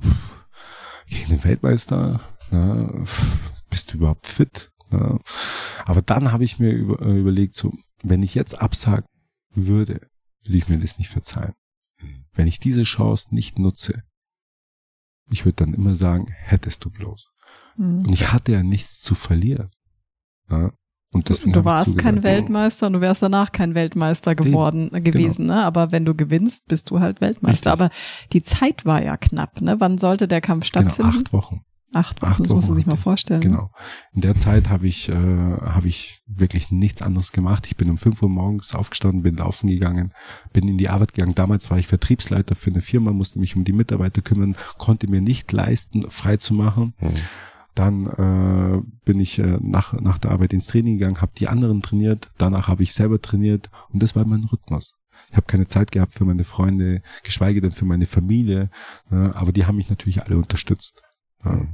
gegen 1.08 1.30
den 1.30 1.44
Weltmeister, 1.44 2.20
na, 2.50 3.04
pff, 3.04 3.38
bist 3.70 3.92
du 3.92 3.98
überhaupt 3.98 4.26
fit? 4.26 4.70
Na? 4.90 5.18
Aber 5.84 6.02
dann 6.02 6.32
habe 6.32 6.44
ich 6.44 6.58
mir 6.58 6.72
über, 6.72 7.00
äh, 7.02 7.18
überlegt, 7.18 7.54
so, 7.54 7.72
wenn 8.02 8.22
ich 8.22 8.34
jetzt 8.34 8.60
absagen 8.60 9.06
würde, 9.54 10.00
würde 10.44 10.58
ich 10.58 10.68
mir 10.68 10.78
das 10.78 10.98
nicht 10.98 11.10
verzeihen. 11.10 11.54
Wenn 12.32 12.46
ich 12.46 12.60
diese 12.60 12.84
Chance 12.84 13.34
nicht 13.34 13.58
nutze, 13.58 14.02
ich 15.30 15.44
würde 15.44 15.56
dann 15.64 15.74
immer 15.74 15.96
sagen, 15.96 16.28
hättest 16.30 16.84
du 16.84 16.90
bloß. 16.90 17.26
Hm. 17.76 18.06
Und 18.06 18.12
ich 18.12 18.32
hatte 18.32 18.52
ja 18.52 18.62
nichts 18.62 19.00
zu 19.00 19.14
verlieren. 19.14 19.70
Ja? 20.48 20.72
Und 21.10 21.28
deswegen 21.28 21.52
Du 21.52 21.64
warst 21.64 21.96
kein 21.98 22.22
Weltmeister 22.22 22.86
und 22.86 22.92
du 22.92 23.00
wärst 23.00 23.22
danach 23.22 23.50
kein 23.50 23.74
Weltmeister 23.74 24.34
geworden 24.34 24.92
äh, 24.94 25.00
gewesen, 25.00 25.46
ne? 25.46 25.64
Aber 25.64 25.90
wenn 25.90 26.04
du 26.04 26.14
gewinnst, 26.14 26.68
bist 26.68 26.90
du 26.90 27.00
halt 27.00 27.20
Weltmeister. 27.22 27.72
Genau. 27.76 27.84
Richtig. 27.86 28.00
Aber 28.02 28.28
die 28.32 28.42
Zeit 28.42 28.84
war 28.84 29.02
ja 29.02 29.16
knapp, 29.16 29.60
ne? 29.62 29.80
Wann 29.80 29.96
sollte 29.98 30.28
der 30.28 30.42
Kampf 30.42 30.70
Genau, 30.70 30.90
stattfinden? 30.90 31.16
acht 31.18 31.32
Wochen. 31.32 31.64
Acht 31.94 32.20
Wochen, 32.20 32.32
acht 32.32 32.40
das 32.40 32.48
musst 32.50 32.64
du 32.64 32.72
Wochen 32.72 32.76
sich 32.76 32.86
mal 32.86 32.96
vorstellen. 32.96 33.40
Genau. 33.40 33.70
In 34.12 34.20
der 34.20 34.36
Zeit 34.36 34.68
habe 34.68 34.86
ich, 34.86 35.08
äh, 35.08 35.14
habe 35.14 35.88
ich 35.88 36.20
wirklich 36.26 36.70
nichts 36.70 37.00
anderes 37.00 37.32
gemacht. 37.32 37.66
Ich 37.66 37.76
bin 37.76 37.88
um 37.88 37.96
5 37.96 38.22
Uhr 38.22 38.28
morgens 38.28 38.74
aufgestanden, 38.74 39.22
bin 39.22 39.36
laufen 39.36 39.68
gegangen, 39.68 40.12
bin 40.52 40.68
in 40.68 40.76
die 40.76 40.90
Arbeit 40.90 41.14
gegangen. 41.14 41.34
Damals 41.34 41.70
war 41.70 41.78
ich 41.78 41.86
Vertriebsleiter 41.86 42.54
für 42.54 42.70
eine 42.70 42.82
Firma, 42.82 43.12
musste 43.12 43.38
mich 43.38 43.56
um 43.56 43.64
die 43.64 43.72
Mitarbeiter 43.72 44.20
kümmern, 44.20 44.54
konnte 44.76 45.08
mir 45.08 45.22
nicht 45.22 45.50
leisten, 45.50 46.10
frei 46.10 46.36
zu 46.36 46.52
machen. 46.52 46.92
Hm. 46.98 47.12
Dann 47.74 48.06
äh, 48.06 48.82
bin 49.04 49.20
ich 49.20 49.38
äh, 49.38 49.56
nach, 49.60 49.94
nach 49.94 50.18
der 50.18 50.32
Arbeit 50.32 50.52
ins 50.52 50.66
Training 50.66 50.98
gegangen, 50.98 51.22
habe 51.22 51.32
die 51.38 51.48
anderen 51.48 51.80
trainiert, 51.80 52.30
danach 52.36 52.68
habe 52.68 52.82
ich 52.82 52.92
selber 52.92 53.22
trainiert 53.22 53.70
und 53.90 54.02
das 54.02 54.14
war 54.14 54.26
mein 54.26 54.44
Rhythmus. 54.44 54.96
Ich 55.30 55.36
habe 55.36 55.46
keine 55.46 55.68
Zeit 55.68 55.92
gehabt 55.92 56.14
für 56.14 56.24
meine 56.24 56.44
Freunde, 56.44 57.02
geschweige 57.22 57.60
denn 57.60 57.72
für 57.72 57.84
meine 57.84 58.06
Familie, 58.06 58.70
ne, 59.10 59.32
aber 59.34 59.52
die 59.52 59.66
haben 59.66 59.76
mich 59.76 59.90
natürlich 59.90 60.22
alle 60.22 60.36
unterstützt. 60.36 61.02
Ja. 61.44 61.66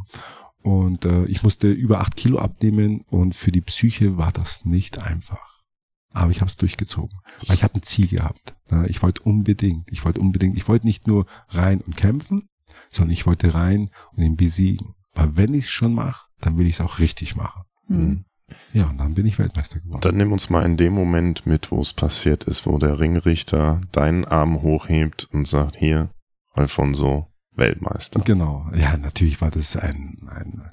Und 0.63 1.05
äh, 1.05 1.25
ich 1.27 1.43
musste 1.43 1.71
über 1.71 2.01
acht 2.01 2.17
Kilo 2.17 2.39
abnehmen 2.39 3.03
und 3.11 3.35
für 3.35 3.53
die 3.53 3.61
Psyche 3.61 4.17
war 4.17 4.33
das 4.33 4.65
nicht 4.65 4.99
einfach. 4.99 5.63
Aber 6.11 6.31
ich 6.31 6.41
habe 6.41 6.49
es 6.49 6.57
durchgezogen. 6.57 7.19
Weil 7.47 7.57
ich 7.57 7.65
habe 7.65 7.75
ein 7.75 7.83
Ziel 7.83 8.07
gehabt. 8.07 8.57
Ja, 8.71 8.85
ich 8.85 9.03
wollte 9.03 9.23
unbedingt, 9.23 9.91
ich 9.91 10.05
wollte 10.05 10.21
unbedingt, 10.21 10.57
ich 10.57 10.67
wollte 10.69 10.87
nicht 10.87 11.07
nur 11.07 11.27
rein 11.49 11.81
und 11.81 11.97
kämpfen, 11.97 12.49
sondern 12.89 13.13
ich 13.13 13.27
wollte 13.27 13.53
rein 13.53 13.91
und 14.13 14.23
ihn 14.23 14.37
besiegen. 14.37 14.95
Weil 15.13 15.37
wenn 15.37 15.55
ich 15.55 15.67
es 15.67 15.71
schon 15.71 15.93
mache, 15.93 16.29
dann 16.41 16.57
will 16.57 16.67
ich 16.67 16.75
es 16.75 16.81
auch 16.81 16.99
richtig 16.99 17.37
machen. 17.37 17.63
Hm. 17.89 18.25
Ja, 18.73 18.87
und 18.89 18.99
dann 18.99 19.15
bin 19.15 19.27
ich 19.27 19.39
Weltmeister 19.39 19.81
geworden. 19.81 20.01
Dann 20.01 20.17
nimm 20.17 20.33
uns 20.33 20.51
mal 20.51 20.65
in 20.65 20.77
dem 20.77 20.93
Moment 20.93 21.47
mit, 21.47 21.71
wo 21.71 21.81
es 21.81 21.93
passiert 21.93 22.45
ist, 22.45 22.67
wo 22.67 22.79
der 22.79 23.01
Ringrichter 23.01 23.81
deinen 23.93 24.25
Arm 24.25 24.63
hochhebt 24.63 25.29
und 25.33 25.47
sagt, 25.47 25.77
hier, 25.77 26.11
Alfonso, 26.53 27.34
Weltmeister. 27.57 28.21
Genau. 28.21 28.67
Ja, 28.75 28.97
natürlich 28.97 29.41
war 29.41 29.51
das 29.51 29.77
ein, 29.77 30.29
ein, 30.29 30.71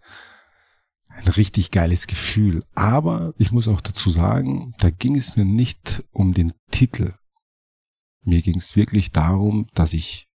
ein 1.08 1.28
richtig 1.28 1.72
geiles 1.72 2.08
Gefühl. 2.08 2.64
Aber 2.76 3.34
ich 3.38 3.52
muss 3.52 3.68
auch 3.68 3.82
dazu 3.82 4.10
sagen, 4.10 4.74
da 4.80 4.90
ging 4.90 5.16
es 5.16 5.36
mir 5.36 5.46
nicht 5.46 6.04
um 6.12 6.34
den 6.34 6.54
Titel. 6.72 7.14
Mir 8.24 8.42
ging 8.42 8.58
es 8.58 8.76
wirklich 8.76 9.12
darum, 9.12 9.68
dass 9.74 9.94
ich 9.94 10.28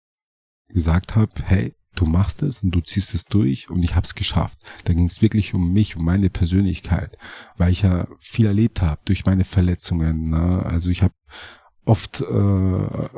gesagt 0.68 1.14
habe, 1.14 1.30
hey, 1.44 1.74
du 1.94 2.04
machst 2.04 2.42
es 2.42 2.62
und 2.62 2.72
du 2.72 2.80
ziehst 2.80 3.14
es 3.14 3.24
durch 3.24 3.70
und 3.70 3.82
ich 3.82 3.94
habe 3.94 4.04
es 4.04 4.14
geschafft. 4.14 4.58
Da 4.84 4.92
ging 4.92 5.06
es 5.06 5.22
wirklich 5.22 5.54
um 5.54 5.72
mich, 5.72 5.96
um 5.96 6.04
meine 6.04 6.30
Persönlichkeit, 6.30 7.16
weil 7.56 7.72
ich 7.72 7.82
ja 7.82 8.06
viel 8.18 8.46
erlebt 8.46 8.82
habe 8.82 9.00
durch 9.04 9.24
meine 9.24 9.44
Verletzungen. 9.44 10.30
Ne? 10.30 10.64
Also 10.64 10.90
ich 10.90 11.02
habe 11.02 11.14
oft 11.84 12.20
äh, 12.20 13.08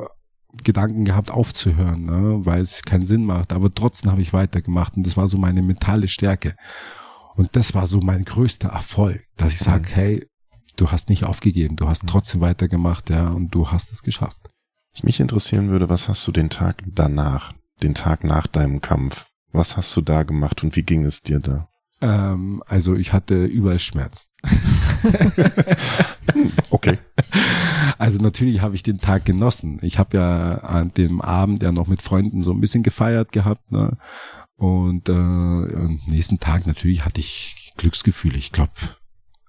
Gedanken 0.63 1.05
gehabt, 1.05 1.31
aufzuhören, 1.31 2.05
ne? 2.05 2.45
weil 2.45 2.61
es 2.61 2.81
keinen 2.81 3.05
Sinn 3.05 3.23
macht. 3.23 3.53
Aber 3.53 3.73
trotzdem 3.73 4.11
habe 4.11 4.21
ich 4.21 4.33
weitergemacht 4.33 4.97
und 4.97 5.05
das 5.05 5.15
war 5.15 5.27
so 5.27 5.37
meine 5.37 5.61
mentale 5.61 6.07
Stärke. 6.07 6.55
Und 7.35 7.55
das 7.55 7.73
war 7.73 7.87
so 7.87 8.01
mein 8.01 8.25
größter 8.25 8.69
Erfolg, 8.69 9.23
dass 9.37 9.53
ich 9.53 9.59
sage, 9.59 9.87
hey, 9.93 10.27
du 10.75 10.91
hast 10.91 11.09
nicht 11.09 11.23
aufgegeben, 11.23 11.75
du 11.75 11.87
hast 11.87 12.05
trotzdem 12.07 12.41
weitergemacht, 12.41 13.09
ja, 13.09 13.29
und 13.29 13.51
du 13.51 13.71
hast 13.71 13.91
es 13.91 14.03
geschafft. 14.03 14.49
Was 14.93 15.03
mich 15.03 15.19
interessieren 15.19 15.69
würde, 15.69 15.87
was 15.87 16.09
hast 16.09 16.27
du 16.27 16.31
den 16.31 16.49
Tag 16.49 16.83
danach, 16.85 17.53
den 17.81 17.93
Tag 17.93 18.23
nach 18.23 18.47
deinem 18.47 18.81
Kampf, 18.81 19.27
was 19.51 19.77
hast 19.77 19.95
du 19.95 20.01
da 20.01 20.23
gemacht 20.23 20.63
und 20.63 20.75
wie 20.75 20.83
ging 20.83 21.05
es 21.05 21.21
dir 21.21 21.39
da? 21.39 21.68
Ähm, 22.01 22.63
also 22.65 22.95
ich 22.95 23.13
hatte 23.13 23.45
überall 23.45 23.79
Schmerz. 23.79 24.31
okay. 26.69 26.97
Also 27.97 28.19
natürlich 28.19 28.61
habe 28.61 28.75
ich 28.75 28.83
den 28.83 28.99
Tag 28.99 29.25
genossen. 29.25 29.79
Ich 29.81 29.99
habe 29.99 30.17
ja 30.17 30.55
an 30.59 30.93
dem 30.93 31.21
Abend 31.21 31.61
ja 31.61 31.71
noch 31.71 31.87
mit 31.87 32.01
Freunden 32.01 32.43
so 32.43 32.51
ein 32.51 32.61
bisschen 32.61 32.83
gefeiert 32.83 33.31
gehabt. 33.31 33.71
Ne? 33.71 33.97
Und 34.55 35.09
äh, 35.09 35.13
am 35.13 35.99
nächsten 36.07 36.39
Tag 36.39 36.67
natürlich 36.67 37.03
hatte 37.03 37.19
ich 37.19 37.73
Glücksgefühle. 37.77 38.37
Ich 38.37 38.51
glaube, 38.51 38.71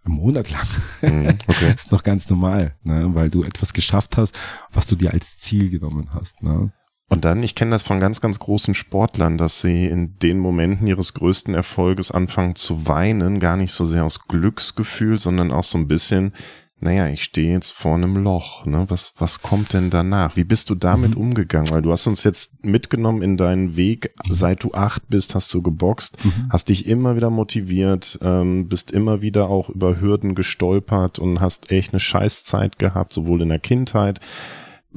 einen 0.05 0.17
Monat 0.17 0.51
lang. 0.51 0.67
Mhm, 1.03 1.39
okay. 1.47 1.73
ist 1.75 1.93
noch 1.93 2.03
ganz 2.03 2.29
normal, 2.31 2.77
ne? 2.83 3.07
weil 3.15 3.31
du 3.31 3.45
etwas 3.45 3.73
geschafft 3.73 4.17
hast, 4.17 4.39
was 4.73 4.87
du 4.87 4.97
dir 4.97 5.13
als 5.13 5.39
Ziel 5.39 5.71
genommen 5.71 6.15
hast. 6.15 6.43
Ne? 6.43 6.73
Und 7.11 7.25
dann, 7.25 7.42
ich 7.42 7.57
kenne 7.57 7.73
das 7.73 7.83
von 7.83 7.99
ganz, 7.99 8.20
ganz 8.20 8.38
großen 8.38 8.73
Sportlern, 8.73 9.37
dass 9.37 9.61
sie 9.61 9.87
in 9.87 10.16
den 10.20 10.38
Momenten 10.38 10.87
ihres 10.87 11.12
größten 11.12 11.55
Erfolges 11.55 12.12
anfangen 12.12 12.55
zu 12.55 12.87
weinen, 12.87 13.40
gar 13.40 13.57
nicht 13.57 13.73
so 13.73 13.85
sehr 13.85 14.05
aus 14.05 14.29
Glücksgefühl, 14.29 15.18
sondern 15.18 15.51
auch 15.51 15.64
so 15.64 15.77
ein 15.77 15.88
bisschen, 15.88 16.33
naja, 16.79 17.09
ich 17.09 17.25
stehe 17.25 17.53
jetzt 17.53 17.73
vor 17.73 17.96
einem 17.96 18.16
Loch, 18.16 18.64
ne? 18.64 18.87
Was, 18.88 19.14
was 19.18 19.42
kommt 19.42 19.73
denn 19.73 19.90
danach? 19.90 20.37
Wie 20.37 20.44
bist 20.44 20.70
du 20.70 20.77
damit 20.77 21.16
mhm. 21.16 21.23
umgegangen? 21.23 21.70
Weil 21.70 21.83
du 21.83 21.90
hast 21.90 22.07
uns 22.07 22.23
jetzt 22.23 22.64
mitgenommen 22.64 23.23
in 23.23 23.37
deinen 23.37 23.77
Weg, 23.77 24.14
seit 24.29 24.62
du 24.62 24.73
acht 24.73 25.09
bist, 25.09 25.35
hast 25.35 25.53
du 25.53 25.62
geboxt, 25.62 26.25
mhm. 26.25 26.46
hast 26.49 26.68
dich 26.68 26.87
immer 26.87 27.16
wieder 27.16 27.29
motiviert, 27.29 28.20
ähm, 28.23 28.68
bist 28.68 28.92
immer 28.92 29.20
wieder 29.20 29.51
auch 29.51 29.68
über 29.68 30.01
Hürden 30.01 30.37
gestolpert 30.37 31.18
und 31.18 31.40
hast 31.40 31.73
echt 31.73 31.92
eine 31.92 32.01
Scheißzeit 32.01 32.79
gehabt, 32.79 33.12
sowohl 33.12 33.42
in 33.42 33.49
der 33.49 33.59
Kindheit 33.59 34.20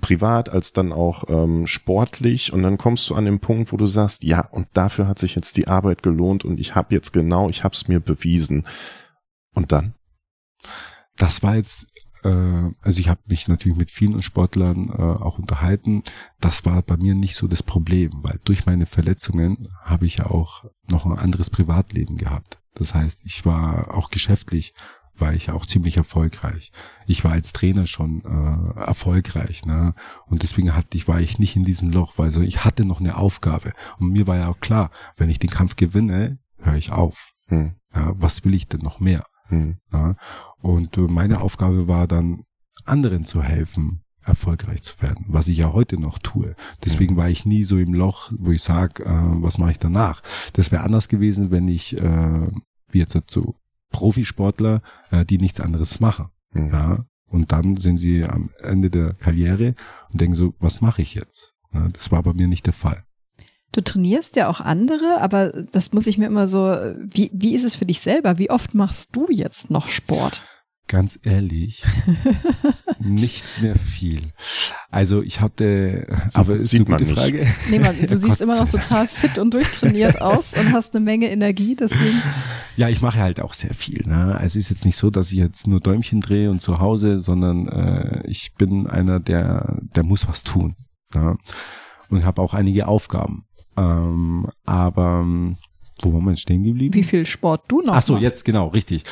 privat 0.02 0.50
als 0.50 0.74
dann 0.74 0.92
auch 0.92 1.26
ähm, 1.30 1.68
sportlich 1.68 2.52
und 2.52 2.64
dann 2.64 2.78
kommst 2.78 3.10
du 3.10 3.16
an 3.16 3.26
den 3.26 3.40
Punkt, 3.40 3.72
wo 3.72 3.78
du 3.78 3.86
sagst, 3.86 4.24
ja, 4.24 4.46
und 4.48 4.68
dafür 4.74 5.08
hat 5.08 5.20
sich 5.20 5.36
jetzt 5.36 5.58
die 5.58 5.68
Arbeit 5.68 6.04
gelohnt 6.04 6.46
und 6.46 6.60
ich 6.60 6.76
habe 6.76 6.96
jetzt 6.96 7.14
genau, 7.14 7.50
ich 7.50 7.64
habe 7.64 7.74
es 7.74 7.88
mir 7.88 8.00
bewiesen. 8.00 8.66
Und 9.54 9.72
dann? 9.72 9.94
Das 11.18 11.44
war 11.44 11.56
jetzt, 11.56 11.86
äh, 12.24 12.72
also 12.82 13.00
ich 13.00 13.08
habe 13.08 13.22
mich 13.28 13.48
natürlich 13.48 13.78
mit 13.78 13.92
vielen 13.92 14.22
Sportlern 14.24 14.90
äh, 14.90 15.02
auch 15.02 15.38
unterhalten. 15.38 16.02
Das 16.40 16.66
war 16.66 16.82
bei 16.82 16.98
mir 16.98 17.14
nicht 17.14 17.36
so 17.36 17.48
das 17.48 17.62
Problem, 17.62 18.12
weil 18.24 18.40
durch 18.44 18.66
meine 18.66 18.88
Verletzungen 18.88 19.70
habe 19.84 20.08
ich 20.08 20.18
ja 20.18 20.26
auch 20.26 20.66
noch 20.88 21.06
ein 21.06 21.18
anderes 21.18 21.52
Privatleben 21.52 22.18
gehabt. 22.18 22.58
Das 22.74 22.96
heißt, 22.96 23.22
ich 23.26 23.46
war 23.46 23.94
auch 23.94 24.10
geschäftlich 24.10 24.74
war 25.18 25.34
ich 25.34 25.52
auch 25.52 25.66
ziemlich 25.66 25.98
erfolgreich. 25.98 26.72
Ich 27.06 27.24
war 27.24 27.32
als 27.32 27.54
Trainer 27.54 27.86
schon 27.86 28.24
äh, 28.26 28.80
erfolgreich, 28.80 29.66
ne? 29.66 29.94
Und 30.26 30.44
deswegen 30.44 30.76
hatte 30.76 30.98
ich, 30.98 31.08
war 31.08 31.22
ich 31.22 31.40
nicht 31.40 31.56
in 31.56 31.66
diesem 31.66 31.92
Loch, 31.92 32.18
weil 32.18 32.32
so 32.32 32.42
ich 32.42 32.66
hatte 32.66 32.86
noch 32.86 33.00
eine 33.00 33.18
Aufgabe. 33.18 33.74
Und 34.00 34.10
mir 34.10 34.28
war 34.28 34.38
ja 34.38 34.50
auch 34.50 34.60
klar, 34.60 34.92
wenn 35.18 35.30
ich 35.30 35.40
den 35.40 35.50
Kampf 35.50 35.76
gewinne, 35.76 36.40
höre 36.58 36.76
ich 36.76 36.92
auf. 36.92 37.34
Hm. 37.48 37.76
Ja, 37.94 38.14
was 38.16 38.44
will 38.44 38.54
ich 38.54 38.68
denn 38.68 38.82
noch 38.82 39.00
mehr? 39.00 39.26
Hm. 39.48 39.78
Ja? 39.92 40.16
Und 40.62 40.98
äh, 40.98 41.02
meine 41.02 41.42
Aufgabe 41.42 41.88
war 41.88 42.08
dann, 42.08 42.44
anderen 42.86 43.24
zu 43.24 43.42
helfen, 43.42 44.04
erfolgreich 44.26 44.82
zu 44.82 45.02
werden, 45.02 45.26
was 45.28 45.48
ich 45.48 45.58
ja 45.58 45.74
heute 45.74 46.00
noch 46.00 46.20
tue. 46.20 46.56
Deswegen 46.84 47.18
war 47.18 47.30
ich 47.30 47.46
nie 47.46 47.64
so 47.64 47.78
im 47.78 47.94
Loch, 47.94 48.32
wo 48.38 48.52
ich 48.52 48.62
sage, 48.62 49.04
äh, 49.04 49.10
was 49.10 49.58
mache 49.58 49.72
ich 49.72 49.80
danach? 49.80 50.22
Das 50.54 50.72
wäre 50.72 50.84
anders 50.84 51.08
gewesen, 51.08 51.52
wenn 51.52 51.68
ich 51.68 51.98
äh, 51.98 52.48
wie 52.90 53.00
jetzt 53.00 53.18
so 53.28 53.56
Profisportler, 53.94 54.82
äh, 55.12 55.24
die 55.24 55.38
nichts 55.38 55.62
anderes 55.62 56.02
machen. 56.02 56.28
Mhm. 56.52 56.70
Ja, 56.70 57.06
und 57.28 57.54
dann 57.54 57.78
sind 57.78 57.98
sie 57.98 58.26
am 58.26 58.50
Ende 58.62 58.90
der 58.90 59.14
Karriere 59.14 59.76
und 60.12 60.20
denken 60.20 60.36
so, 60.36 60.54
was 60.60 60.82
mache 60.82 61.02
ich 61.02 61.16
jetzt? 61.16 61.56
Ja, 61.74 61.88
das 61.88 62.12
war 62.12 62.22
bei 62.22 62.34
mir 62.34 62.48
nicht 62.48 62.66
der 62.66 62.74
Fall. 62.74 63.06
Du 63.72 63.82
trainierst 63.82 64.36
ja 64.36 64.50
auch 64.50 64.60
andere, 64.60 65.20
aber 65.20 65.50
das 65.50 65.94
muss 65.94 66.06
ich 66.06 66.20
mir 66.20 66.28
immer 66.28 66.48
so, 66.48 66.60
wie, 67.00 67.32
wie 67.34 67.56
ist 67.56 67.64
es 67.64 67.76
für 67.76 67.86
dich 67.86 68.02
selber? 68.02 68.38
Wie 68.38 68.52
oft 68.52 68.76
machst 68.76 69.16
du 69.16 69.28
jetzt 69.32 69.72
noch 69.72 69.88
Sport? 69.88 70.44
Ganz 70.88 71.18
ehrlich, 71.24 71.84
nicht 73.00 73.44
mehr 73.62 73.76
viel. 73.76 74.34
Also 74.92 75.24
ich 75.24 75.40
hatte, 75.40 76.06
aber 76.34 76.58
ist 76.58 76.72
Sieht 76.72 76.88
eine 76.88 76.98
gute 76.98 77.16
Frage. 77.16 77.48
Nee, 77.70 77.80
man, 77.80 77.98
du 77.98 78.18
siehst 78.18 78.42
immer 78.42 78.58
noch 78.58 78.70
total 78.70 79.08
fit 79.08 79.40
und 79.40 79.54
durchtrainiert 79.54 80.22
aus 80.22 80.54
und 80.54 80.74
hast 80.74 80.94
eine 80.96 81.04
Menge 81.04 81.32
Energie, 81.32 81.76
deswegen. 81.76 82.22
Ja, 82.76 82.90
ich 82.90 83.02
mache 83.02 83.20
halt 83.20 83.40
auch 83.40 83.54
sehr 83.54 83.74
viel. 83.74 84.06
Ne? 84.06 84.36
Also 84.36 84.60
ist 84.60 84.70
jetzt 84.70 84.86
nicht 84.86 84.98
so, 84.98 85.10
dass 85.10 85.32
ich 85.32 85.38
jetzt 85.38 85.68
nur 85.68 85.80
Däumchen 85.80 86.20
drehe 86.20 86.52
und 86.52 86.62
zu 86.62 86.80
Hause, 86.80 87.22
sondern 87.22 87.68
äh, 87.70 88.28
ich 88.28 88.54
bin 88.56 88.86
einer, 88.86 89.20
der, 89.20 89.80
der 89.96 90.04
muss 90.04 90.28
was 90.28 90.44
tun. 90.44 90.76
Ne? 91.16 91.38
Und 92.10 92.26
habe 92.26 92.42
auch 92.42 92.54
einige 92.54 92.88
Aufgaben. 92.88 93.46
Ähm, 93.78 94.50
aber 94.66 95.26
wo 96.02 96.14
waren 96.14 96.26
wir 96.26 96.36
stehen 96.36 96.64
geblieben? 96.64 96.94
Wie 96.94 97.04
viel 97.04 97.26
Sport 97.26 97.64
du 97.68 97.82
noch 97.82 97.96
Ach 97.96 98.04
so, 98.04 98.14
machst. 98.14 98.24
jetzt 98.24 98.46
genau, 98.46 98.68
richtig. 98.68 99.04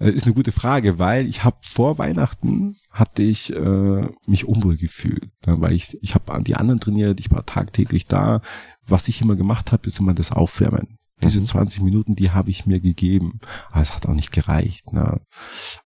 Äh, 0.00 0.10
ist 0.10 0.24
eine 0.24 0.34
gute 0.34 0.52
Frage, 0.52 0.98
weil 0.98 1.26
ich 1.28 1.44
habe 1.44 1.56
vor 1.62 1.98
Weihnachten 1.98 2.76
hatte 2.90 3.22
ich 3.22 3.52
äh, 3.54 4.06
mich 4.26 4.46
unwohl 4.46 4.76
gefühlt, 4.76 5.30
ne, 5.46 5.60
weil 5.60 5.72
ich 5.72 5.98
ich 6.02 6.14
habe 6.14 6.42
die 6.42 6.56
anderen 6.56 6.80
trainiert, 6.80 7.20
ich 7.20 7.30
war 7.30 7.44
tagtäglich 7.46 8.06
da. 8.06 8.40
Was 8.86 9.08
ich 9.08 9.22
immer 9.22 9.36
gemacht 9.36 9.72
habe, 9.72 9.86
ist 9.86 9.98
immer 9.98 10.12
das 10.12 10.32
Aufwärmen. 10.32 10.98
Diese 11.22 11.42
20 11.42 11.80
mhm. 11.80 11.84
Minuten, 11.86 12.16
die 12.16 12.32
habe 12.32 12.50
ich 12.50 12.66
mir 12.66 12.80
gegeben, 12.80 13.40
aber 13.70 13.80
es 13.80 13.94
hat 13.94 14.06
auch 14.06 14.14
nicht 14.14 14.32
gereicht. 14.32 14.92
Ne? 14.92 15.20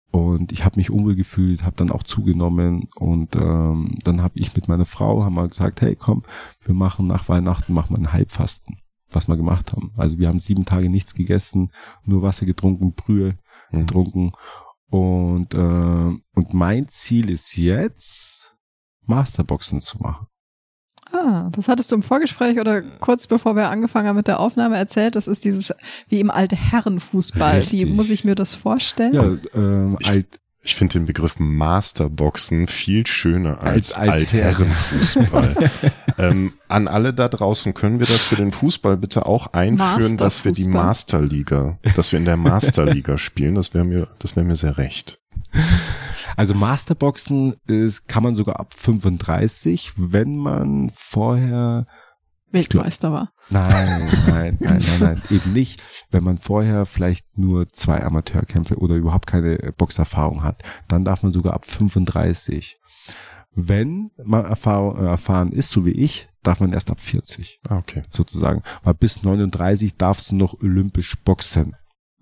Und 0.10 0.52
ich 0.52 0.66
habe 0.66 0.80
mich 0.80 0.90
unwohl 0.90 1.16
gefühlt, 1.16 1.64
habe 1.64 1.76
dann 1.76 1.92
auch 1.92 2.02
zugenommen 2.02 2.88
und 2.96 3.36
ähm, 3.36 4.00
dann 4.04 4.24
habe 4.24 4.40
ich 4.40 4.56
mit 4.56 4.68
meiner 4.68 4.86
Frau 4.86 5.24
haben 5.24 5.36
wir 5.36 5.48
gesagt, 5.48 5.82
hey 5.82 5.96
komm, 5.96 6.24
wir 6.64 6.74
machen 6.74 7.08
nach 7.08 7.28
Weihnachten 7.30 7.74
machen 7.74 7.96
wir 7.96 8.00
ein 8.00 8.14
Halbfasten 8.14 8.78
was 9.10 9.28
wir 9.28 9.38
gemacht 9.38 9.72
haben. 9.72 9.92
Also 9.98 10.18
wir 10.18 10.28
haben 10.28 10.40
sieben 10.40 10.66
Tage 10.66 10.90
nichts 10.90 11.14
gegessen, 11.14 11.72
nur 12.04 12.22
Wasser 12.22 12.46
getrunken, 12.46 12.94
Brühe 12.94 13.38
mhm. 13.72 13.80
getrunken. 13.80 14.32
Und, 14.90 15.54
äh, 15.54 15.58
und 15.58 16.54
mein 16.54 16.88
Ziel 16.88 17.30
ist 17.30 17.58
jetzt, 17.58 18.56
Masterboxen 19.06 19.82
zu 19.82 19.98
machen. 20.00 20.28
Ah, 21.12 21.50
das 21.52 21.70
hattest 21.70 21.92
du 21.92 21.96
im 21.96 22.02
Vorgespräch 22.02 22.60
oder 22.60 22.82
kurz 22.82 23.28
bevor 23.28 23.56
wir 23.56 23.70
angefangen 23.70 24.10
haben 24.10 24.18
mit 24.18 24.28
der 24.28 24.40
Aufnahme 24.40 24.78
erzählt. 24.78 25.16
Das 25.16 25.28
ist 25.28 25.46
dieses 25.46 25.74
wie 26.10 26.20
im 26.20 26.30
alte 26.30 26.58
Herrenfußball. 26.58 27.60
Richtig. 27.60 27.80
Wie 27.80 27.86
muss 27.86 28.10
ich 28.10 28.26
mir 28.26 28.36
das 28.36 28.56
vorstellen? 28.56 29.14
Ja, 29.14 29.24
äh, 29.54 29.96
alt, 30.06 30.40
ich 30.68 30.76
finde 30.76 31.00
den 31.00 31.06
Begriff 31.06 31.40
Masterboxen 31.40 32.68
viel 32.68 33.08
schöner 33.08 33.62
als, 33.62 33.94
als 33.94 34.10
Altherrenfußball. 34.10 35.56
ähm, 36.18 36.54
an 36.68 36.90
alle 36.90 37.14
da 37.14 37.30
draußen 37.30 37.74
können 37.74 38.00
wir 38.02 38.06
das 38.06 38.24
für 38.24 38.36
den 38.36 38.52
Fußball 38.52 38.98
bitte 38.98 39.28
auch 39.28 39.54
einführen, 39.54 40.18
dass 40.18 40.44
wir 40.44 40.52
die 40.52 40.68
Masterliga, 40.68 41.80
dass 41.96 42.12
wir 42.12 42.20
in 42.20 42.26
der 42.26 42.36
Masterliga 42.36 43.18
spielen. 43.18 43.56
Das 43.56 43.74
wäre 43.74 43.86
mir, 43.86 44.10
das 44.20 44.36
wäre 44.36 44.46
mir 44.46 44.58
sehr 44.58 44.78
recht. 44.78 45.22
Also 46.36 46.54
Masterboxen 46.54 47.56
ist, 47.66 48.10
kann 48.10 48.24
man 48.24 48.36
sogar 48.36 48.60
ab 48.60 48.74
35, 48.74 49.94
wenn 49.96 50.36
man 50.36 50.92
vorher 50.94 51.88
Weltmeister 52.52 53.12
war. 53.12 53.32
Nein, 53.50 54.10
nein, 54.28 54.58
nein, 54.60 54.84
nein, 54.86 55.00
nein, 55.00 55.22
eben 55.30 55.54
nicht. 55.54 55.82
Wenn 56.12 56.24
man 56.24 56.38
vorher 56.38 56.86
vielleicht 56.86 57.38
nur 57.38 57.70
zwei 57.70 58.04
Amateurkämpfe 58.04 58.78
oder 58.78 58.96
überhaupt 58.96 59.28
keine 59.28 59.58
Boxerfahrung 59.78 60.44
hat, 60.44 60.62
dann 60.88 61.04
darf 61.04 61.24
man 61.24 61.32
sogar 61.32 61.54
ab 61.54 61.66
35. 61.66 62.78
Wenn 63.60 64.12
man 64.24 64.46
erfahren, 64.46 65.04
äh, 65.04 65.10
erfahren 65.10 65.52
ist, 65.52 65.72
so 65.72 65.86
wie 65.86 65.92
ich, 65.92 66.30
darf 66.44 66.60
man 66.60 66.74
erst 66.74 66.92
ab 66.92 67.00
40. 67.00 67.60
Ah, 67.68 67.78
okay. 67.78 68.04
Sozusagen. 68.10 68.62
Weil 68.84 68.94
bis 68.94 69.24
39 69.24 69.98
darfst 69.98 70.32
du 70.32 70.36
noch 70.36 70.54
olympisch 70.62 71.16
boxen. 71.24 71.76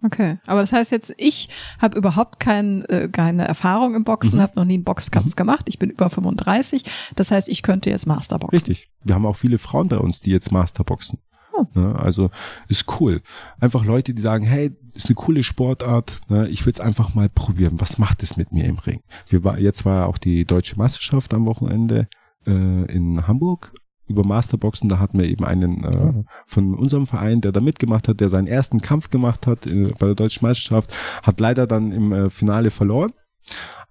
Okay, 0.06 0.38
aber 0.46 0.62
das 0.62 0.72
heißt 0.72 0.91
jetzt, 0.91 1.15
ich 1.18 1.50
habe 1.82 1.98
überhaupt 1.98 2.39
kein, 2.39 2.86
äh, 2.86 3.10
keine 3.12 3.47
Erfahrung 3.47 3.95
im 3.95 4.03
Boxen, 4.03 4.38
mhm. 4.38 4.43
habe 4.43 4.53
noch 4.56 4.66
nie 4.66 4.76
einen 4.76 4.84
Boxkampf 4.84 5.32
mhm. 5.32 5.36
gemacht. 5.36 5.66
Ich 5.68 5.80
bin 5.80 5.89
über 5.89 6.12
35. 6.12 6.84
Das 7.16 7.32
heißt, 7.32 7.49
ich 7.49 7.64
könnte 7.64 7.89
jetzt 7.89 8.06
Masterboxen. 8.06 8.56
Richtig. 8.56 8.91
Wir 9.03 9.16
haben 9.16 9.26
auch 9.26 9.36
viele 9.36 9.58
Frauen 9.58 9.88
bei 9.88 9.97
uns, 9.97 10.22
die 10.22 10.30
jetzt 10.30 10.51
Masterboxen. 10.51 11.18
Oh. 11.53 11.66
Ne, 11.74 11.95
also 11.97 12.30
ist 12.68 12.99
cool. 12.99 13.22
Einfach 13.60 13.84
Leute, 13.84 14.14
die 14.14 14.22
sagen, 14.22 14.45
hey, 14.45 14.72
ist 14.93 15.08
eine 15.08 15.16
coole 15.16 15.41
Sportart. 15.41 16.20
Ne, 16.28 16.47
ich 16.49 16.64
will 16.68 16.74
es 16.74 16.80
einfach 16.80 17.16
mal 17.16 17.28
probieren. 17.28 17.82
Was 17.82 17.97
macht 17.97 18.22
es 18.22 18.38
mit 18.38 18.51
mir 18.51 18.66
im 18.66 18.78
Ring? 18.78 19.01
Wir 19.28 19.43
war, 19.43 19.58
jetzt 19.58 19.86
war 19.86 20.01
ja 20.01 20.06
auch 20.06 20.20
die 20.20 20.45
deutsche 20.45 20.78
Meisterschaft 20.78 21.34
am 21.34 21.47
Wochenende 21.47 22.08
äh, 22.45 22.51
in 22.51 23.26
Hamburg 23.26 23.74
über 24.08 24.24
Masterboxen, 24.24 24.89
da 24.89 24.99
hatten 24.99 25.18
wir 25.18 25.26
eben 25.26 25.45
einen 25.45 25.84
äh, 25.84 26.24
von 26.45 26.76
unserem 26.76 27.08
Verein, 27.08 27.41
der 27.41 27.51
da 27.51 27.60
mitgemacht 27.60 28.08
hat, 28.08 28.20
der 28.20 28.30
seinen 28.30 28.47
ersten 28.47 28.82
Kampf 28.82 29.10
gemacht 29.10 29.47
hat 29.47 29.66
äh, 29.66 29.93
bei 29.97 30.08
der 30.08 30.16
Deutschen 30.16 30.45
Meisterschaft, 30.45 30.93
hat 31.24 31.39
leider 31.39 31.68
dann 31.68 31.91
im 31.91 32.12
äh, 32.12 32.30
Finale 32.30 32.72
verloren. 32.72 33.14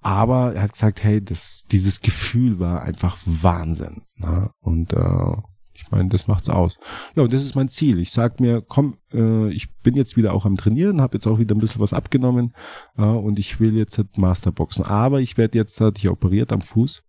Aber 0.01 0.55
er 0.55 0.63
hat 0.63 0.75
gesagt, 0.75 1.03
hey, 1.03 1.25
das, 1.25 1.65
dieses 1.71 2.03
Gefühl 2.03 2.61
war 2.61 2.83
einfach 2.83 3.17
Wahnsinn. 3.25 4.03
Ne? 4.17 4.51
Und 4.61 4.93
äh, 4.93 5.37
ich 5.73 5.91
meine, 5.91 6.09
das 6.09 6.27
macht's 6.29 6.49
aus. 6.49 6.79
Ja, 7.17 7.23
und 7.23 7.33
das 7.33 7.43
ist 7.43 7.57
mein 7.57 7.69
Ziel. 7.69 7.99
Ich 7.99 8.13
sag 8.13 8.39
mir, 8.39 8.63
komm, 8.63 8.99
äh, 9.13 9.49
ich 9.49 9.75
bin 9.77 9.97
jetzt 9.97 10.17
wieder 10.17 10.35
auch 10.35 10.45
am 10.45 10.57
Trainieren, 10.57 11.01
habe 11.01 11.17
jetzt 11.17 11.27
auch 11.27 11.39
wieder 11.39 11.55
ein 11.55 11.61
bisschen 11.61 11.81
was 11.81 11.93
abgenommen 11.93 12.55
äh, 12.97 13.03
und 13.03 13.39
ich 13.39 13.59
will 13.61 13.75
jetzt 13.77 13.97
halt 13.99 14.17
Masterboxen. 14.19 14.85
Aber 14.85 15.21
ich 15.21 15.37
werde 15.37 15.59
jetzt, 15.59 15.81
hatte 15.81 15.99
ich 15.99 16.09
operiert 16.09 16.53
am 16.53 16.61
Fuß 16.61 17.03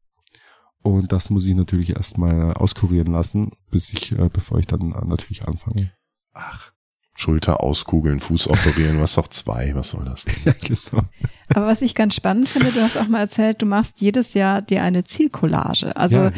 und 0.85 1.11
das 1.11 1.31
muss 1.31 1.45
ich 1.45 1.55
natürlich 1.55 1.95
erstmal 1.95 2.53
auskurieren 2.53 3.11
lassen, 3.11 3.53
bis 3.71 3.91
ich, 3.91 4.11
äh, 4.11 4.29
bevor 4.31 4.59
ich 4.59 4.67
dann 4.67 4.91
äh, 4.91 5.05
natürlich 5.05 5.47
anfange. 5.47 5.91
Ach, 6.33 6.71
Schulter 7.15 7.61
auskugeln, 7.61 8.19
Fuß 8.19 8.49
operieren, 8.49 9.01
was 9.01 9.17
auch 9.17 9.27
zwei, 9.27 9.73
was 9.73 9.89
soll 9.89 10.05
das 10.05 10.25
denn? 10.25 10.35
Ja, 10.45 10.53
genau. 10.53 11.03
Aber 11.49 11.65
was 11.65 11.81
ich 11.81 11.95
ganz 11.95 12.13
spannend 12.13 12.49
finde, 12.49 12.71
du 12.71 12.81
hast 12.83 12.97
auch 12.97 13.07
mal 13.07 13.21
erzählt, 13.21 13.63
du 13.63 13.65
machst 13.65 13.99
jedes 14.01 14.35
Jahr 14.35 14.61
dir 14.61 14.83
eine 14.83 15.03
Zielcollage. 15.03 15.95
Also 15.95 16.19
ja, 16.19 16.31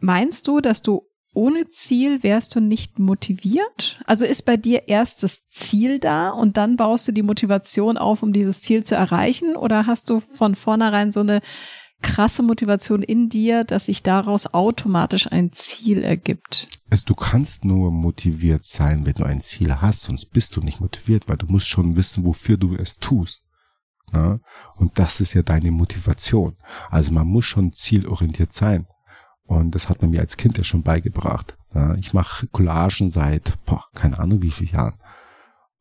meinst 0.00 0.46
du, 0.46 0.60
dass 0.60 0.82
du 0.82 1.02
ohne 1.34 1.66
Ziel 1.66 2.22
wärst 2.22 2.54
du 2.54 2.60
nicht 2.60 3.00
motiviert? 3.00 4.00
Also 4.06 4.24
ist 4.24 4.42
bei 4.42 4.56
dir 4.56 4.86
erst 4.86 5.24
das 5.24 5.48
Ziel 5.48 5.98
da 5.98 6.30
und 6.30 6.56
dann 6.56 6.76
baust 6.76 7.08
du 7.08 7.12
die 7.12 7.24
Motivation 7.24 7.96
auf, 7.96 8.22
um 8.22 8.32
dieses 8.32 8.60
Ziel 8.60 8.84
zu 8.84 8.94
erreichen? 8.94 9.56
Oder 9.56 9.86
hast 9.86 10.10
du 10.10 10.20
von 10.20 10.54
vornherein 10.54 11.10
so 11.10 11.20
eine 11.20 11.40
krasse 12.02 12.42
Motivation 12.42 13.02
in 13.02 13.28
dir, 13.28 13.64
dass 13.64 13.86
sich 13.86 14.02
daraus 14.02 14.52
automatisch 14.52 15.30
ein 15.30 15.52
Ziel 15.52 16.02
ergibt? 16.02 16.68
Also 16.90 17.06
du 17.06 17.14
kannst 17.14 17.64
nur 17.64 17.90
motiviert 17.90 18.64
sein, 18.64 19.06
wenn 19.06 19.14
du 19.14 19.24
ein 19.24 19.40
Ziel 19.40 19.80
hast, 19.80 20.02
sonst 20.02 20.26
bist 20.26 20.54
du 20.56 20.60
nicht 20.60 20.80
motiviert, 20.80 21.28
weil 21.28 21.36
du 21.36 21.46
musst 21.46 21.68
schon 21.68 21.96
wissen, 21.96 22.24
wofür 22.24 22.56
du 22.56 22.74
es 22.76 22.98
tust. 22.98 23.44
Ja? 24.12 24.38
Und 24.76 24.98
das 24.98 25.20
ist 25.20 25.34
ja 25.34 25.42
deine 25.42 25.70
Motivation. 25.70 26.56
Also 26.90 27.12
man 27.12 27.26
muss 27.26 27.46
schon 27.46 27.72
zielorientiert 27.72 28.52
sein. 28.52 28.86
Und 29.46 29.74
das 29.74 29.88
hat 29.88 30.00
man 30.00 30.10
mir 30.10 30.20
als 30.20 30.36
Kind 30.36 30.56
ja 30.56 30.64
schon 30.64 30.82
beigebracht. 30.82 31.56
Ja, 31.74 31.94
ich 31.96 32.14
mache 32.14 32.46
Collagen 32.46 33.10
seit, 33.10 33.62
boah, 33.66 33.84
keine 33.94 34.18
Ahnung 34.18 34.40
wie 34.40 34.50
viel 34.50 34.70
Jahren. 34.70 34.94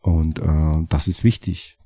Und 0.01 0.39
äh, 0.39 0.86
das 0.89 1.07
ist 1.07 1.24
wichtig. 1.24 1.78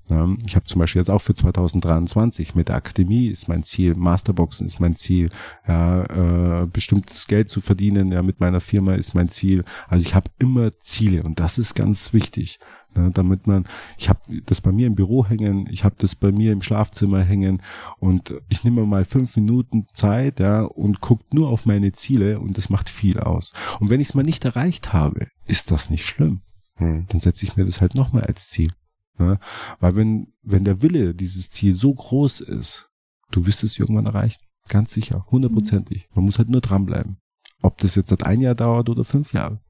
Ich 0.45 0.55
habe 0.55 0.66
zum 0.66 0.80
Beispiel 0.80 1.01
jetzt 1.01 1.10
auch 1.10 1.22
für 1.22 1.34
2023 1.34 2.55
mit 2.55 2.70
der 2.70 2.76
Akademie 2.78 3.28
ist 3.28 3.49
mein 3.49 3.64
Ziel, 3.64 3.93
Masterboxen 3.95 4.66
ist 4.66 4.80
mein 4.80 4.95
Ziel, 4.95 5.30
ja, 5.68 6.62
äh, 6.62 6.66
bestimmtes 6.68 7.28
Geld 7.28 7.49
zu 7.49 7.60
verdienen, 7.60 8.14
ja, 8.14 8.24
mit 8.24 8.39
meiner 8.39 8.62
Firma 8.62 8.95
ist 8.95 9.16
mein 9.16 9.28
Ziel. 9.28 9.66
Also 9.89 10.08
ich 10.08 10.16
habe 10.16 10.32
immer 10.39 10.80
Ziele 10.80 11.24
und 11.24 11.41
das 11.41 11.58
ist 11.58 11.76
ganz 11.76 12.14
wichtig. 12.14 12.60
Ne, 12.95 13.12
damit 13.14 13.47
man, 13.47 13.66
ich 13.97 14.08
habe 14.08 14.22
das 14.45 14.62
bei 14.62 14.72
mir 14.72 14.88
im 14.88 14.95
Büro 14.95 15.26
hängen, 15.26 15.68
ich 15.70 15.84
habe 15.84 15.95
das 15.99 16.16
bei 16.16 16.32
mir 16.32 16.53
im 16.53 16.62
Schlafzimmer 16.62 17.22
hängen 17.22 17.62
und 17.99 18.34
ich 18.47 18.64
nehme 18.64 18.86
mal 18.86 19.03
fünf 19.03 19.36
Minuten 19.36 19.86
Zeit, 19.93 20.39
ja, 20.39 20.62
und 20.64 21.01
guckt 21.01 21.34
nur 21.34 21.49
auf 21.49 21.66
meine 21.66 21.91
Ziele 21.91 22.39
und 22.39 22.58
das 22.58 22.70
macht 22.70 22.89
viel 22.89 23.20
aus. 23.20 23.53
Und 23.80 23.89
wenn 23.89 23.99
ich 23.99 24.10
es 24.10 24.14
mal 24.16 24.24
nicht 24.24 24.45
erreicht 24.45 24.93
habe, 24.93 25.28
ist 25.45 25.70
das 25.70 25.89
nicht 25.89 26.05
schlimm. 26.05 26.41
Hm. 26.76 27.05
Dann 27.10 27.20
setze 27.20 27.45
ich 27.45 27.58
mir 27.58 27.66
das 27.66 27.82
halt 27.82 27.93
nochmal 27.95 28.24
als 28.24 28.47
Ziel. 28.49 28.72
Ne? 29.20 29.39
Weil 29.80 29.95
wenn, 29.95 30.34
wenn 30.43 30.63
der 30.63 30.82
Wille 30.82 31.13
dieses 31.13 31.49
Ziel 31.49 31.76
so 31.76 31.93
groß 31.93 32.41
ist, 32.41 32.89
du 33.32 33.45
wirst 33.45 33.63
es 33.63 33.80
irgendwann 33.80 34.05
erreichen. 34.05 34.41
Ganz 34.70 34.91
sicher, 34.91 35.26
hundertprozentig. 35.32 36.09
Man 36.13 36.26
muss 36.26 36.38
halt 36.38 36.49
nur 36.49 36.61
dranbleiben. 36.61 37.18
Ob 37.61 37.78
das 37.80 37.95
jetzt 37.95 38.09
seit 38.09 38.24
ein 38.24 38.41
Jahr 38.41 38.55
dauert 38.55 38.89
oder 38.89 39.03
fünf 39.03 39.34
Jahre. 39.34 39.61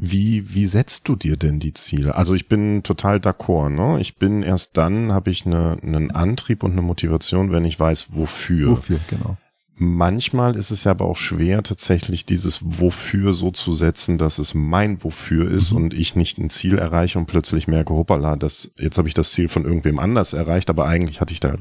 Wie, 0.00 0.54
wie 0.54 0.66
setzt 0.66 1.08
du 1.08 1.16
dir 1.16 1.36
denn 1.36 1.58
die 1.58 1.74
Ziele? 1.74 2.14
Also 2.14 2.34
ich 2.34 2.48
bin 2.48 2.84
total 2.84 3.16
d'accord, 3.16 3.70
ne? 3.70 4.00
Ich 4.00 4.16
bin 4.16 4.44
erst 4.44 4.76
dann, 4.76 5.12
habe 5.12 5.30
ich 5.30 5.44
eine, 5.44 5.76
einen 5.82 6.12
Antrieb 6.12 6.62
und 6.62 6.72
eine 6.72 6.82
Motivation, 6.82 7.50
wenn 7.50 7.64
ich 7.64 7.80
weiß, 7.80 8.14
wofür. 8.14 8.70
Wofür, 8.70 9.00
genau. 9.10 9.36
Manchmal 9.80 10.56
ist 10.56 10.72
es 10.72 10.82
ja 10.82 10.90
aber 10.90 11.04
auch 11.04 11.16
schwer, 11.16 11.62
tatsächlich 11.62 12.26
dieses 12.26 12.80
Wofür 12.80 13.32
so 13.32 13.52
zu 13.52 13.74
setzen, 13.74 14.18
dass 14.18 14.38
es 14.38 14.52
mein 14.52 15.04
Wofür 15.04 15.48
ist 15.48 15.70
mhm. 15.70 15.76
und 15.76 15.94
ich 15.94 16.16
nicht 16.16 16.36
ein 16.38 16.50
Ziel 16.50 16.78
erreiche 16.78 17.16
und 17.16 17.26
plötzlich 17.26 17.68
merke, 17.68 17.94
hoppala, 17.94 18.34
das, 18.34 18.74
jetzt 18.76 18.98
habe 18.98 19.06
ich 19.06 19.14
das 19.14 19.30
Ziel 19.30 19.48
von 19.48 19.64
irgendwem 19.64 20.00
anders 20.00 20.32
erreicht, 20.32 20.68
aber 20.68 20.86
eigentlich 20.86 21.20
hatte 21.20 21.32
ich 21.32 21.38
da, 21.38 21.58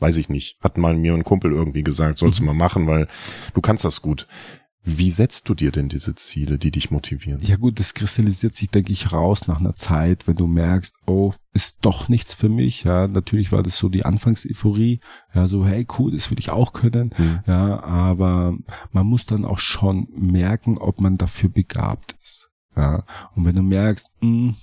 weiß 0.00 0.16
ich 0.16 0.28
nicht, 0.28 0.58
hat 0.60 0.76
mal 0.76 0.96
mir 0.96 1.14
ein 1.14 1.22
Kumpel 1.22 1.52
irgendwie 1.52 1.84
gesagt, 1.84 2.18
sollst 2.18 2.40
mhm. 2.40 2.46
du 2.46 2.52
mal 2.52 2.58
machen, 2.58 2.88
weil 2.88 3.06
du 3.54 3.60
kannst 3.60 3.84
das 3.84 4.02
gut. 4.02 4.26
Wie 4.84 5.12
setzt 5.12 5.48
du 5.48 5.54
dir 5.54 5.70
denn 5.70 5.88
diese 5.88 6.16
Ziele, 6.16 6.58
die 6.58 6.72
dich 6.72 6.90
motivieren? 6.90 7.40
Ja 7.42 7.56
gut, 7.56 7.78
das 7.78 7.94
kristallisiert 7.94 8.54
sich, 8.54 8.68
denke 8.68 8.92
ich, 8.92 9.12
raus 9.12 9.46
nach 9.46 9.60
einer 9.60 9.76
Zeit, 9.76 10.26
wenn 10.26 10.34
du 10.34 10.48
merkst, 10.48 10.96
oh, 11.06 11.34
ist 11.52 11.84
doch 11.84 12.08
nichts 12.08 12.34
für 12.34 12.48
mich. 12.48 12.82
Ja, 12.82 13.06
natürlich 13.06 13.52
war 13.52 13.62
das 13.62 13.76
so 13.76 13.88
die 13.88 14.04
Anfangseuphorie. 14.04 14.98
Ja, 15.34 15.46
so, 15.46 15.64
hey, 15.64 15.86
cool, 15.98 16.10
das 16.10 16.30
will 16.30 16.38
ich 16.40 16.50
auch 16.50 16.72
können. 16.72 17.14
Mhm. 17.16 17.40
Ja, 17.46 17.80
aber 17.84 18.56
man 18.90 19.06
muss 19.06 19.24
dann 19.24 19.44
auch 19.44 19.58
schon 19.58 20.08
merken, 20.16 20.78
ob 20.78 21.00
man 21.00 21.16
dafür 21.16 21.48
begabt 21.48 22.16
ist. 22.20 22.50
Ja, 22.76 23.04
und 23.36 23.44
wenn 23.44 23.54
du 23.54 23.62
merkst, 23.62 24.10
mh, 24.20 24.28
hm, 24.28 24.56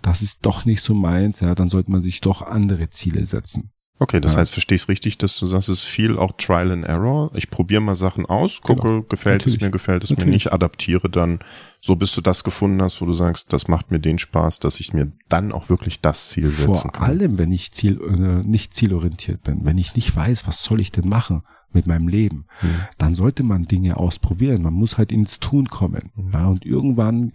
das 0.00 0.22
ist 0.22 0.46
doch 0.46 0.64
nicht 0.64 0.82
so 0.82 0.94
meins, 0.94 1.40
ja, 1.40 1.56
dann 1.56 1.68
sollte 1.68 1.90
man 1.90 2.02
sich 2.02 2.20
doch 2.20 2.42
andere 2.42 2.90
Ziele 2.90 3.26
setzen. 3.26 3.72
Okay, 3.98 4.20
das 4.20 4.34
ja. 4.34 4.40
heißt, 4.40 4.52
verstehe 4.52 4.76
ich 4.76 4.82
es 4.82 4.88
richtig, 4.88 5.16
dass 5.16 5.38
du 5.38 5.46
sagst, 5.46 5.70
es 5.70 5.80
ist 5.80 5.84
viel 5.84 6.18
auch 6.18 6.32
Trial 6.36 6.70
and 6.70 6.84
Error. 6.84 7.30
Ich 7.34 7.48
probiere 7.48 7.80
mal 7.80 7.94
Sachen 7.94 8.26
aus, 8.26 8.60
gucke, 8.60 8.82
genau. 8.82 9.02
gefällt 9.02 9.40
Natürlich. 9.40 9.56
es 9.56 9.60
mir, 9.62 9.70
gefällt 9.70 10.04
es 10.04 10.10
Natürlich. 10.10 10.26
mir 10.26 10.32
nicht, 10.32 10.52
adaptiere 10.52 11.08
dann, 11.08 11.38
so 11.80 11.96
bis 11.96 12.12
du 12.14 12.20
das 12.20 12.44
gefunden 12.44 12.82
hast, 12.82 13.00
wo 13.00 13.06
du 13.06 13.14
sagst, 13.14 13.54
das 13.54 13.68
macht 13.68 13.90
mir 13.90 13.98
den 13.98 14.18
Spaß, 14.18 14.60
dass 14.60 14.80
ich 14.80 14.92
mir 14.92 15.12
dann 15.30 15.50
auch 15.50 15.70
wirklich 15.70 16.02
das 16.02 16.28
Ziel 16.28 16.48
setzen 16.48 16.66
Vor 16.66 16.92
kann. 16.92 17.00
Vor 17.00 17.08
allem, 17.08 17.38
wenn 17.38 17.52
ich 17.52 17.72
ziel, 17.72 17.98
äh, 18.02 18.46
nicht 18.46 18.74
zielorientiert 18.74 19.42
bin, 19.44 19.64
wenn 19.64 19.78
ich 19.78 19.94
nicht 19.96 20.14
weiß, 20.14 20.46
was 20.46 20.62
soll 20.62 20.82
ich 20.82 20.92
denn 20.92 21.08
machen 21.08 21.42
mit 21.72 21.86
meinem 21.86 22.08
Leben, 22.08 22.46
hm. 22.60 22.70
dann 22.98 23.14
sollte 23.14 23.44
man 23.44 23.64
Dinge 23.64 23.96
ausprobieren. 23.96 24.62
Man 24.62 24.74
muss 24.74 24.98
halt 24.98 25.10
ins 25.10 25.40
Tun 25.40 25.68
kommen. 25.68 26.12
Hm. 26.16 26.30
Ja, 26.32 26.46
und 26.48 26.66
irgendwann, 26.66 27.32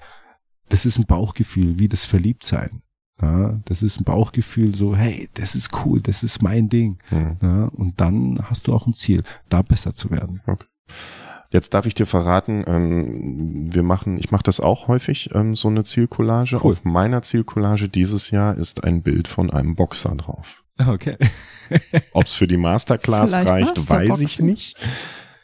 das 0.69 0.85
ist 0.85 0.99
ein 0.99 1.05
Bauchgefühl, 1.05 1.79
wie 1.79 1.87
das 1.87 2.05
Verliebtsein. 2.05 2.83
Ja, 3.21 3.59
das 3.65 3.83
ist 3.83 3.99
ein 3.99 4.03
Bauchgefühl 4.03 4.73
so, 4.73 4.95
hey, 4.95 5.29
das 5.35 5.53
ist 5.53 5.85
cool, 5.85 6.01
das 6.01 6.23
ist 6.23 6.41
mein 6.41 6.69
Ding. 6.69 6.97
Mhm. 7.11 7.37
Ja, 7.41 7.65
und 7.65 8.01
dann 8.01 8.39
hast 8.49 8.67
du 8.67 8.73
auch 8.73 8.87
ein 8.87 8.93
Ziel, 8.93 9.23
da 9.49 9.61
besser 9.61 9.93
zu 9.93 10.09
werden. 10.09 10.41
Okay. 10.47 10.65
Jetzt 11.51 11.73
darf 11.73 11.85
ich 11.85 11.93
dir 11.93 12.05
verraten, 12.05 12.63
ähm, 12.65 13.73
wir 13.73 13.83
machen, 13.83 14.17
ich 14.17 14.31
mache 14.31 14.43
das 14.43 14.61
auch 14.61 14.87
häufig, 14.87 15.31
ähm, 15.33 15.55
so 15.55 15.67
eine 15.67 15.83
Zielcollage. 15.83 16.59
Cool. 16.63 16.73
Auf 16.73 16.85
meiner 16.85 17.21
Zielcollage 17.21 17.89
dieses 17.89 18.31
Jahr 18.31 18.55
ist 18.55 18.85
ein 18.85 19.03
Bild 19.03 19.27
von 19.27 19.49
einem 19.49 19.75
Boxer 19.75 20.15
drauf. 20.15 20.63
Okay. 20.79 21.17
Ob 22.13 22.25
es 22.25 22.33
für 22.33 22.47
die 22.47 22.57
Masterclass 22.57 23.31
Vielleicht 23.31 23.51
reicht, 23.51 23.89
weiß 23.89 24.19
ich 24.21 24.39
nicht. 24.39 24.77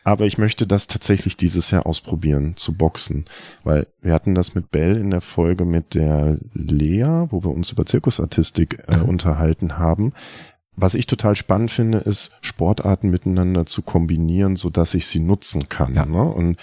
Aber 0.07 0.25
ich 0.25 0.37
möchte 0.37 0.65
das 0.65 0.87
tatsächlich 0.87 1.35
dieses 1.35 1.69
Jahr 1.69 1.85
ausprobieren, 1.85 2.55
zu 2.55 2.71
boxen. 2.71 3.25
Weil 3.65 3.87
wir 4.01 4.13
hatten 4.13 4.35
das 4.35 4.55
mit 4.55 4.71
Bell 4.71 4.95
in 4.95 5.11
der 5.11 5.19
Folge 5.19 5.65
mit 5.65 5.95
der 5.95 6.37
Lea, 6.53 7.25
wo 7.27 7.43
wir 7.43 7.51
uns 7.51 7.73
über 7.73 7.85
Zirkusartistik 7.85 8.85
äh, 8.87 8.99
unterhalten 8.99 9.77
haben. 9.77 10.13
Was 10.77 10.93
ich 10.95 11.07
total 11.07 11.35
spannend 11.35 11.71
finde, 11.71 11.97
ist, 11.97 12.37
Sportarten 12.39 13.09
miteinander 13.09 13.65
zu 13.65 13.81
kombinieren, 13.81 14.55
so 14.55 14.69
dass 14.69 14.93
ich 14.93 15.07
sie 15.07 15.19
nutzen 15.19 15.67
kann. 15.67 15.93
Ja. 15.93 16.05
Ne? 16.05 16.23
Und 16.23 16.55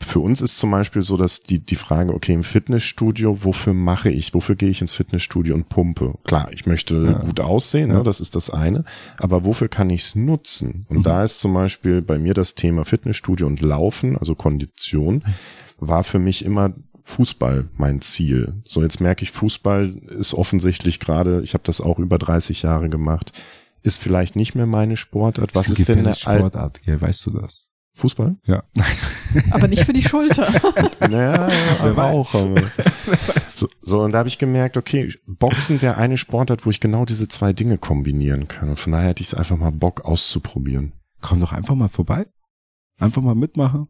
für 0.00 0.20
uns 0.20 0.40
ist 0.40 0.58
zum 0.58 0.70
Beispiel 0.70 1.02
so, 1.02 1.16
dass 1.16 1.42
die, 1.42 1.58
die 1.58 1.76
Frage, 1.76 2.14
okay, 2.14 2.32
im 2.32 2.42
Fitnessstudio, 2.42 3.44
wofür 3.44 3.74
mache 3.74 4.10
ich, 4.10 4.32
wofür 4.32 4.54
gehe 4.54 4.68
ich 4.68 4.80
ins 4.80 4.94
Fitnessstudio 4.94 5.54
und 5.54 5.68
pumpe? 5.68 6.14
Klar, 6.24 6.52
ich 6.52 6.66
möchte 6.66 6.96
ja. 6.96 7.18
gut 7.18 7.40
aussehen, 7.40 7.88
ne, 7.88 7.94
ja. 7.94 8.02
das 8.02 8.20
ist 8.20 8.36
das 8.36 8.50
eine, 8.50 8.84
aber 9.16 9.44
wofür 9.44 9.68
kann 9.68 9.90
ich 9.90 10.02
es 10.02 10.14
nutzen? 10.14 10.86
Und 10.88 10.98
mhm. 10.98 11.02
da 11.02 11.24
ist 11.24 11.40
zum 11.40 11.52
Beispiel 11.52 12.00
bei 12.00 12.18
mir 12.18 12.34
das 12.34 12.54
Thema 12.54 12.84
Fitnessstudio 12.84 13.46
und 13.46 13.60
Laufen, 13.60 14.16
also 14.16 14.34
Kondition, 14.34 15.24
war 15.78 16.04
für 16.04 16.18
mich 16.18 16.44
immer 16.44 16.72
Fußball 17.02 17.68
mein 17.76 18.00
Ziel. 18.00 18.62
So, 18.64 18.82
jetzt 18.82 19.00
merke 19.00 19.22
ich, 19.24 19.32
Fußball 19.32 19.96
ist 20.18 20.34
offensichtlich 20.34 21.00
gerade, 21.00 21.42
ich 21.42 21.54
habe 21.54 21.64
das 21.64 21.80
auch 21.80 21.98
über 21.98 22.18
30 22.18 22.62
Jahre 22.62 22.88
gemacht, 22.88 23.32
ist 23.82 23.96
vielleicht 23.96 24.36
nicht 24.36 24.54
mehr 24.54 24.66
meine 24.66 24.96
Sportart. 24.96 25.54
Was 25.54 25.68
ist, 25.68 25.80
ist 25.80 25.88
denn 25.88 26.00
eine 26.00 26.14
Sportart? 26.14 26.80
Ja, 26.84 27.00
weißt 27.00 27.26
du 27.26 27.30
das? 27.30 27.67
Fußball? 27.98 28.36
Ja. 28.46 28.62
Aber 29.50 29.68
nicht 29.68 29.84
für 29.84 29.92
die 29.92 30.02
Schulter. 30.02 30.48
naja, 31.00 31.48
aber 31.80 32.04
auch. 32.04 32.34
Aber. 32.34 32.62
So, 33.44 33.66
so, 33.82 34.02
und 34.02 34.12
da 34.12 34.18
habe 34.18 34.28
ich 34.28 34.38
gemerkt, 34.38 34.76
okay, 34.76 35.12
Boxen 35.26 35.80
wäre 35.82 35.96
eine 35.96 36.16
Sportart, 36.16 36.66
wo 36.66 36.70
ich 36.70 36.78
genau 36.80 37.04
diese 37.06 37.26
zwei 37.26 37.52
Dinge 37.52 37.78
kombinieren 37.78 38.46
kann. 38.46 38.68
Und 38.68 38.78
von 38.78 38.92
daher 38.92 39.08
hätte 39.08 39.22
ich 39.22 39.28
es 39.28 39.34
einfach 39.34 39.56
mal 39.56 39.72
Bock 39.72 40.04
auszuprobieren. 40.04 40.92
Komm 41.22 41.40
doch 41.40 41.52
einfach 41.52 41.74
mal 41.74 41.88
vorbei. 41.88 42.26
Einfach 42.98 43.22
mal 43.22 43.34
mitmachen. 43.34 43.88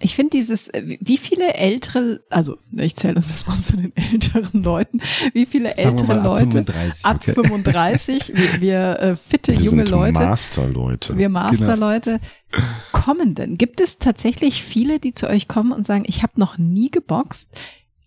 Ich 0.00 0.16
finde 0.16 0.30
dieses, 0.30 0.68
äh, 0.68 0.98
wie 1.00 1.16
viele 1.18 1.54
ältere, 1.54 2.20
also 2.28 2.58
ich 2.72 2.96
zähle 2.96 3.14
uns 3.14 3.28
das 3.28 3.46
mal 3.46 3.58
zu 3.60 3.76
den 3.76 3.94
älteren 4.12 4.62
Leuten, 4.62 5.00
wie 5.32 5.46
viele 5.46 5.74
Sagen 5.76 5.98
ältere 5.98 6.20
Leute 6.20 6.58
ab 6.58 6.66
35, 6.66 7.04
ab 7.04 7.16
okay. 7.22 7.32
35 7.34 8.32
wir, 8.34 8.60
wir 8.60 9.00
äh, 9.00 9.16
fitte 9.16 9.52
wir 9.52 9.60
junge 9.60 9.84
Leute, 9.84 10.20
Masterleute, 10.20 11.16
wir 11.16 11.28
Masterleute 11.28 12.20
genau. 12.50 12.66
kommen 12.92 13.34
denn? 13.34 13.56
Gibt 13.56 13.80
es 13.80 13.98
tatsächlich 13.98 14.62
viele, 14.62 14.98
die 14.98 15.14
zu 15.14 15.28
euch 15.28 15.46
kommen 15.46 15.72
und 15.72 15.86
sagen, 15.86 16.04
ich 16.06 16.22
habe 16.22 16.32
noch 16.36 16.58
nie 16.58 16.90
geboxt, 16.90 17.54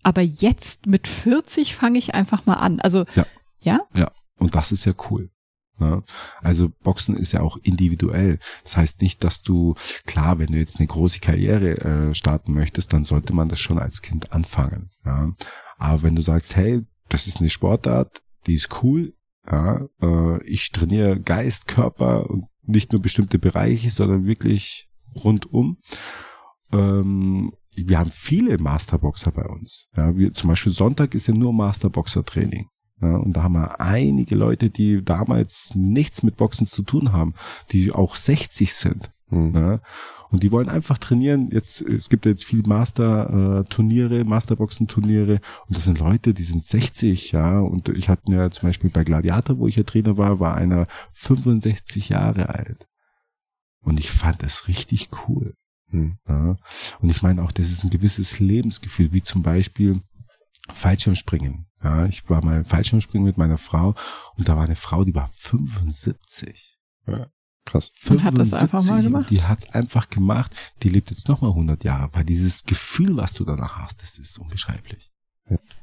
aber 0.02 0.20
jetzt 0.20 0.86
mit 0.86 1.08
40 1.08 1.74
fange 1.74 1.98
ich 1.98 2.14
einfach 2.14 2.44
mal 2.44 2.54
an. 2.54 2.80
Also 2.80 3.06
ja, 3.14 3.26
ja, 3.60 3.80
ja. 3.94 4.10
Und 4.36 4.54
das 4.54 4.72
ist 4.72 4.84
ja 4.84 4.92
cool. 5.10 5.30
Ne? 5.78 6.02
Also 6.40 6.70
Boxen 6.82 7.16
ist 7.16 7.32
ja 7.32 7.40
auch 7.40 7.56
individuell. 7.62 8.38
Das 8.64 8.76
heißt 8.76 9.02
nicht, 9.02 9.24
dass 9.24 9.42
du, 9.42 9.74
klar, 10.06 10.38
wenn 10.38 10.52
du 10.52 10.58
jetzt 10.58 10.78
eine 10.78 10.86
große 10.86 11.20
Karriere 11.20 11.78
äh, 11.80 12.14
starten 12.14 12.52
möchtest, 12.52 12.92
dann 12.92 13.04
sollte 13.04 13.32
man 13.32 13.48
das 13.48 13.60
schon 13.60 13.78
als 13.78 14.02
Kind 14.02 14.32
anfangen. 14.32 14.90
Ja? 15.04 15.32
Aber 15.76 16.02
wenn 16.02 16.16
du 16.16 16.22
sagst, 16.22 16.56
hey, 16.56 16.84
das 17.08 17.26
ist 17.26 17.40
eine 17.40 17.50
Sportart, 17.50 18.22
die 18.46 18.54
ist 18.54 18.82
cool, 18.82 19.14
ja, 19.50 19.86
äh, 20.02 20.42
ich 20.44 20.70
trainiere 20.72 21.20
Geist, 21.20 21.68
Körper 21.68 22.28
und 22.28 22.46
nicht 22.62 22.92
nur 22.92 23.00
bestimmte 23.00 23.38
Bereiche, 23.38 23.90
sondern 23.90 24.26
wirklich 24.26 24.88
rundum. 25.24 25.78
Ähm, 26.70 27.52
wir 27.74 27.98
haben 27.98 28.10
viele 28.10 28.58
Masterboxer 28.58 29.30
bei 29.30 29.46
uns. 29.46 29.88
Ja, 29.96 30.14
wir, 30.16 30.32
zum 30.32 30.48
Beispiel 30.48 30.72
Sonntag 30.72 31.14
ist 31.14 31.28
ja 31.28 31.34
nur 31.34 31.52
Masterboxer-Training. 31.52 32.68
Ja, 33.00 33.16
und 33.16 33.32
da 33.34 33.44
haben 33.44 33.54
wir 33.54 33.80
einige 33.80 34.34
Leute, 34.34 34.70
die 34.70 35.04
damals 35.04 35.72
nichts 35.74 36.22
mit 36.22 36.36
Boxen 36.36 36.66
zu 36.66 36.82
tun 36.82 37.12
haben, 37.12 37.34
die 37.70 37.92
auch 37.92 38.16
60 38.16 38.74
sind. 38.74 39.10
Mhm. 39.30 39.54
Ja, 39.54 39.80
und 40.30 40.42
die 40.42 40.52
wollen 40.52 40.68
einfach 40.68 40.98
trainieren. 40.98 41.50
Jetzt, 41.50 41.80
es 41.80 42.08
gibt 42.08 42.26
ja 42.26 42.30
jetzt 42.30 42.44
viel 42.44 42.62
Master-Turniere, 42.62 44.24
Masterboxen-Turniere. 44.24 45.40
Und 45.66 45.76
das 45.76 45.84
sind 45.84 46.00
Leute, 46.00 46.34
die 46.34 46.42
sind 46.42 46.62
60, 46.62 47.32
ja. 47.32 47.60
Und 47.60 47.88
ich 47.88 48.08
hatte 48.08 48.30
ja 48.32 48.50
zum 48.50 48.68
Beispiel 48.68 48.90
bei 48.90 49.04
Gladiator, 49.04 49.58
wo 49.58 49.68
ich 49.68 49.76
ja 49.76 49.84
Trainer 49.84 50.18
war, 50.18 50.38
war 50.38 50.54
einer 50.54 50.86
65 51.12 52.10
Jahre 52.10 52.50
alt. 52.50 52.86
Und 53.80 53.98
ich 53.98 54.10
fand 54.10 54.42
das 54.42 54.68
richtig 54.68 55.08
cool. 55.28 55.54
Hm. 55.90 56.18
Ja. 56.28 56.56
Und 57.00 57.08
ich 57.08 57.22
meine 57.22 57.42
auch, 57.42 57.52
das 57.52 57.70
ist 57.70 57.84
ein 57.84 57.90
gewisses 57.90 58.38
Lebensgefühl, 58.38 59.12
wie 59.12 59.22
zum 59.22 59.42
Beispiel 59.42 60.02
Fallschirmspringen. 60.72 61.66
Ja, 61.82 62.06
ich 62.06 62.28
war 62.28 62.44
mal 62.44 62.64
Fallschirmspringen 62.64 63.26
mit 63.26 63.38
meiner 63.38 63.58
Frau 63.58 63.94
und 64.36 64.48
da 64.48 64.56
war 64.56 64.64
eine 64.64 64.76
Frau, 64.76 65.04
die 65.04 65.14
war 65.14 65.30
75. 65.34 66.78
Ja. 67.06 67.28
Krass. 67.64 67.92
Und 68.08 68.24
hat 68.24 68.38
das 68.38 68.54
einfach 68.54 68.82
mal 68.84 69.02
gemacht. 69.02 69.28
Die 69.28 69.42
hat's 69.42 69.68
einfach 69.74 70.08
gemacht. 70.08 70.52
Die 70.82 70.88
lebt 70.88 71.10
jetzt 71.10 71.28
noch 71.28 71.42
mal 71.42 71.48
100 71.48 71.84
Jahre. 71.84 72.08
Weil 72.14 72.24
dieses 72.24 72.64
Gefühl, 72.64 73.16
was 73.16 73.34
du 73.34 73.44
danach 73.44 73.76
hast, 73.76 74.00
das 74.00 74.18
ist 74.18 74.38
unbeschreiblich. 74.38 75.12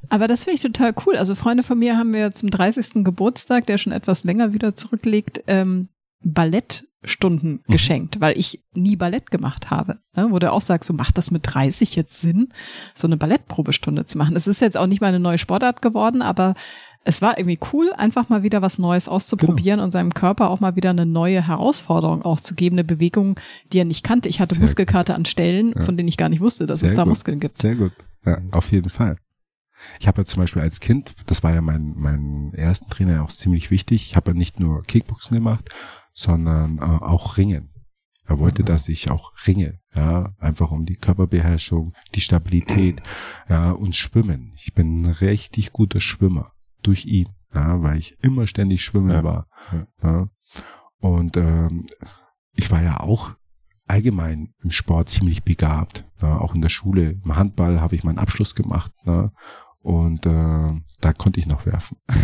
Aber 0.08 0.28
das 0.28 0.44
finde 0.44 0.56
ich 0.56 0.62
total 0.62 0.94
cool. 1.06 1.16
Also 1.16 1.34
Freunde 1.34 1.62
von 1.62 1.78
mir 1.78 1.96
haben 1.96 2.10
mir 2.10 2.32
zum 2.32 2.50
30. 2.50 3.04
Geburtstag, 3.04 3.66
der 3.66 3.78
schon 3.78 3.92
etwas 3.92 4.24
länger 4.24 4.54
wieder 4.54 4.74
zurückliegt, 4.74 5.42
ähm, 5.46 5.88
Ballettstunden 6.22 7.62
mhm. 7.66 7.72
geschenkt, 7.72 8.20
weil 8.20 8.38
ich 8.38 8.64
nie 8.74 8.96
Ballett 8.96 9.30
gemacht 9.30 9.70
habe. 9.70 9.98
Ne? 10.14 10.28
Wo 10.30 10.38
du 10.38 10.52
auch 10.52 10.60
sagst, 10.60 10.88
so 10.88 10.94
macht 10.94 11.18
das 11.18 11.30
mit 11.30 11.42
30 11.44 11.96
jetzt 11.96 12.20
Sinn, 12.20 12.48
so 12.94 13.06
eine 13.06 13.16
Ballettprobestunde 13.16 14.06
zu 14.06 14.18
machen. 14.18 14.36
Es 14.36 14.46
ist 14.46 14.60
jetzt 14.60 14.76
auch 14.76 14.86
nicht 14.86 15.00
mal 15.00 15.08
eine 15.08 15.20
neue 15.20 15.38
Sportart 15.38 15.82
geworden, 15.82 16.22
aber 16.22 16.54
es 17.06 17.22
war 17.22 17.38
irgendwie 17.38 17.60
cool, 17.72 17.92
einfach 17.96 18.28
mal 18.28 18.42
wieder 18.42 18.62
was 18.62 18.78
Neues 18.78 19.08
auszuprobieren 19.08 19.76
genau. 19.76 19.84
und 19.84 19.92
seinem 19.92 20.12
Körper 20.12 20.50
auch 20.50 20.58
mal 20.58 20.74
wieder 20.74 20.90
eine 20.90 21.06
neue 21.06 21.46
Herausforderung 21.46 22.22
auch 22.22 22.40
zu 22.40 22.56
geben, 22.56 22.74
eine 22.74 22.84
Bewegung, 22.84 23.38
die 23.72 23.78
er 23.78 23.84
nicht 23.84 24.02
kannte. 24.02 24.28
Ich 24.28 24.40
hatte 24.40 24.56
Sehr 24.56 24.62
Muskelkarte 24.62 25.12
gut. 25.12 25.18
an 25.18 25.24
Stellen, 25.24 25.72
ja. 25.76 25.82
von 25.82 25.96
denen 25.96 26.08
ich 26.08 26.16
gar 26.16 26.28
nicht 26.28 26.40
wusste, 26.40 26.66
dass 26.66 26.80
Sehr 26.80 26.90
es 26.90 26.96
da 26.96 27.04
gut. 27.04 27.10
Muskeln 27.10 27.38
gibt. 27.38 27.54
Sehr 27.54 27.76
gut. 27.76 27.92
Ja, 28.24 28.40
auf 28.56 28.72
jeden 28.72 28.90
Fall. 28.90 29.18
Ich 30.00 30.08
habe 30.08 30.22
ja 30.22 30.24
zum 30.24 30.42
Beispiel 30.42 30.62
als 30.62 30.80
Kind, 30.80 31.14
das 31.26 31.44
war 31.44 31.54
ja 31.54 31.60
mein, 31.60 31.94
mein 31.96 32.52
ersten 32.54 32.90
Trainer 32.90 33.22
auch 33.22 33.30
ziemlich 33.30 33.70
wichtig, 33.70 34.06
ich 34.06 34.16
habe 34.16 34.32
ja 34.32 34.36
nicht 34.36 34.58
nur 34.58 34.82
Kickboxen 34.82 35.34
gemacht, 35.34 35.70
sondern 36.16 36.78
äh, 36.78 36.80
auch 36.80 37.36
Ringen. 37.36 37.70
Er 38.24 38.40
wollte, 38.40 38.62
mhm. 38.62 38.66
dass 38.66 38.88
ich 38.88 39.10
auch 39.10 39.32
ringe, 39.46 39.78
ja, 39.94 40.34
einfach 40.38 40.72
um 40.72 40.84
die 40.84 40.96
Körperbeherrschung, 40.96 41.92
die 42.14 42.20
Stabilität, 42.20 43.00
ja, 43.48 43.70
und 43.70 43.94
Schwimmen. 43.94 44.52
Ich 44.56 44.74
bin 44.74 45.02
ein 45.02 45.06
richtig 45.06 45.72
guter 45.72 46.00
Schwimmer 46.00 46.52
durch 46.82 47.04
ihn, 47.04 47.28
ja, 47.54 47.80
weil 47.82 47.98
ich 47.98 48.16
immer 48.22 48.48
ständig 48.48 48.82
schwimmen 48.82 49.10
ja. 49.10 49.22
war. 49.22 49.46
Ja. 50.02 50.28
Und 50.98 51.36
ähm, 51.36 51.86
ich 52.52 52.70
war 52.70 52.82
ja 52.82 52.98
auch 53.00 53.34
allgemein 53.86 54.54
im 54.62 54.70
Sport 54.72 55.10
ziemlich 55.10 55.44
begabt. 55.44 56.04
Ja, 56.20 56.38
auch 56.38 56.54
in 56.54 56.62
der 56.62 56.70
Schule, 56.70 57.20
im 57.22 57.36
Handball 57.36 57.80
habe 57.80 57.94
ich 57.94 58.02
meinen 58.02 58.18
Abschluss 58.18 58.54
gemacht. 58.54 58.92
Ne? 59.04 59.30
Und 59.86 60.26
äh, 60.26 60.80
da 61.00 61.12
konnte 61.12 61.38
ich 61.38 61.46
noch 61.46 61.64
werfen. 61.64 61.98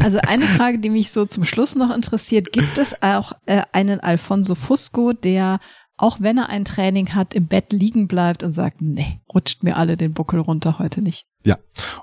Also 0.00 0.18
eine 0.18 0.46
Frage, 0.46 0.80
die 0.80 0.90
mich 0.90 1.12
so 1.12 1.24
zum 1.24 1.44
Schluss 1.44 1.76
noch 1.76 1.94
interessiert, 1.94 2.52
gibt 2.52 2.76
es 2.78 3.00
auch 3.02 3.32
äh, 3.46 3.62
einen 3.72 4.00
Alfonso 4.00 4.56
Fusco, 4.56 5.12
der 5.12 5.60
auch 5.96 6.20
wenn 6.20 6.38
er 6.38 6.48
ein 6.48 6.64
Training 6.64 7.14
hat, 7.14 7.34
im 7.34 7.46
Bett 7.46 7.72
liegen 7.72 8.08
bleibt 8.08 8.42
und 8.42 8.52
sagt, 8.52 8.82
nee, 8.82 9.20
rutscht 9.32 9.62
mir 9.62 9.76
alle 9.76 9.96
den 9.96 10.12
Buckel 10.12 10.40
runter 10.40 10.80
heute 10.80 11.00
nicht. 11.00 11.26
Ja, 11.44 11.58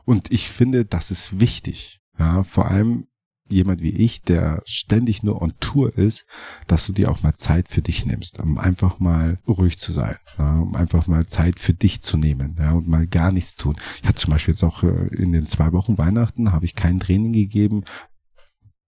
und 0.06 0.32
ich 0.32 0.50
finde, 0.50 0.86
das 0.86 1.12
ist 1.12 1.42
wichtig. 1.42 2.00
Ja, 2.18 2.44
vor 2.44 2.72
allem 2.72 3.08
jemand 3.52 3.82
wie 3.82 3.90
ich, 3.90 4.22
der 4.22 4.62
ständig 4.66 5.24
nur 5.24 5.42
on 5.42 5.54
Tour 5.60 5.98
ist, 5.98 6.26
dass 6.68 6.86
du 6.86 6.94
dir 6.94 7.12
auch 7.12 7.24
mal 7.24 7.36
Zeit 7.36 7.68
für 7.68 7.82
dich 7.82 8.06
nimmst, 8.06 8.40
um 8.40 8.58
einfach 8.58 9.00
mal 9.00 9.40
ruhig 9.48 9.78
zu 9.78 9.92
sein, 9.92 10.16
ja, 10.38 10.60
um 10.60 10.76
einfach 10.76 11.08
mal 11.08 11.26
Zeit 11.26 11.60
für 11.60 11.74
dich 11.74 12.02
zu 12.02 12.18
nehmen 12.18 12.56
ja, 12.60 12.72
und 12.72 12.88
mal 12.88 13.08
gar 13.08 13.32
nichts 13.32 13.56
tun. 13.56 13.76
Ich 14.02 14.08
hatte 14.08 14.22
zum 14.22 14.32
Beispiel 14.32 14.54
jetzt 14.54 14.64
auch 14.64 14.84
äh, 14.84 15.08
in 15.16 15.32
den 15.32 15.48
zwei 15.48 15.72
Wochen 15.74 15.98
Weihnachten 15.98 16.52
habe 16.52 16.66
ich 16.66 16.76
kein 16.76 17.00
Training 17.00 17.34
gegeben. 17.34 17.84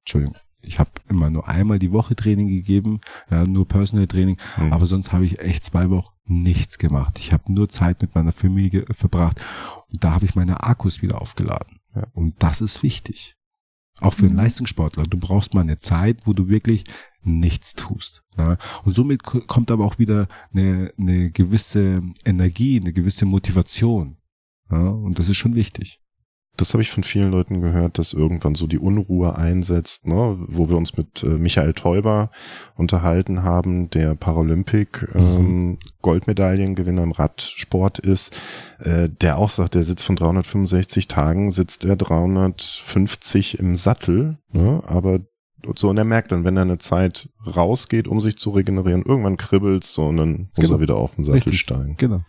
Entschuldigung, 0.02 0.36
ich 0.62 0.80
habe 0.80 0.92
immer 1.10 1.30
nur 1.30 1.48
einmal 1.48 1.80
die 1.80 1.92
Woche 1.92 2.16
Training 2.16 2.48
gegeben, 2.48 3.02
ja, 3.30 3.46
nur 3.46 3.68
Personal 3.68 4.08
Training, 4.08 4.38
mhm. 4.58 4.74
aber 4.74 4.86
sonst 4.86 5.12
habe 5.12 5.26
ich 5.26 5.40
echt 5.40 5.64
zwei 5.64 5.90
Wochen 5.90 6.14
nichts 6.26 6.78
gemacht. 6.78 7.20
Ich 7.20 7.34
habe 7.34 7.52
nur 7.52 7.70
Zeit 7.70 8.02
mit 8.02 8.16
meiner 8.16 8.32
Familie 8.32 8.86
verbracht 8.92 9.40
und 9.92 10.04
da 10.04 10.12
habe 10.12 10.26
ich 10.26 10.36
meine 10.36 10.64
Akkus 10.64 11.02
wieder 11.02 11.22
aufgeladen. 11.22 11.80
Ja. 11.96 12.08
Und 12.14 12.42
das 12.42 12.62
ist 12.62 12.82
wichtig. 12.82 13.36
Auch 14.00 14.14
für 14.14 14.26
einen 14.26 14.34
mhm. 14.34 14.40
Leistungssportler. 14.40 15.04
Du 15.04 15.18
brauchst 15.18 15.54
mal 15.54 15.62
eine 15.62 15.78
Zeit, 15.78 16.26
wo 16.26 16.34
du 16.34 16.50
wirklich 16.50 16.86
nichts 17.22 17.74
tust. 17.76 18.24
Ja. 18.38 18.58
Und 18.84 18.94
somit 18.94 19.24
kommt 19.24 19.72
aber 19.72 19.86
auch 19.86 20.00
wieder 20.00 20.28
eine, 20.54 20.94
eine 20.98 21.32
gewisse 21.32 22.02
Energie, 22.26 22.80
eine 22.80 22.92
gewisse 22.92 23.26
Motivation. 23.26 24.18
Ja. 24.70 24.90
Und 24.90 25.20
das 25.20 25.30
ist 25.30 25.38
schon 25.38 25.56
wichtig. 25.56 26.03
Das 26.56 26.74
habe 26.74 26.84
ich 26.84 26.92
von 26.92 27.04
vielen 27.04 27.32
Leuten 27.32 27.62
gehört, 27.62 27.98
dass 27.98 28.14
irgendwann 28.14 28.54
so 28.54 28.68
die 28.68 28.78
Unruhe 28.78 29.36
einsetzt, 29.36 30.06
ne? 30.08 30.38
wo 30.48 30.70
wir 30.70 30.78
uns 30.78 30.96
mit 30.96 31.24
äh, 31.24 31.30
Michael 31.30 31.74
Teuber 31.74 32.30
unterhalten 32.76 33.42
haben, 33.42 33.90
der 33.90 34.14
Paralympic 34.14 35.08
mhm. 35.14 35.20
ähm, 35.20 35.78
Goldmedaillengewinner 36.04 37.02
im 37.02 37.12
Radsport 37.12 37.98
ist, 37.98 38.40
äh, 38.80 39.10
der 39.10 39.40
auch 39.40 39.50
sagt, 39.50 39.74
der 39.74 39.84
sitzt 39.84 40.06
von 40.06 40.16
365 40.16 41.08
Tagen, 41.08 41.50
sitzt 41.50 41.86
er 41.86 41.96
350 41.96 43.58
im 43.58 43.76
Sattel, 43.76 44.38
ne? 44.52 44.84
aber 44.86 45.22
so 45.76 45.90
und 45.90 45.98
er 45.98 46.04
merkt 46.04 46.32
dann, 46.32 46.44
wenn 46.44 46.58
er 46.58 46.64
eine 46.64 46.78
Zeit 46.78 47.30
rausgeht, 47.48 48.08
um 48.08 48.22
sich 48.22 48.38
zu 48.38 48.52
regenerieren, 48.52 49.04
irgendwann 49.04 49.38
kribbelt 49.38 49.84
so 49.84 50.08
und 50.08 50.18
dann 50.18 50.50
muss 50.56 50.68
genau. 50.68 50.74
er 50.76 50.82
wieder 50.82 50.96
auf 50.98 51.16
den 51.16 51.24
Sattel 51.24 51.36
Richtig. 51.36 51.60
steigen. 51.60 51.96
Genau. 51.98 52.22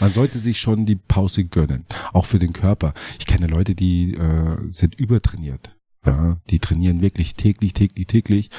Man 0.00 0.10
sollte 0.10 0.38
sich 0.38 0.58
schon 0.58 0.86
die 0.86 0.96
Pause 0.96 1.44
gönnen, 1.44 1.84
auch 2.12 2.26
für 2.26 2.38
den 2.38 2.52
Körper. 2.52 2.94
Ich 3.18 3.26
kenne 3.26 3.46
Leute, 3.46 3.74
die 3.74 4.14
äh, 4.14 4.56
sind 4.70 4.94
übertrainiert. 4.94 5.76
Ja, 6.04 6.40
die 6.50 6.58
trainieren 6.58 7.00
wirklich 7.00 7.36
täglich, 7.36 7.74
täglich, 7.74 8.08
täglich 8.08 8.50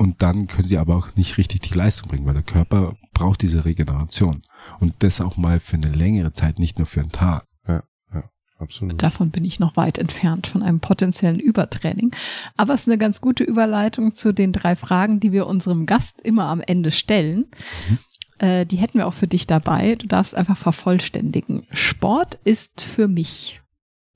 und 0.00 0.22
dann 0.22 0.46
können 0.46 0.66
sie 0.66 0.78
aber 0.78 0.96
auch 0.96 1.14
nicht 1.14 1.36
richtig 1.36 1.60
die 1.60 1.74
Leistung 1.74 2.08
bringen, 2.08 2.24
weil 2.24 2.32
der 2.32 2.42
Körper 2.42 2.96
braucht 3.12 3.42
diese 3.42 3.66
Regeneration 3.66 4.40
und 4.78 4.94
das 5.00 5.20
auch 5.20 5.36
mal 5.36 5.60
für 5.60 5.76
eine 5.76 5.90
längere 5.90 6.32
Zeit, 6.32 6.58
nicht 6.58 6.78
nur 6.78 6.86
für 6.86 7.00
einen 7.00 7.12
Tag. 7.12 7.46
Ja, 7.68 7.82
ja, 8.14 8.24
absolut. 8.58 9.02
Davon 9.02 9.28
bin 9.30 9.44
ich 9.44 9.60
noch 9.60 9.76
weit 9.76 9.98
entfernt 9.98 10.46
von 10.46 10.62
einem 10.62 10.80
potenziellen 10.80 11.38
Übertraining, 11.38 12.16
aber 12.56 12.72
es 12.72 12.80
ist 12.80 12.88
eine 12.88 12.96
ganz 12.96 13.20
gute 13.20 13.44
Überleitung 13.44 14.14
zu 14.14 14.32
den 14.32 14.52
drei 14.52 14.74
Fragen, 14.74 15.20
die 15.20 15.32
wir 15.32 15.46
unserem 15.46 15.84
Gast 15.84 16.18
immer 16.22 16.46
am 16.46 16.62
Ende 16.62 16.92
stellen. 16.92 17.50
Mhm. 17.90 17.98
Äh, 18.40 18.64
die 18.64 18.78
hätten 18.78 18.98
wir 18.98 19.06
auch 19.06 19.14
für 19.14 19.26
dich 19.26 19.46
dabei. 19.46 19.96
Du 19.96 20.06
darfst 20.06 20.34
einfach 20.34 20.56
vervollständigen. 20.56 21.66
Sport 21.72 22.36
ist 22.44 22.80
für 22.80 23.06
mich. 23.06 23.60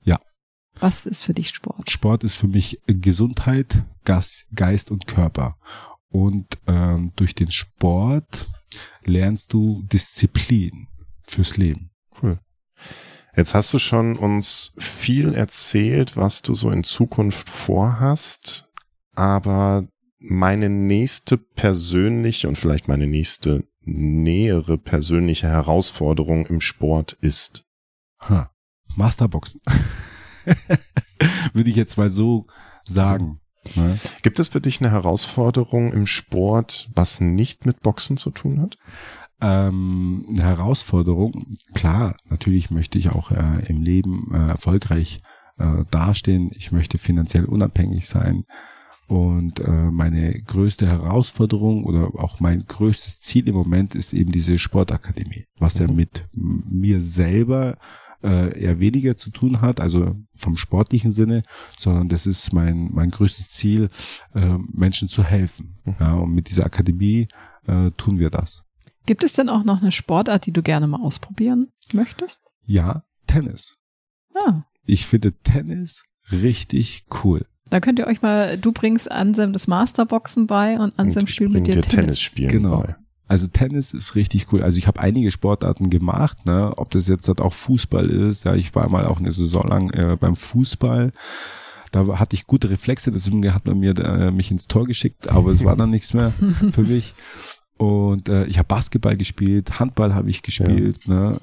Ja. 0.03 0.19
Was 0.79 1.05
ist 1.05 1.23
für 1.23 1.33
dich 1.33 1.49
Sport? 1.49 1.91
Sport 1.91 2.23
ist 2.23 2.35
für 2.35 2.47
mich 2.47 2.81
Gesundheit, 2.87 3.83
Geist 4.03 4.91
und 4.91 5.05
Körper. 5.05 5.57
Und 6.09 6.57
ähm, 6.65 7.11
durch 7.15 7.35
den 7.35 7.51
Sport 7.51 8.49
lernst 9.03 9.53
du 9.53 9.83
Disziplin 9.83 10.87
fürs 11.27 11.57
Leben. 11.57 11.91
Cool. 12.21 12.39
Jetzt 13.35 13.53
hast 13.53 13.73
du 13.73 13.79
schon 13.79 14.15
uns 14.15 14.73
viel 14.77 15.33
erzählt, 15.33 16.15
was 16.15 16.41
du 16.41 16.53
so 16.53 16.71
in 16.71 16.83
Zukunft 16.83 17.49
vorhast, 17.49 18.69
aber 19.13 19.87
meine 20.17 20.69
nächste 20.69 21.37
persönliche 21.37 22.47
und 22.47 22.57
vielleicht 22.57 22.87
meine 22.87 23.07
nächste 23.07 23.65
nähere 23.85 24.77
persönliche 24.77 25.47
Herausforderung 25.47 26.45
im 26.45 26.61
Sport 26.61 27.13
ist? 27.13 27.65
Ha, 28.21 28.51
Masterboxen. 28.95 29.61
Würde 31.53 31.69
ich 31.69 31.75
jetzt 31.75 31.97
mal 31.97 32.09
so 32.09 32.47
sagen. 32.87 33.39
Ne? 33.75 33.99
Gibt 34.21 34.39
es 34.39 34.49
für 34.49 34.61
dich 34.61 34.79
eine 34.79 34.91
Herausforderung 34.91 35.91
im 35.91 36.05
Sport, 36.05 36.89
was 36.93 37.19
nicht 37.19 37.65
mit 37.65 37.81
Boxen 37.81 38.17
zu 38.17 38.29
tun 38.29 38.61
hat? 38.61 38.77
Ähm, 39.41 40.25
eine 40.29 40.43
Herausforderung, 40.43 41.57
klar, 41.73 42.15
natürlich 42.29 42.71
möchte 42.71 42.97
ich 42.97 43.09
auch 43.09 43.31
äh, 43.31 43.65
im 43.67 43.81
Leben 43.81 44.31
äh, 44.33 44.49
erfolgreich 44.49 45.19
äh, 45.57 45.83
dastehen. 45.91 46.51
Ich 46.55 46.71
möchte 46.71 46.97
finanziell 46.97 47.45
unabhängig 47.45 48.07
sein. 48.07 48.45
Und 49.07 49.59
äh, 49.59 49.69
meine 49.69 50.33
größte 50.41 50.87
Herausforderung 50.87 51.83
oder 51.83 52.07
auch 52.15 52.39
mein 52.39 52.65
größtes 52.65 53.19
Ziel 53.19 53.47
im 53.47 53.55
Moment 53.55 53.93
ist 53.93 54.13
eben 54.13 54.31
diese 54.31 54.57
Sportakademie, 54.57 55.45
was 55.59 55.77
ja 55.77 55.87
mhm. 55.87 55.95
mit 55.95 56.27
mir 56.33 57.01
selber 57.01 57.77
äh, 58.23 58.59
eher 58.59 58.79
weniger 58.79 59.15
zu 59.15 59.29
tun 59.29 59.61
hat, 59.61 59.79
also 59.79 60.15
vom 60.35 60.57
sportlichen 60.57 61.11
Sinne, 61.11 61.43
sondern 61.77 62.09
das 62.09 62.25
ist 62.25 62.51
mein, 62.51 62.89
mein 62.91 63.11
größtes 63.11 63.49
Ziel, 63.49 63.89
äh, 64.33 64.57
Menschen 64.71 65.07
zu 65.07 65.23
helfen. 65.23 65.77
Mhm. 65.85 65.95
Ja, 65.99 66.13
und 66.15 66.33
mit 66.33 66.49
dieser 66.49 66.65
Akademie 66.65 67.27
äh, 67.67 67.91
tun 67.91 68.17
wir 68.17 68.31
das. 68.31 68.63
Gibt 69.05 69.23
es 69.23 69.33
denn 69.33 69.49
auch 69.49 69.63
noch 69.63 69.81
eine 69.81 69.91
Sportart, 69.91 70.47
die 70.47 70.51
du 70.51 70.63
gerne 70.63 70.87
mal 70.87 71.01
ausprobieren 71.01 71.67
möchtest? 71.93 72.41
Ja, 72.65 73.03
Tennis. 73.27 73.77
Ah. 74.33 74.63
Ich 74.83 75.05
finde 75.05 75.33
Tennis 75.33 76.03
richtig 76.31 77.05
cool. 77.23 77.45
Da 77.75 77.81
könnt 77.81 77.99
ihr 77.99 78.07
euch 78.07 78.21
mal, 78.21 78.57
du 78.57 78.71
bringst 78.71 79.11
Ansem 79.11 79.51
das 79.51 79.67
Masterboxen 79.67 80.47
bei 80.47 80.79
und 80.79 80.97
Ansem 80.97 81.23
Und 81.23 81.29
ich 81.29 81.35
spielt 81.35 81.51
mit 81.51 81.67
dir 81.67 81.75
dir 81.75 81.81
Tennis. 81.81 81.95
Tennis 82.05 82.21
spielen 82.21 82.49
Genau. 82.49 82.83
bei. 82.83 82.95
Also 83.27 83.47
Tennis 83.47 83.93
ist 83.93 84.15
richtig 84.15 84.53
cool. 84.53 84.63
Also 84.63 84.77
ich 84.77 84.87
habe 84.87 85.01
einige 85.01 85.29
Sportarten 85.29 85.89
gemacht, 85.89 86.45
ne? 86.45 86.71
ob 86.77 86.91
das 86.91 87.09
jetzt 87.09 87.27
halt 87.27 87.41
auch 87.41 87.51
Fußball 87.51 88.09
ist. 88.09 88.45
Ja, 88.45 88.55
ich 88.55 88.73
war 88.75 88.87
mal 88.87 89.05
auch 89.05 89.19
eine 89.19 89.33
Saison 89.33 89.67
lang 89.67 89.89
äh, 89.89 90.15
beim 90.17 90.37
Fußball. 90.37 91.11
Da 91.91 92.17
hatte 92.17 92.37
ich 92.37 92.47
gute 92.47 92.69
Reflexe, 92.69 93.11
deswegen 93.11 93.53
hat 93.53 93.67
man 93.67 93.77
mir 93.77 93.93
äh, 93.99 94.31
mich 94.31 94.51
ins 94.51 94.67
Tor 94.67 94.85
geschickt, 94.85 95.29
aber 95.29 95.51
es 95.51 95.65
war 95.65 95.75
dann 95.75 95.89
nichts 95.89 96.13
mehr 96.13 96.31
für 96.71 96.83
mich. 96.83 97.13
Und 97.75 98.29
äh, 98.29 98.45
ich 98.45 98.57
habe 98.57 98.69
Basketball 98.69 99.17
gespielt, 99.17 99.81
Handball 99.81 100.15
habe 100.15 100.29
ich 100.29 100.43
gespielt, 100.43 101.09
ne? 101.09 101.41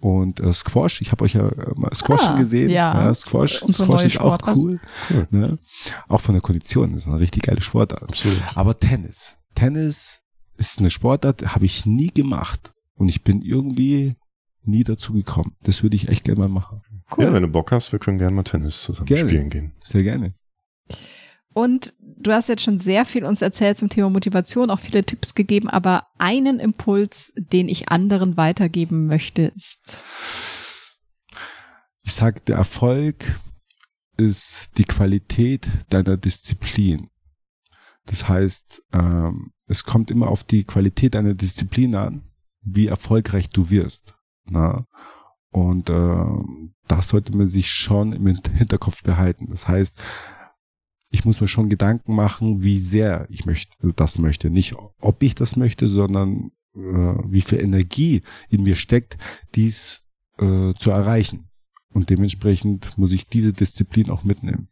Und 0.00 0.38
äh, 0.40 0.52
Squash, 0.52 1.00
ich 1.00 1.10
habe 1.10 1.24
euch 1.24 1.34
ja 1.34 1.48
äh, 1.48 1.72
mal 1.74 1.92
Squashen 1.94 2.34
Ah, 2.34 2.38
gesehen. 2.38 2.70
ja. 2.70 3.12
Squash, 3.14 3.62
Unsere 3.62 3.84
Squash 3.86 4.00
neue 4.00 4.06
ist 4.06 4.20
auch 4.20 4.38
cool. 4.56 4.80
Cool. 5.10 5.26
Ne? 5.30 5.58
Auch 6.08 6.20
von 6.20 6.34
der 6.34 6.42
Kondition, 6.42 6.92
das 6.92 7.00
ist 7.02 7.08
eine 7.08 7.18
richtig 7.18 7.42
geile 7.42 7.60
Sportart. 7.60 8.04
Absolut. 8.04 8.42
Aber 8.54 8.78
Tennis. 8.78 9.38
Tennis 9.56 10.22
ist 10.56 10.78
eine 10.78 10.90
Sportart, 10.90 11.54
habe 11.54 11.64
ich 11.66 11.84
nie 11.84 12.08
gemacht. 12.12 12.72
Und 12.94 13.08
ich 13.08 13.22
bin 13.24 13.42
irgendwie 13.42 14.14
nie 14.64 14.84
dazu 14.84 15.12
gekommen. 15.14 15.56
Das 15.62 15.82
würde 15.82 15.96
ich 15.96 16.08
echt 16.08 16.24
gerne 16.24 16.40
mal 16.40 16.48
machen. 16.48 16.80
Cool. 17.16 17.24
Ja, 17.24 17.32
wenn 17.32 17.42
du 17.42 17.48
Bock 17.48 17.72
hast, 17.72 17.90
wir 17.90 17.98
können 17.98 18.18
gerne 18.18 18.36
mal 18.36 18.42
Tennis 18.44 18.82
zusammen 18.82 19.06
Gerne. 19.06 19.28
spielen 19.28 19.50
gehen. 19.50 19.72
Sehr 19.82 20.02
gerne. 20.02 20.34
Und 21.54 21.94
du 22.20 22.32
hast 22.32 22.48
jetzt 22.48 22.62
schon 22.62 22.78
sehr 22.78 23.04
viel 23.04 23.24
uns 23.24 23.42
erzählt 23.42 23.78
zum 23.78 23.88
Thema 23.88 24.10
Motivation, 24.10 24.70
auch 24.70 24.80
viele 24.80 25.04
Tipps 25.04 25.34
gegeben, 25.34 25.68
aber 25.68 26.06
einen 26.18 26.60
Impuls, 26.60 27.32
den 27.36 27.68
ich 27.68 27.88
anderen 27.88 28.36
weitergeben 28.36 29.06
möchte, 29.06 29.42
ist, 29.42 30.02
Ich 32.02 32.12
sag, 32.12 32.44
der 32.46 32.56
Erfolg 32.56 33.40
ist 34.16 34.72
die 34.78 34.84
Qualität 34.84 35.68
deiner 35.90 36.16
Disziplin. 36.16 37.08
Das 38.06 38.28
heißt, 38.28 38.82
ähm, 38.92 39.52
es 39.66 39.84
kommt 39.84 40.10
immer 40.10 40.28
auf 40.28 40.42
die 40.42 40.64
Qualität 40.64 41.14
deiner 41.14 41.34
Disziplin 41.34 41.94
an, 41.94 42.22
wie 42.62 42.86
erfolgreich 42.86 43.50
du 43.50 43.70
wirst. 43.70 44.16
Na? 44.44 44.86
Und 45.50 45.90
ähm, 45.90 46.74
das 46.86 47.08
sollte 47.08 47.36
man 47.36 47.46
sich 47.46 47.70
schon 47.70 48.12
im 48.12 48.26
Hinterkopf 48.26 49.02
behalten. 49.02 49.48
Das 49.50 49.68
heißt, 49.68 50.02
ich 51.10 51.24
muss 51.24 51.40
mir 51.40 51.48
schon 51.48 51.68
Gedanken 51.68 52.14
machen, 52.14 52.62
wie 52.62 52.78
sehr 52.78 53.26
ich 53.30 53.46
möchte, 53.46 53.72
das 53.96 54.18
möchte. 54.18 54.50
Nicht, 54.50 54.74
ob 55.00 55.22
ich 55.22 55.34
das 55.34 55.56
möchte, 55.56 55.88
sondern 55.88 56.50
äh, 56.74 56.78
wie 56.78 57.40
viel 57.40 57.60
Energie 57.60 58.22
in 58.48 58.62
mir 58.62 58.76
steckt, 58.76 59.16
dies 59.54 60.08
äh, 60.38 60.74
zu 60.74 60.90
erreichen. 60.90 61.48
Und 61.90 62.10
dementsprechend 62.10 62.98
muss 62.98 63.12
ich 63.12 63.26
diese 63.26 63.52
Disziplin 63.52 64.10
auch 64.10 64.22
mitnehmen. 64.22 64.67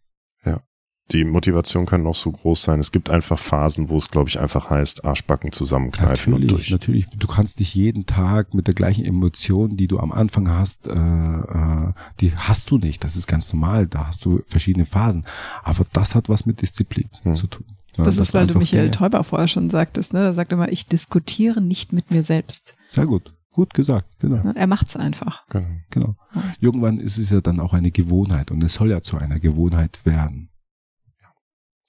Die 1.12 1.24
Motivation 1.24 1.86
kann 1.86 2.02
noch 2.02 2.16
so 2.16 2.32
groß 2.32 2.64
sein. 2.64 2.80
Es 2.80 2.90
gibt 2.90 3.10
einfach 3.10 3.38
Phasen, 3.38 3.88
wo 3.90 3.96
es, 3.96 4.10
glaube 4.10 4.28
ich, 4.28 4.40
einfach 4.40 4.70
heißt, 4.70 5.04
Arschbacken 5.04 5.52
zusammenkneifen 5.52 6.32
und 6.34 6.40
Natürlich, 6.40 6.68
durch. 6.68 6.70
natürlich. 6.72 7.06
Du 7.16 7.28
kannst 7.28 7.60
dich 7.60 7.74
jeden 7.76 8.06
Tag 8.06 8.54
mit 8.54 8.66
der 8.66 8.74
gleichen 8.74 9.04
Emotion, 9.04 9.76
die 9.76 9.86
du 9.86 10.00
am 10.00 10.10
Anfang 10.10 10.48
hast, 10.50 10.88
äh, 10.88 10.92
äh, 10.92 11.92
die 12.20 12.34
hast 12.36 12.72
du 12.72 12.78
nicht. 12.78 13.04
Das 13.04 13.14
ist 13.14 13.28
ganz 13.28 13.52
normal. 13.52 13.86
Da 13.86 14.08
hast 14.08 14.24
du 14.24 14.42
verschiedene 14.46 14.84
Phasen. 14.84 15.24
Aber 15.62 15.84
das 15.92 16.16
hat 16.16 16.28
was 16.28 16.44
mit 16.44 16.60
Disziplin 16.60 17.08
Hm. 17.22 17.36
zu 17.36 17.46
tun. 17.46 17.66
Ja, 17.96 18.02
das 18.04 18.18
ist, 18.18 18.34
war 18.34 18.40
weil 18.40 18.48
du 18.48 18.58
Michael 18.58 18.90
Teuber 18.90 19.22
vorher 19.24 19.48
schon 19.48 19.70
sagtest, 19.70 20.12
ne? 20.12 20.18
Er 20.20 20.34
sagt 20.34 20.52
immer, 20.52 20.70
ich 20.70 20.86
diskutiere 20.88 21.60
nicht 21.62 21.92
mit 21.92 22.10
mir 22.10 22.22
selbst. 22.24 22.76
Sehr 22.88 23.06
gut. 23.06 23.32
Gut 23.52 23.72
gesagt. 23.72 24.08
Genau. 24.18 24.42
Ne? 24.42 24.52
Er 24.56 24.66
macht's 24.66 24.96
einfach. 24.96 25.46
Genau. 25.48 25.68
Genau. 25.90 26.16
Irgendwann 26.60 26.98
ist 26.98 27.16
es 27.16 27.30
ja 27.30 27.40
dann 27.40 27.60
auch 27.60 27.72
eine 27.72 27.90
Gewohnheit 27.90 28.50
und 28.50 28.62
es 28.62 28.74
soll 28.74 28.90
ja 28.90 29.00
zu 29.00 29.16
einer 29.16 29.38
Gewohnheit 29.40 30.04
werden. 30.04 30.50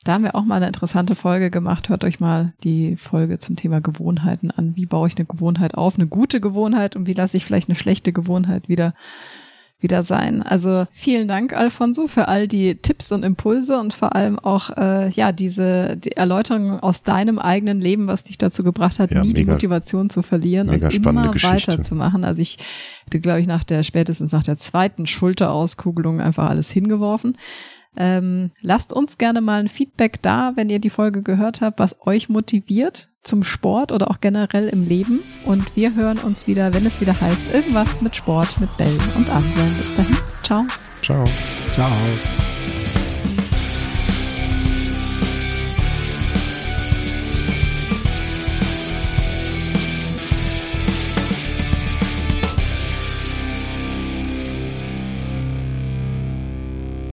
Da 0.07 0.13
haben 0.13 0.23
wir 0.23 0.35
auch 0.35 0.45
mal 0.45 0.55
eine 0.55 0.67
interessante 0.67 1.15
Folge 1.15 1.49
gemacht. 1.51 1.89
Hört 1.89 2.03
euch 2.05 2.19
mal 2.21 2.53
die 2.63 2.95
Folge 2.95 3.39
zum 3.39 3.55
Thema 3.57 3.81
Gewohnheiten 3.81 4.51
an. 4.51 4.73
Wie 4.75 4.85
baue 4.85 5.07
ich 5.09 5.17
eine 5.17 5.25
Gewohnheit 5.25 5.75
auf? 5.75 5.95
Eine 5.95 6.07
gute 6.07 6.39
Gewohnheit 6.39 6.95
und 6.95 7.07
wie 7.07 7.13
lasse 7.13 7.35
ich 7.35 7.43
vielleicht 7.43 7.67
eine 7.67 7.75
schlechte 7.75 8.13
Gewohnheit 8.13 8.69
wieder 8.69 8.93
wieder 9.79 10.01
sein. 10.01 10.41
Also 10.41 10.85
vielen 10.91 11.27
Dank, 11.27 11.53
Alfonso, 11.53 12.07
für 12.07 12.27
all 12.27 12.47
die 12.47 12.75
Tipps 12.75 13.11
und 13.11 13.21
Impulse 13.23 13.77
und 13.77 13.93
vor 13.93 14.15
allem 14.15 14.39
auch 14.39 14.71
äh, 14.75 15.09
ja 15.09 15.31
diese 15.31 15.97
die 15.97 16.13
Erläuterung 16.13 16.79
aus 16.79 17.03
deinem 17.03 17.37
eigenen 17.37 17.79
Leben, 17.79 18.07
was 18.07 18.23
dich 18.23 18.39
dazu 18.39 18.63
gebracht 18.63 18.97
hat, 18.97 19.11
Ja, 19.11 19.21
nie 19.21 19.33
die 19.33 19.41
mega- 19.41 19.51
Motivation 19.53 20.09
zu 20.09 20.23
verlieren 20.23 20.69
und 20.69 20.81
immer 20.81 21.31
Geschichte. 21.31 21.73
weiterzumachen. 21.73 22.23
Also 22.23 22.41
ich 22.41 22.57
hätte, 23.05 23.19
glaube 23.19 23.39
ich, 23.41 23.45
nach 23.45 23.63
der 23.63 23.83
spätestens 23.83 24.31
nach 24.31 24.41
der 24.41 24.57
zweiten 24.57 25.05
Schulterauskugelung 25.05 26.21
einfach 26.21 26.49
alles 26.49 26.71
hingeworfen. 26.71 27.37
Ähm, 27.97 28.51
lasst 28.61 28.93
uns 28.93 29.17
gerne 29.17 29.41
mal 29.41 29.59
ein 29.59 29.67
Feedback 29.67 30.21
da, 30.21 30.53
wenn 30.55 30.69
ihr 30.69 30.79
die 30.79 30.91
Folge 30.91 31.23
gehört 31.23 31.61
habt, 31.61 31.79
was 31.79 32.05
euch 32.05 32.29
motiviert 32.29 33.07
zum 33.23 33.43
Sport 33.43 33.91
oder 33.91 34.09
auch 34.09 34.21
generell 34.21 34.69
im 34.69 34.87
Leben. 34.87 35.21
Und 35.45 35.75
wir 35.75 35.95
hören 35.95 36.19
uns 36.19 36.47
wieder, 36.47 36.73
wenn 36.73 36.85
es 36.85 37.01
wieder 37.01 37.19
heißt, 37.19 37.53
irgendwas 37.53 38.01
mit 38.01 38.15
Sport, 38.15 38.59
mit 38.61 38.75
Bell 38.77 38.97
und 39.15 39.29
Anselm. 39.29 39.75
Bis 39.77 39.95
dahin. 39.95 40.17
Ciao. 40.43 40.65
Ciao. 41.01 41.25
Ciao. 41.73 42.46